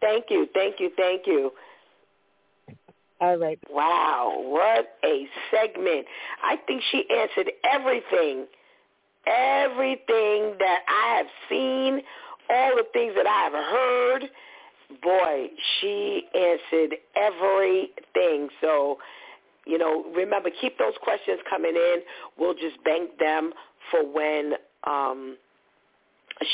[0.01, 1.51] Thank you, thank you, thank you.
[3.19, 3.59] All right.
[3.69, 6.05] Wow, what a segment.
[6.43, 8.45] I think she answered everything.
[9.25, 12.01] Everything that I have seen,
[12.49, 14.29] all the things that I have heard.
[15.01, 15.47] Boy,
[15.79, 18.49] she answered everything.
[18.61, 18.97] So,
[19.65, 21.97] you know, remember, keep those questions coming in.
[22.37, 23.51] We'll just bank them
[23.91, 24.53] for when
[24.85, 25.37] um,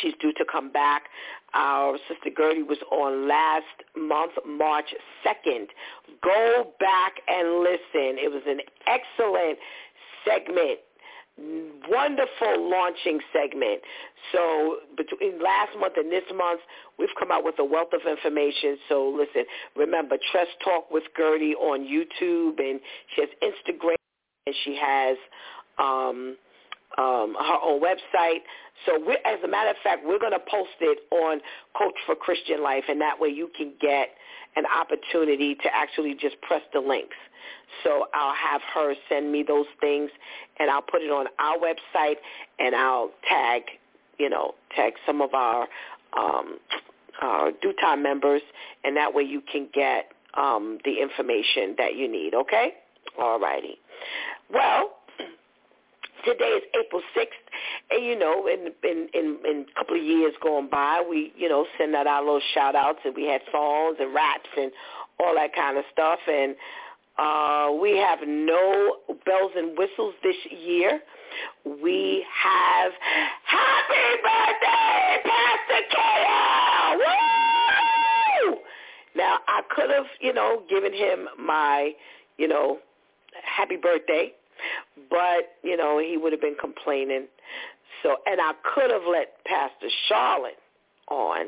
[0.01, 1.03] she's due to come back.
[1.53, 3.65] Our sister Gertie was on last
[3.95, 4.93] month, March
[5.25, 5.67] 2nd.
[6.23, 8.17] Go back and listen.
[8.17, 9.59] It was an excellent
[10.25, 10.79] segment.
[11.37, 13.81] Wonderful launching segment.
[14.31, 16.61] So between last month and this month,
[16.97, 18.77] we've come out with a wealth of information.
[18.89, 19.45] So listen,
[19.75, 22.79] remember Tress Talk with Gertie on YouTube, and
[23.15, 23.95] she has Instagram,
[24.47, 25.17] and she has
[25.77, 26.37] um,
[26.97, 28.41] um, her own website.
[28.85, 31.39] So we're, as a matter of fact, we're going to post it on
[31.77, 34.09] Coach for Christian Life, and that way you can get
[34.55, 37.15] an opportunity to actually just press the links.
[37.83, 40.09] So I'll have her send me those things,
[40.59, 42.15] and I'll put it on our website,
[42.59, 43.63] and I'll tag,
[44.19, 45.67] you know, tag some of our
[46.17, 46.59] um,
[47.21, 48.41] our DEW time members,
[48.83, 52.33] and that way you can get um, the information that you need.
[52.33, 52.73] Okay?
[53.19, 53.77] All righty.
[54.51, 54.91] Well,
[56.25, 57.43] today is April 6th,
[57.91, 61.49] and you know, in in in, in a couple of years going by, we you
[61.49, 64.71] know send out our little shout outs, and we had songs and raps and
[65.19, 66.55] all that kind of stuff, and
[67.17, 70.99] uh, we have no bells and whistles this year.
[71.65, 72.91] We have
[73.45, 76.97] Happy Birthday, Pastor K.L.
[76.97, 78.57] Woo!
[79.15, 81.91] Now, I could have, you know, given him my,
[82.37, 82.79] you know,
[83.43, 84.33] happy birthday,
[85.09, 87.27] but, you know, he would have been complaining.
[88.01, 90.57] So, and I could have let Pastor Charlotte
[91.07, 91.47] on,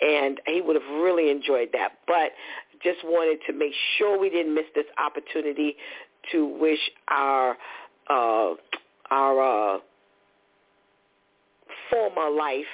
[0.00, 1.90] and he would have really enjoyed that.
[2.06, 2.32] But
[2.82, 5.76] just wanted to make sure we didn't miss this opportunity
[6.32, 6.78] to wish
[7.08, 7.56] our
[8.08, 8.54] uh,
[9.10, 9.78] our uh,
[11.90, 12.64] former life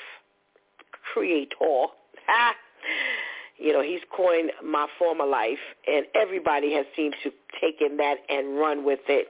[1.12, 1.86] creator.
[3.56, 8.58] you know, he's coined my former life, and everybody has seemed to taken that and
[8.58, 9.28] run with it.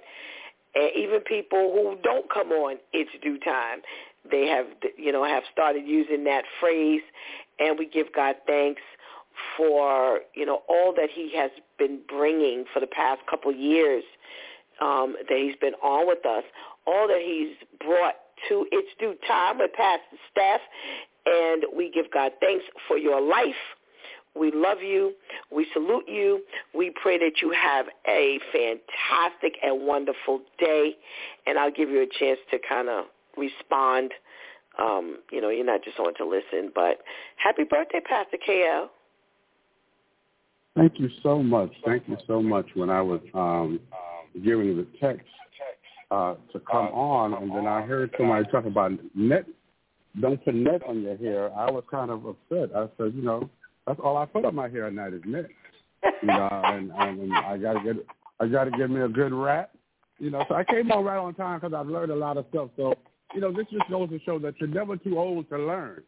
[0.74, 3.80] And even people who don't come on, it's DEW Time.
[4.30, 7.02] They have, you know, have started using that phrase,
[7.58, 8.80] and we give God thanks
[9.56, 14.04] for you know all that he has been bringing for the past couple years
[14.80, 16.44] um, that he's been on with us,
[16.86, 18.14] all that he's brought
[18.48, 20.60] to its DEW Time with Pastor Steph,
[21.26, 23.54] and we give God thanks for your life.
[24.38, 25.12] We love you.
[25.50, 26.42] We salute you.
[26.74, 30.96] We pray that you have a fantastic and wonderful day,
[31.46, 33.04] and I'll give you a chance to kind of
[33.36, 34.12] respond.
[34.78, 36.98] Um, you know, you're not just on to listen, but
[37.36, 38.88] happy birthday, Pastor KL.
[40.76, 41.70] Thank you so much.
[41.86, 42.66] Thank you so much.
[42.74, 43.78] When I was um,
[44.44, 45.26] giving the text
[46.10, 49.46] uh, to come on, and then I heard somebody talk about net,
[50.20, 52.74] don't put net on your hair, I was kind of upset.
[52.74, 53.48] I said, you know,
[53.86, 55.46] that's all I put on my hair at night is net.
[56.22, 57.96] You know, and, and, and I gotta get,
[58.40, 59.70] I gotta get me a good wrap.
[60.18, 62.46] You know, so I came on right on time because I've learned a lot of
[62.50, 62.70] stuff.
[62.76, 62.94] So,
[63.34, 66.02] you know, this just goes to show that you're never too old to learn.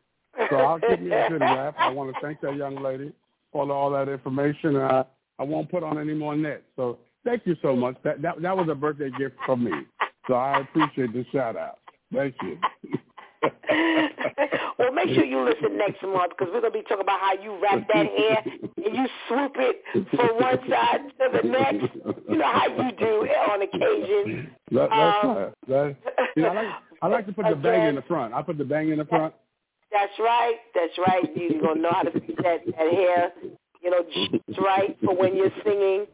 [0.50, 1.74] So I'll give me a good wrap.
[1.78, 3.12] I want to thank that young lady
[3.52, 4.76] for all that information.
[4.76, 5.04] I,
[5.38, 6.62] I won't put on any more nets.
[6.76, 7.96] So thank you so much.
[8.04, 9.72] That, that that was a birthday gift from me.
[10.28, 11.78] So I appreciate the shout out.
[12.12, 12.58] Thank you.
[14.78, 17.34] well, make sure you listen next month because we're going to be talking about how
[17.34, 18.42] you wrap that hair
[18.84, 21.94] and you swoop it from one side to the next.
[22.28, 24.50] You know how you do it on occasion.
[24.72, 25.52] That, that's um, right.
[25.68, 25.96] That,
[26.36, 28.34] you know, I like I like to put the bang in the front.
[28.34, 29.34] I put the bang in the front.
[29.92, 30.56] That's right.
[30.74, 31.24] That's right.
[31.36, 33.32] You're going to know how to fix that, that hair,
[33.82, 36.06] you know, just right for when you're singing.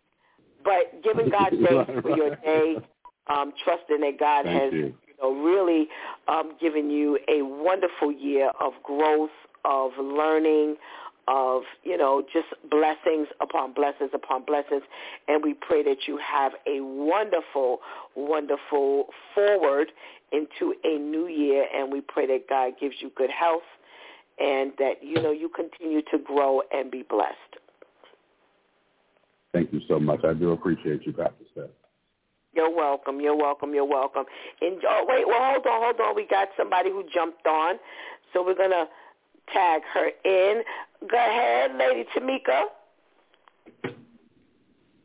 [0.65, 2.77] But giving God thanks for your day,
[3.29, 4.95] um, trusting that God Thank has, you.
[5.23, 5.89] Know, really
[6.29, 9.31] um, given you a wonderful year of growth,
[9.65, 10.77] of learning,
[11.29, 14.83] of, you know, just blessings upon blessings upon blessings.
[15.29, 17.79] And we pray that you have a wonderful,
[18.17, 19.93] wonderful forward
[20.33, 21.67] into a new year.
[21.75, 23.63] And we pray that God gives you good health
[24.39, 27.37] and that, you know, you continue to grow and be blessed.
[29.53, 30.25] Thank you so much.
[30.25, 31.42] I do appreciate you, Pastor.
[32.55, 33.21] You're welcome.
[33.21, 33.75] You're welcome.
[33.75, 34.25] You're welcome.
[34.61, 36.17] And oh, wait, well, hold on, hold on.
[36.17, 37.77] We got somebody who jumped on,
[38.33, 38.87] so we're gonna
[39.53, 40.63] tag her in.
[41.09, 42.65] Go ahead, Lady Tamika.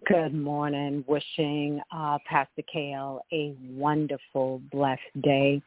[0.08, 1.04] Good morning.
[1.06, 5.62] Wishing uh, Pastor KL a wonderful, blessed day.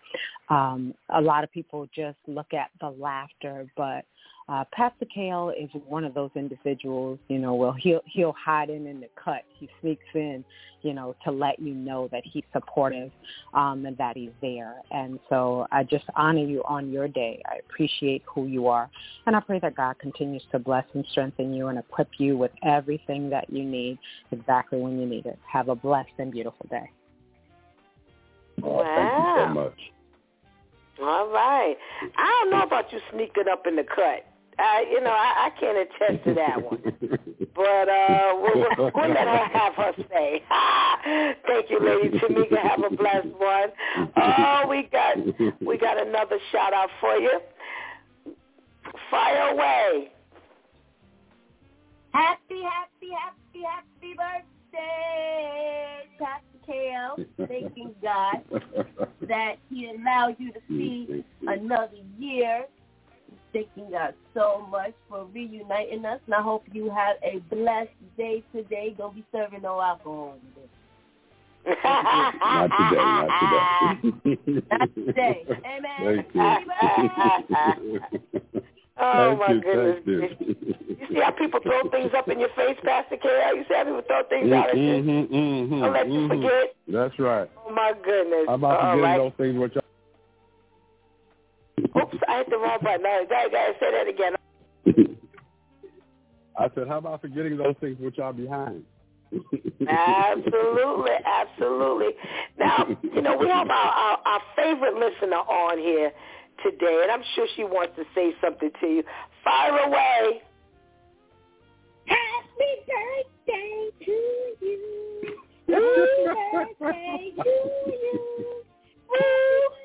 [0.48, 4.06] Um, a lot of people just look at the laughter, but
[4.50, 8.84] uh, Pastor KL is one of those individuals, you know, well, he'll, he'll hide in
[8.88, 9.42] in the cut.
[9.56, 10.44] He sneaks in,
[10.82, 13.12] you know, to let you know that he's supportive
[13.54, 14.74] um, and that he's there.
[14.90, 17.40] And so I just honor you on your day.
[17.48, 18.90] I appreciate who you are.
[19.26, 22.50] And I pray that God continues to bless and strengthen you and equip you with
[22.64, 24.00] everything that you need
[24.32, 25.38] exactly when you need it.
[25.50, 26.90] Have a blessed and beautiful day.
[28.64, 29.78] Oh, Thank you so much.
[31.00, 31.76] All right.
[32.18, 34.26] I don't know about you sneaking up in the cut.
[34.60, 36.82] I, you know, I, I can't attest to that one.
[37.54, 40.42] But uh, we'll, we'll, let her have her say.
[41.46, 42.58] Thank you, Lady Tamika.
[42.58, 43.70] Have a blessed one.
[44.16, 45.16] Oh, we got
[45.60, 47.40] we got another shout out for you.
[49.10, 50.12] Fire away.
[52.12, 57.26] Happy, happy, happy, happy birthday, Pastor KL.
[57.48, 58.42] Thanking God
[59.28, 62.66] that he allowed you to see another year.
[63.52, 66.20] Thanking God so much for reuniting us.
[66.26, 68.94] And I hope you have a blessed day today.
[68.96, 70.68] Don't be serving no alcohol today.
[71.84, 74.62] not today, not today.
[74.70, 75.44] Not today.
[75.66, 76.24] Amen.
[76.34, 78.00] Thank you.
[79.02, 79.96] Oh Thank my you, goodness.
[80.04, 80.74] thank you.
[80.88, 83.56] You see how people throw things up in your face, Pastor KL?
[83.56, 84.82] You see how people throw things out at you?
[84.82, 86.42] Mm-hmm, mm-hmm, Don't let you mm-hmm.
[86.42, 86.74] forget.
[86.86, 87.50] That's right.
[87.66, 88.44] Oh my goodness.
[88.46, 89.16] I'm about All get right.
[89.16, 89.74] those things which
[92.12, 93.02] Oops, I hit the wrong button.
[93.02, 94.36] No, go ahead, go ahead, say that again.
[96.58, 98.84] I said, how about forgetting those things which are behind?
[99.88, 102.08] Absolutely, absolutely.
[102.58, 106.12] Now, you know, we have our, our, our favorite listener on here
[106.64, 109.02] today, and I'm sure she wants to say something to you.
[109.44, 110.42] Fire away.
[112.06, 112.72] Happy
[113.46, 114.12] birthday to
[114.60, 115.36] you.
[116.52, 117.48] Happy birthday to
[117.86, 118.64] you.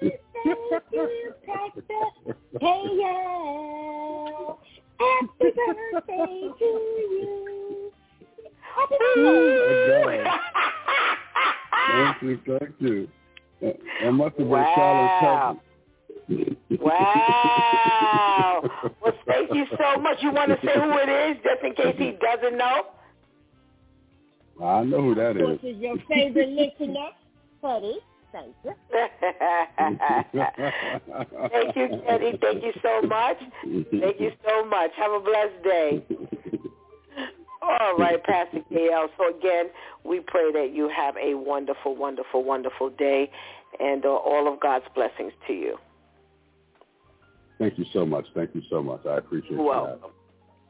[0.02, 0.18] Happy
[0.70, 1.84] birthday to Pastor
[2.62, 4.58] KL.
[5.00, 5.50] Happy
[5.92, 7.92] birthday to you.
[8.76, 10.26] Happy birthday.
[11.88, 13.08] Thank you, thank you.
[13.62, 14.74] That must have been Wow.
[14.76, 15.60] Charlotte's
[16.28, 16.58] cousin.
[16.82, 18.62] Wow.
[19.02, 20.18] Well, thank you so much.
[20.22, 22.88] You want to say who it is, just in case he doesn't know?
[24.64, 25.60] I know who that is.
[25.62, 25.76] This is.
[25.76, 27.10] is your favorite listener,
[27.62, 28.00] Teddy.
[28.36, 28.74] Thank you.
[31.50, 32.38] Thank you, Teddy.
[32.42, 33.38] Thank you so much.
[33.64, 34.92] Thank you so much.
[34.98, 36.04] Have a blessed day.
[37.62, 39.08] All right, Pastor KL.
[39.18, 39.68] So again,
[40.04, 43.32] we pray that you have a wonderful, wonderful, wonderful day
[43.80, 45.78] and uh, all of God's blessings to you.
[47.58, 48.26] Thank you so much.
[48.36, 49.06] Thank you so much.
[49.06, 50.12] I appreciate You're welcome.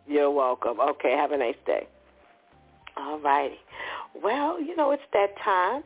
[0.08, 0.80] You're welcome.
[0.80, 1.88] Okay, have a nice day.
[2.96, 3.58] All righty.
[4.24, 5.84] Well, you know, it's that time.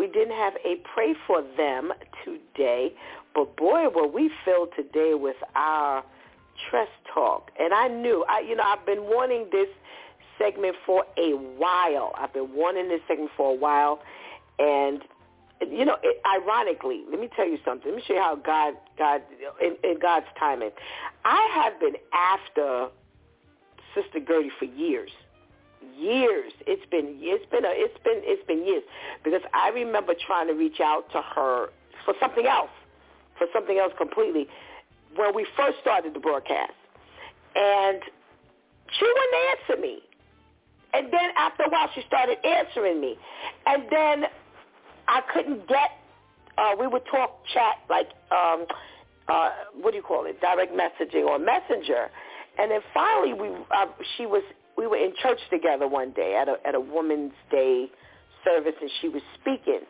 [0.00, 1.92] We didn't have a pray for them
[2.24, 2.94] today,
[3.34, 6.02] but boy, were we filled today with our
[6.70, 7.50] Tress Talk.
[7.60, 9.68] And I knew, I, you know, I've been wanting this
[10.38, 12.14] segment for a while.
[12.16, 14.00] I've been wanting this segment for a while,
[14.58, 15.02] and
[15.60, 17.90] you know, it, ironically, let me tell you something.
[17.90, 19.20] Let me show you how God, God,
[19.60, 20.70] in, in God's timing.
[21.26, 22.88] I have been after
[23.94, 25.10] Sister Gertie for years,
[25.96, 26.52] years.
[26.66, 28.82] It's been, it's been, a, it's been, it's been years
[29.24, 31.68] because I remember trying to reach out to her
[32.04, 32.70] for something else,
[33.38, 34.48] for something else completely,
[35.16, 36.72] when we first started the broadcast,
[37.54, 38.00] and
[38.98, 40.00] she wouldn't answer me.
[40.92, 43.16] And then after a while, she started answering me,
[43.66, 44.24] and then
[45.08, 45.90] I couldn't get.
[46.58, 48.66] Uh, we would talk, chat like um,
[49.28, 49.50] uh,
[49.80, 52.10] what do you call it, direct messaging or messenger,
[52.58, 53.86] and then finally we uh,
[54.16, 54.42] she was
[54.80, 57.90] we were in church together one day at a at a Women's Day
[58.42, 59.80] service, and she was speaking.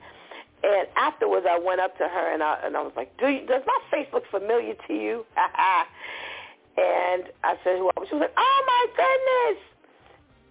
[0.65, 3.47] And afterwards, I went up to her and I and I was like, "Do you,
[3.47, 8.35] does my face look familiar to you?" and I said, "Who?" Was she was like,
[8.37, 9.63] "Oh my goodness,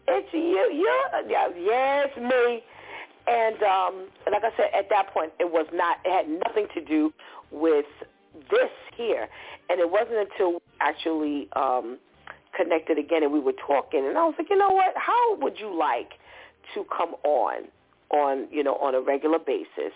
[0.07, 0.71] it's you!
[0.73, 0.99] You?
[1.27, 2.63] Yeah, yes, me."
[3.27, 5.97] And um, like I said, at that point, it was not.
[6.05, 7.13] It had nothing to do
[7.51, 7.85] with
[8.49, 9.27] this here,
[9.69, 11.99] and it wasn't until actually um,
[12.55, 14.93] connected again and we were talking, and I was like, you know what?
[14.95, 16.11] How would you like
[16.73, 17.65] to come on,
[18.11, 19.93] on you know, on a regular basis?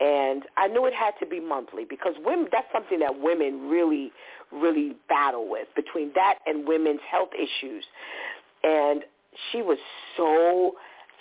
[0.00, 2.48] And I knew it had to be monthly because women.
[2.50, 4.10] That's something that women really,
[4.52, 7.84] really battle with between that and women's health issues.
[8.64, 9.04] And
[9.50, 9.78] she was
[10.16, 10.74] so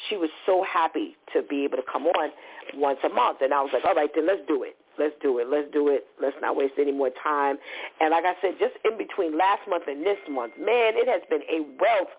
[0.10, 2.32] she was so happy to be able to come on
[2.76, 3.40] once a month.
[3.42, 4.76] And I was like, all right, then let's do it.
[4.98, 5.48] Let's do it.
[5.50, 6.06] Let's do it.
[6.22, 7.58] Let's not waste any more time.
[8.00, 11.22] And like I said, just in between last month and this month, man, it has
[11.30, 12.14] been a wealth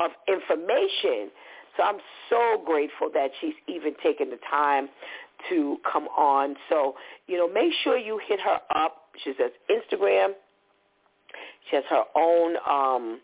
[0.00, 1.30] of information.
[1.76, 1.98] So I'm
[2.28, 4.88] so grateful that she's even taken the time
[5.48, 6.56] to come on.
[6.68, 6.94] So,
[7.26, 8.96] you know, make sure you hit her up.
[9.24, 10.32] She says Instagram.
[11.68, 13.20] She has her own um,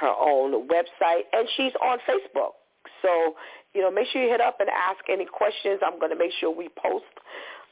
[0.00, 2.58] her own website, and she's on Facebook.
[3.02, 3.34] So,
[3.74, 5.80] you know, make sure you hit up and ask any questions.
[5.86, 7.04] I'm going to make sure we post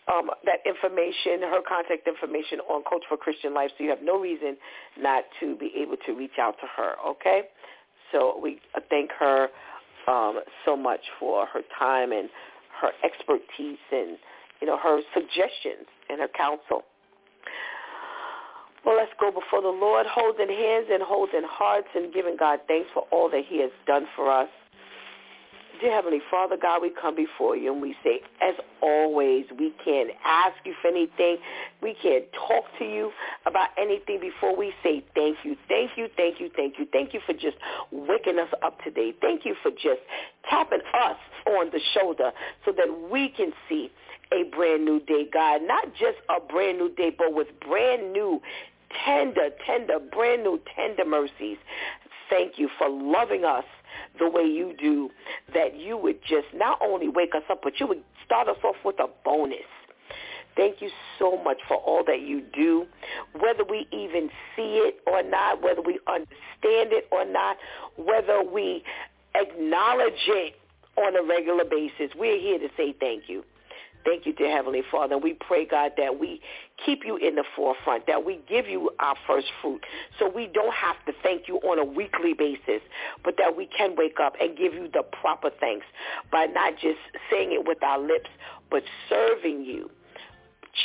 [0.09, 4.19] um, that information, her contact information on Coach for Christian Life, so you have no
[4.19, 4.57] reason
[4.99, 7.43] not to be able to reach out to her, okay?
[8.11, 8.61] So we
[8.91, 9.49] thank her
[10.09, 12.29] um, so much for her time and
[12.81, 14.19] her expertise and,
[14.61, 16.83] you know, her suggestions and her counsel.
[18.85, 22.91] Well, let's go before the Lord, holding hands and holding hearts and giving God thanks
[22.93, 24.49] for all that he has done for us.
[25.83, 30.11] Dear Heavenly Father, God, we come before you and we say, as always, we can't
[30.25, 31.39] ask you for anything.
[31.83, 33.11] We can't talk to you
[33.47, 35.57] about anything before we say thank you.
[35.67, 36.87] Thank you, thank you, thank you.
[36.93, 37.57] Thank you for just
[37.91, 39.13] waking us up today.
[39.21, 39.99] Thank you for just
[40.49, 41.17] tapping us
[41.49, 42.31] on the shoulder
[42.65, 43.91] so that we can see
[44.33, 45.63] a brand new day, God.
[45.65, 48.41] Not just a brand new day, but with brand new,
[49.05, 51.59] tender, tender, brand new, tender mercies.
[52.31, 53.65] Thank you for loving us
[54.19, 55.10] the way you do,
[55.55, 58.77] that you would just not only wake us up, but you would start us off
[58.85, 59.59] with a bonus.
[60.56, 62.86] Thank you so much for all that you do,
[63.39, 67.56] whether we even see it or not, whether we understand it or not,
[67.97, 68.85] whether we
[69.35, 70.55] acknowledge it
[70.97, 72.14] on a regular basis.
[72.14, 73.44] We're here to say thank you.
[74.05, 75.16] Thank you, dear Heavenly Father.
[75.16, 76.41] We pray, God, that we
[76.85, 79.85] keep you in the forefront, that we give you our first fruit
[80.19, 82.83] so we don't have to thank you on a weekly basis,
[83.23, 85.87] but that we can wake up and give you the proper thanks
[86.33, 86.99] by not just
[87.31, 88.31] saying it with our lips,
[88.70, 89.89] but serving you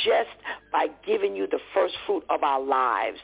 [0.04, 0.30] just
[0.70, 3.20] by giving you the first fruit of our lives.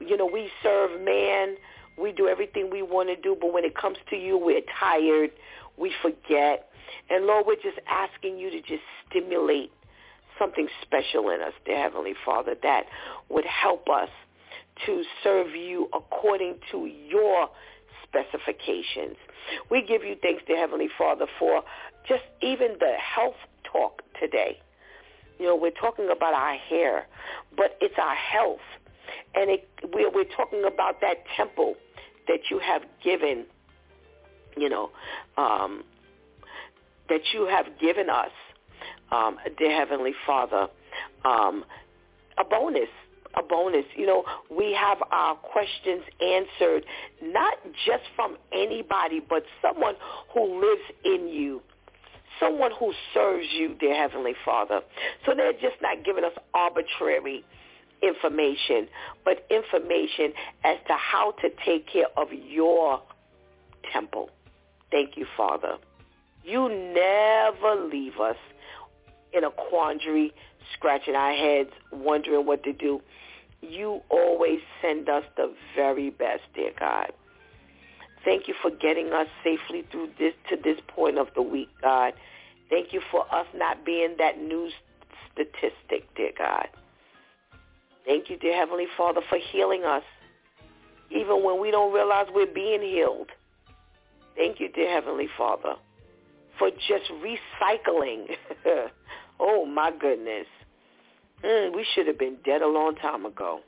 [0.00, 1.56] You know, we serve man.
[1.96, 5.30] We do everything we want to do, but when it comes to you, we're tired.
[5.78, 6.68] We forget.
[7.10, 9.72] And Lord, we're just asking you to just stimulate
[10.38, 12.84] something special in us, dear Heavenly Father, that
[13.28, 14.10] would help us
[14.84, 17.48] to serve you according to your
[18.02, 19.16] specifications.
[19.70, 21.62] We give you thanks, dear Heavenly Father, for
[22.06, 23.36] just even the health
[23.70, 24.58] talk today.
[25.38, 27.06] You know, we're talking about our hair,
[27.56, 28.60] but it's our health.
[29.34, 31.76] And it, we're, we're talking about that temple
[32.28, 33.46] that you have given,
[34.56, 34.90] you know,
[35.36, 35.84] um,
[37.08, 38.30] that you have given us,
[39.10, 40.68] um, dear Heavenly Father,
[41.24, 41.64] um,
[42.38, 42.88] a bonus.
[43.34, 43.84] A bonus.
[43.94, 46.84] You know, we have our questions answered
[47.22, 49.94] not just from anybody, but someone
[50.32, 51.60] who lives in you
[52.40, 54.80] someone who serves you, dear Heavenly Father.
[55.24, 57.44] So they're just not giving us arbitrary
[58.02, 58.88] information,
[59.24, 60.32] but information
[60.64, 63.02] as to how to take care of your
[63.92, 64.30] temple.
[64.90, 65.78] Thank you, Father.
[66.46, 68.36] You never leave us
[69.32, 70.32] in a quandary,
[70.72, 73.00] scratching our heads, wondering what to do.
[73.62, 77.12] You always send us the very best, dear God.
[78.24, 82.12] Thank you for getting us safely through this to this point of the week, God.
[82.70, 84.72] Thank you for us not being that news
[85.32, 86.68] statistic, dear God.
[88.04, 90.04] Thank you, dear Heavenly Father, for healing us,
[91.10, 93.30] even when we don't realize we're being healed.
[94.36, 95.74] Thank you, dear Heavenly Father,
[96.58, 98.36] for just recycling.
[99.40, 100.46] oh, my goodness.
[101.44, 103.60] Mm, we should have been dead a long time ago.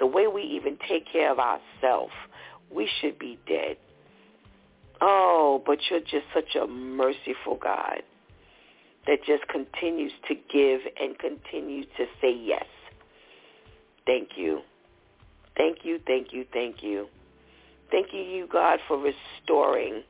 [0.00, 2.12] The way we even take care of ourselves
[2.74, 3.76] we should be dead.
[5.00, 8.02] Oh, but you're just such a merciful God
[9.06, 12.64] that just continues to give and continues to say yes.
[14.06, 14.60] Thank you.
[15.56, 17.06] Thank you, thank you, thank you.
[17.90, 20.02] Thank you, you God, for restoring.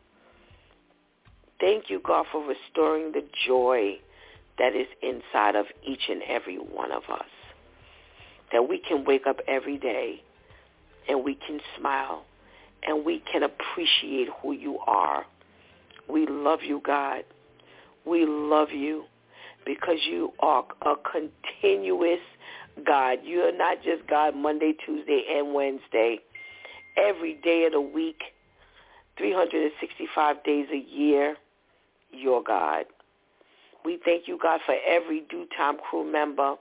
[1.65, 3.95] Thank you, God, for restoring the joy
[4.59, 7.25] that is inside of each and every one of us.
[8.53, 10.23] That we can wake up every day
[11.09, 12.25] and we can smile
[12.87, 15.25] and we can appreciate who you are.
[16.07, 17.25] We love you, God.
[18.05, 19.05] We love you
[19.65, 22.21] because you are a continuous
[22.87, 23.21] God.
[23.25, 26.19] You are not just God Monday, Tuesday, and Wednesday.
[26.99, 28.21] Every day of the week,
[29.17, 31.39] 365 days a year,
[32.17, 32.85] you're God.
[33.85, 36.55] We thank you, God, for every DEW time crew member.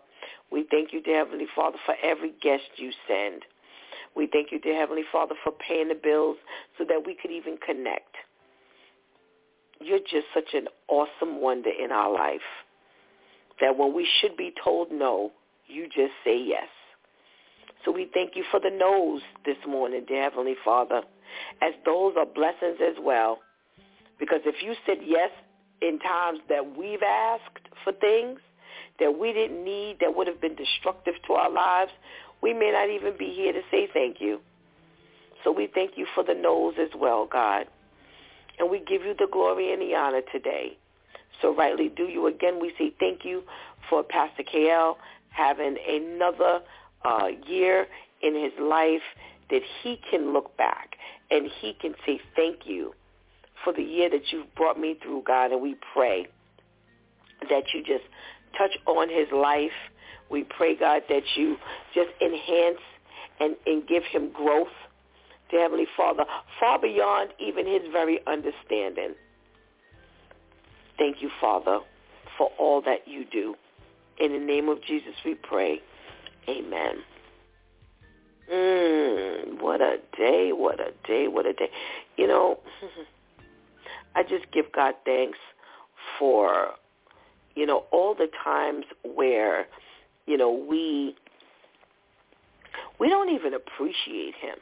[0.51, 3.43] We thank you, dear Heavenly Father, for every guest you send.
[4.15, 6.37] We thank you, dear Heavenly Father, for paying the bills
[6.77, 8.15] so that we could even connect.
[9.79, 12.41] You're just such an awesome wonder in our life
[13.59, 15.31] that when we should be told no,
[15.67, 16.67] you just say yes.
[17.83, 21.01] So we thank you for the no's this morning, dear Heavenly Father,
[21.61, 23.39] as those are blessings as well.
[24.19, 25.29] Because if you said yes
[25.81, 28.39] in times that we've asked for things
[28.99, 31.91] that we didn't need that would have been destructive to our lives,
[32.41, 34.39] we may not even be here to say thank you.
[35.43, 37.67] So we thank you for the no's as well, God.
[38.59, 40.77] And we give you the glory and the honor today.
[41.41, 42.27] So rightly do you.
[42.27, 43.43] Again, we say thank you
[43.89, 44.95] for Pastor KL
[45.29, 46.61] having another
[47.03, 47.87] uh, year
[48.21, 49.01] in his life
[49.49, 50.95] that he can look back
[51.31, 52.93] and he can say thank you
[53.63, 55.51] for the year that you've brought me through, God.
[55.51, 56.27] And we pray
[57.49, 58.03] that you just
[58.57, 59.71] touch on his life
[60.29, 61.57] We pray, God, that you
[61.93, 62.79] just enhance
[63.39, 64.67] and, and give him growth,
[65.51, 66.23] to Heavenly Father,
[66.59, 69.13] far beyond even his very understanding.
[70.97, 71.79] Thank you, Father,
[72.37, 73.55] for all that you do.
[74.19, 75.81] In the name of Jesus we pray.
[76.49, 77.03] Amen.
[78.51, 81.69] Mm, what a day, what a day, what a day.
[82.17, 82.59] You know,
[84.15, 85.37] I just give God thanks
[86.19, 86.69] for,
[87.55, 89.67] you know, all the times where,
[90.25, 91.15] you know, we
[92.99, 94.57] we don't even appreciate him.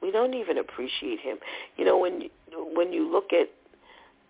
[0.00, 1.38] We don't even appreciate him.
[1.76, 2.28] You know, when
[2.74, 3.48] when you look at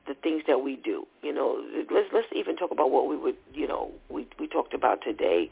[0.06, 3.36] the things that we do, you know, let's let's even talk about what we would,
[3.54, 5.50] you know, we we talked about today,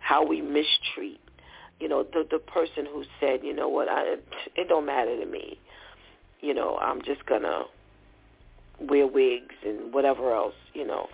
[0.00, 1.20] how we mistreat,
[1.78, 4.16] you know, the the person who said, you know what, I
[4.56, 5.58] it don't matter to me,
[6.40, 7.64] you know, I'm just gonna
[8.80, 11.08] wear wigs and whatever else, you know,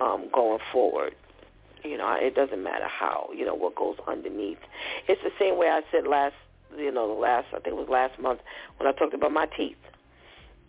[0.00, 1.14] um, going forward.
[1.84, 4.58] You know, it doesn't matter how, you know, what goes underneath.
[5.08, 6.34] It's the same way I said last,
[6.76, 8.40] you know, the last, I think it was last month
[8.78, 9.76] when I talked about my teeth.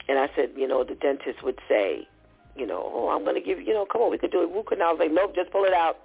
[0.08, 2.08] And I said, you know, the dentist would say,
[2.56, 4.48] you know, oh, I'm going to give you, know, come on, we could do a
[4.48, 4.90] root canal.
[4.90, 5.98] I was like, nope, just pull it out.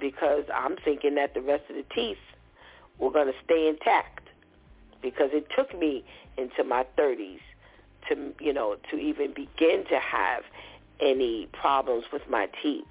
[0.00, 2.18] Because I'm thinking that the rest of the teeth
[2.98, 4.28] were going to stay intact.
[5.00, 6.04] Because it took me
[6.36, 7.40] into my 30s
[8.08, 10.42] to, you know, to even begin to have
[11.00, 12.84] any problems with my teeth.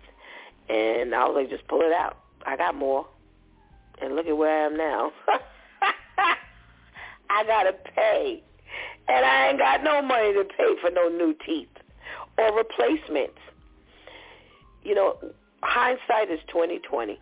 [0.69, 2.17] And I was like, just pull it out.
[2.45, 3.07] I got more.
[4.01, 5.11] And look at where I am now.
[7.29, 8.43] I got to pay.
[9.07, 11.69] And I ain't got no money to pay for no new teeth
[12.37, 13.39] or replacements.
[14.83, 15.17] You know,
[15.63, 17.19] hindsight is 2020.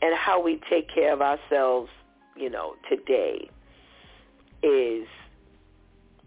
[0.00, 1.90] And how we take care of ourselves,
[2.36, 3.50] you know, today
[4.62, 5.06] is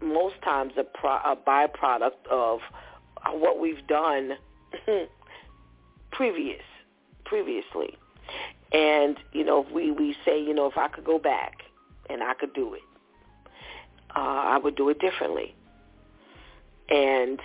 [0.02, 2.60] most times a, pro- a byproduct of
[3.32, 4.32] what we've done
[6.12, 6.62] previous,
[7.24, 7.96] previously.
[8.72, 11.58] And, you know, if we, we say, you know, if I could go back
[12.10, 12.82] and I could do it,
[14.14, 15.54] uh, I would do it differently.
[16.88, 17.40] And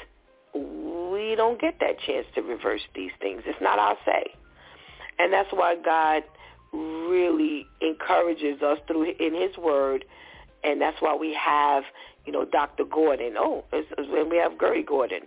[0.54, 3.44] we don't get that chance to reverse these things.
[3.46, 4.34] It's not our say.
[5.20, 6.24] And that's why God
[6.74, 10.06] really encourages us through in his word
[10.64, 11.84] and that's why we have,
[12.26, 12.84] you know, Dr.
[12.86, 13.34] Gordon.
[13.38, 15.22] Oh, and we have Gertie Gordon.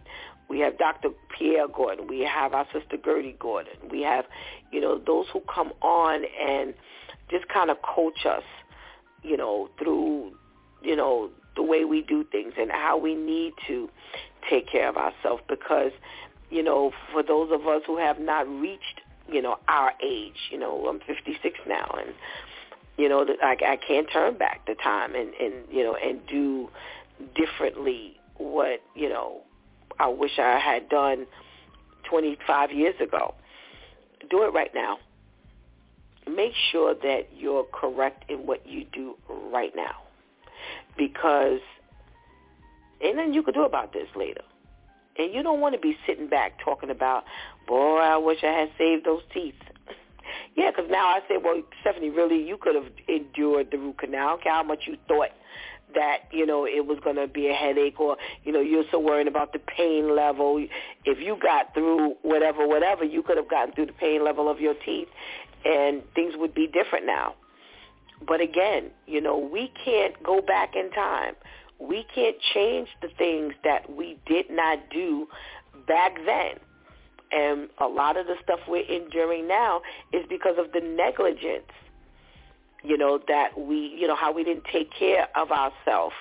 [0.49, 1.09] We have Dr.
[1.37, 2.07] Pierre Gordon.
[2.07, 3.75] We have our sister Gertie Gordon.
[3.91, 4.27] We have,
[4.71, 6.75] you know, those who come on and
[7.31, 8.43] just kind of coach us,
[9.23, 10.37] you know, through,
[10.83, 13.89] you know, the way we do things and how we need to
[14.49, 15.93] take care of ourselves because,
[16.51, 20.59] you know, for those of us who have not reached, you know, our age, you
[20.59, 22.15] know, I'm 56 now and,
[22.97, 26.71] you know, I, I can't turn back the time and, and, you know, and do
[27.35, 29.43] differently what, you know,
[29.99, 31.27] I wish I had done
[32.09, 33.35] 25 years ago.
[34.31, 34.99] Do it right now.
[36.29, 39.97] Make sure that you're correct in what you do right now.
[40.97, 41.61] Because,
[43.03, 44.43] and then you could do about this later.
[45.17, 47.25] And you don't want to be sitting back talking about,
[47.69, 49.55] boy, I wish I had saved those teeth.
[50.57, 54.39] Yeah, because now I say, well, Stephanie, really, you could have endured the root canal.
[54.45, 55.31] How much you thought
[55.95, 58.99] that you know it was going to be a headache or you know you're so
[58.99, 60.65] worried about the pain level.
[61.05, 64.61] If you got through whatever whatever you could have gotten through the pain level of
[64.61, 65.09] your teeth
[65.65, 67.35] and things would be different now.
[68.27, 71.35] But again you know we can't go back in time.
[71.79, 75.29] We can't change the things that we did not do
[75.87, 76.59] back then
[77.33, 79.83] and a lot of the stuff we're enduring now
[80.13, 81.71] is because of the negligence
[82.85, 86.15] you know, that we, you know, how we didn't take care of ourselves.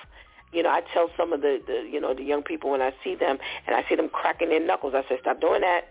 [0.52, 2.92] You know, I tell some of the, the, you know, the young people when I
[3.04, 5.88] see them and I see them cracking their knuckles, I say, stop doing that.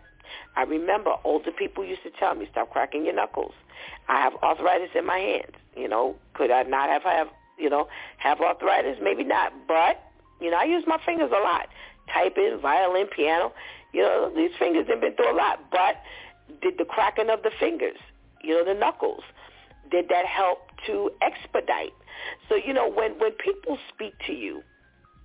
[0.55, 3.53] I remember older people used to tell me, stop cracking your knuckles.
[4.07, 5.55] I have arthritis in my hands.
[5.75, 7.27] You know, could I not have, have
[7.59, 7.87] you know,
[8.17, 8.97] have arthritis?
[9.01, 9.53] Maybe not.
[9.67, 10.01] But,
[10.41, 11.67] you know, I use my fingers a lot.
[12.11, 13.53] Typing, violin, piano.
[13.93, 15.59] You know, these fingers have been through a lot.
[15.71, 15.95] But
[16.61, 17.97] did the cracking of the fingers,
[18.43, 19.23] you know, the knuckles,
[19.91, 21.93] did that help to expedite?
[22.49, 24.61] So, you know, when, when people speak to you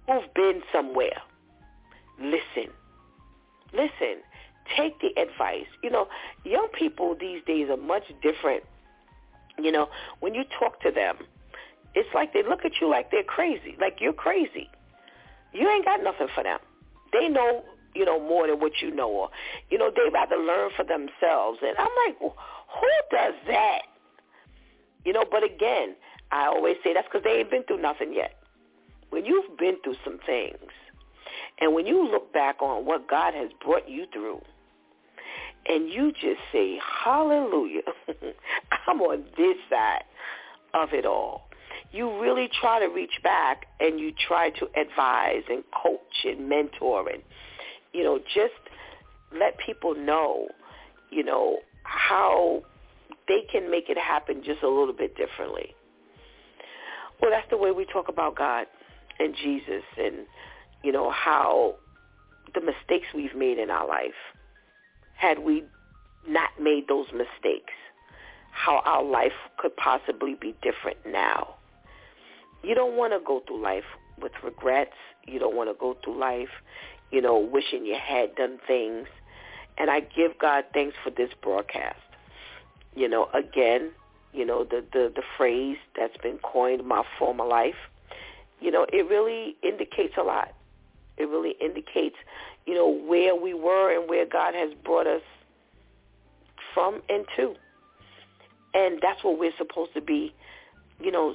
[0.07, 1.21] who've been somewhere,
[2.21, 2.73] listen.
[3.73, 4.23] Listen.
[4.77, 5.67] Take the advice.
[5.83, 6.09] You know,
[6.45, 8.65] young people these days are much different.
[9.59, 9.89] You know,
[10.21, 11.17] when you talk to them,
[11.95, 14.71] it's like they look at you like they're crazy, like you're crazy.
[15.53, 16.59] You ain't got nothing for them.
[17.13, 17.65] They know,
[17.99, 19.31] you know, more than what you know, or
[19.71, 21.59] you know, they rather learn for themselves.
[21.63, 23.83] And I'm like, who does that?
[25.05, 25.97] You know, but again,
[26.31, 28.37] I always say that's because they ain't been through nothing yet.
[29.11, 30.71] When you've been through some things,
[31.61, 34.41] and when you look back on what God has brought you through,
[35.67, 37.83] and you just say, hallelujah,
[38.87, 40.05] I'm on this side
[40.75, 41.49] of it all.
[41.91, 47.09] You really try to reach back and you try to advise and coach and mentor
[47.09, 47.23] and,
[47.93, 48.55] you know, just
[49.39, 50.49] let people know,
[51.11, 52.63] you know, how
[53.27, 55.75] they can make it happen just a little bit differently.
[57.21, 58.67] Well, that's the way we talk about God
[59.19, 60.27] and Jesus and,
[60.83, 61.75] you know, how
[62.55, 64.15] the mistakes we've made in our life,
[65.17, 65.65] had we
[66.29, 67.73] not made those mistakes,
[68.53, 71.55] how our life could possibly be different now.
[72.63, 73.85] You don't want to go through life
[74.21, 74.97] with regrets.
[75.27, 76.49] You don't want to go through life,
[77.11, 79.07] you know, wishing you had done things.
[79.77, 81.99] And I give God thanks for this broadcast.
[82.95, 83.93] You know, again,
[84.33, 87.77] you know, the, the, the phrase that's been coined, my former life,
[88.61, 90.53] you know, it really indicates a lot.
[91.17, 92.17] It really indicates,
[92.67, 95.23] you know, where we were and where God has brought us
[96.75, 97.55] from and to.
[98.75, 100.35] And that's what we're supposed to be,
[101.01, 101.35] you know,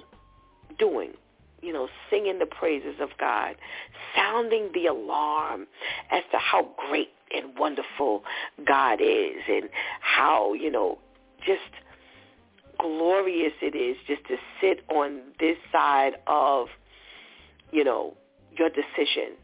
[0.78, 1.12] doing.
[1.64, 3.56] You know, singing the praises of God,
[4.15, 5.68] sounding the alarm
[6.11, 8.23] as to how great and wonderful
[8.65, 9.69] God is and
[10.02, 10.99] how, you know,
[11.45, 11.61] just
[12.80, 16.68] glorious it is just to sit on this side of,
[17.72, 18.14] you know,
[18.57, 19.38] your decision.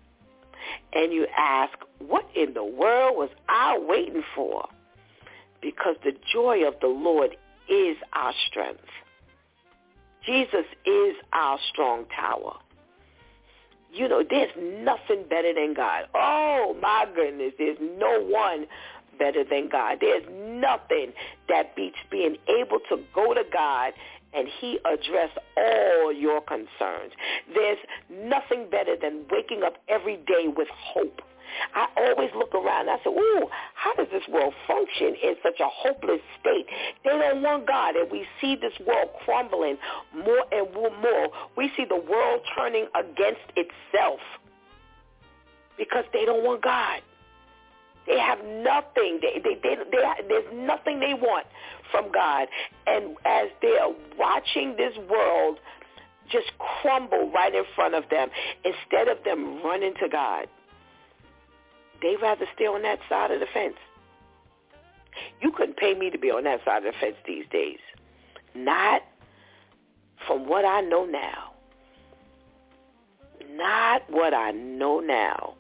[0.94, 4.68] And you ask, what in the world was I waiting for?
[5.62, 7.38] Because the joy of the Lord
[7.70, 8.84] is our strength.
[10.26, 12.58] Jesus is our strong tower.
[13.92, 16.06] You know, there's nothing better than God.
[16.14, 17.54] Oh, my goodness.
[17.58, 18.68] There's no one
[19.18, 19.98] better than God.
[20.00, 21.14] There's nothing
[21.48, 23.94] that beats being able to go to God
[24.34, 27.14] and he address all your concerns.
[27.54, 27.80] There's
[28.12, 31.22] nothing better than waking up every day with hope.
[31.76, 35.68] I always look around I say, ooh, how does this world function in such a
[35.68, 36.66] hopeless state?
[37.04, 37.96] They don't want God.
[37.96, 39.78] And we see this world crumbling
[40.16, 41.30] more and more.
[41.56, 44.20] We see the world turning against itself
[45.78, 47.02] because they don't want God.
[48.08, 49.20] They have nothing.
[49.22, 51.46] They, they, they, they, there's nothing they want
[51.92, 52.48] from God.
[52.88, 55.60] And as they're watching this world
[56.32, 56.52] just
[56.82, 58.30] crumble right in front of them,
[58.64, 60.48] instead of them running to God,
[62.02, 63.76] they rather stay on that side of the fence.
[65.42, 67.80] You couldn't pay me to be on that side of the fence these days.
[68.56, 69.02] Not
[70.28, 71.54] from what I know now.
[73.52, 75.56] Not what I know now.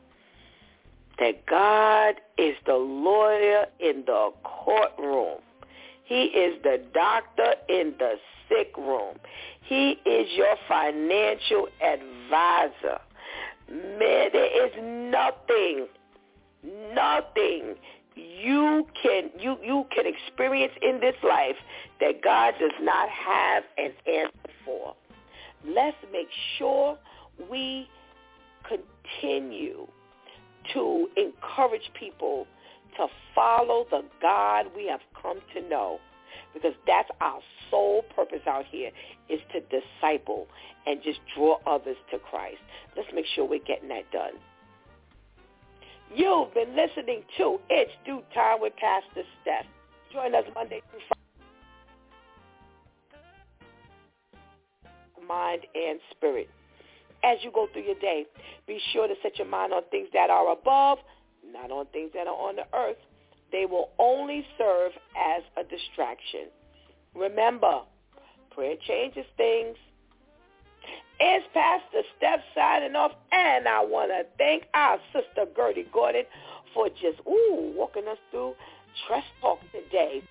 [1.19, 5.39] That God is the lawyer in the courtroom.
[6.05, 8.15] He is the doctor in the
[8.47, 9.17] sick room.
[9.61, 12.99] He is your financial advisor.
[13.69, 14.71] Man, there is
[15.11, 15.87] nothing
[16.63, 17.75] nothing
[18.15, 21.55] you can you you can experience in this life
[21.99, 24.95] that God does not have an answer for.
[25.65, 26.27] Let's make
[26.57, 26.97] sure
[27.49, 27.87] we
[28.67, 29.87] continue
[30.73, 32.47] to encourage people
[32.97, 35.99] to follow the God we have come to know
[36.53, 38.91] because that's our sole purpose out here
[39.29, 40.47] is to disciple
[40.85, 42.57] and just draw others to Christ.
[42.95, 44.33] Let's make sure we're getting that done.
[46.15, 49.65] You've been listening to It's DEW Time with Pastor Steph.
[50.11, 51.01] Join us Monday through
[54.81, 55.27] Friday.
[55.27, 56.49] Mind and spirit.
[57.23, 58.25] As you go through your day,
[58.65, 60.97] be sure to set your mind on things that are above,
[61.45, 62.97] not on things that are on the earth.
[63.51, 66.47] They will only serve as a distraction.
[67.13, 67.81] Remember,
[68.49, 69.77] prayer changes things.
[71.21, 76.23] It's Pastor Steph signing off, and I want to thank our sister Gertie Gordon
[76.73, 78.53] for just, ooh, walking us through
[79.05, 80.23] Tress Talk today.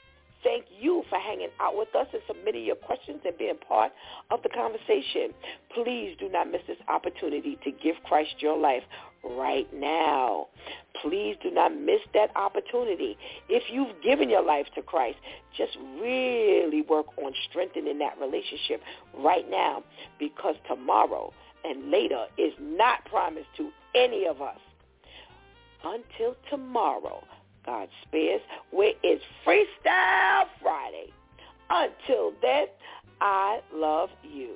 [0.45, 3.93] Thank you for hanging out with us and submitting your questions and being part
[4.31, 5.35] of the conversation.
[5.75, 8.85] Please do not miss this opportunity to give Christ your life
[9.25, 10.47] right now.
[11.03, 13.17] Please do not miss that opportunity.
[13.49, 15.19] If you've given your life to Christ,
[15.57, 18.81] just really work on strengthening that relationship
[19.17, 19.83] right now
[20.19, 21.33] because tomorrow
[21.65, 24.59] and later is not promised to any of us.
[25.85, 27.23] Until tomorrow,
[27.69, 28.41] God spares,
[28.71, 31.13] where it's Freestyle Friday.
[31.69, 32.67] Until then,
[33.21, 34.55] I love you.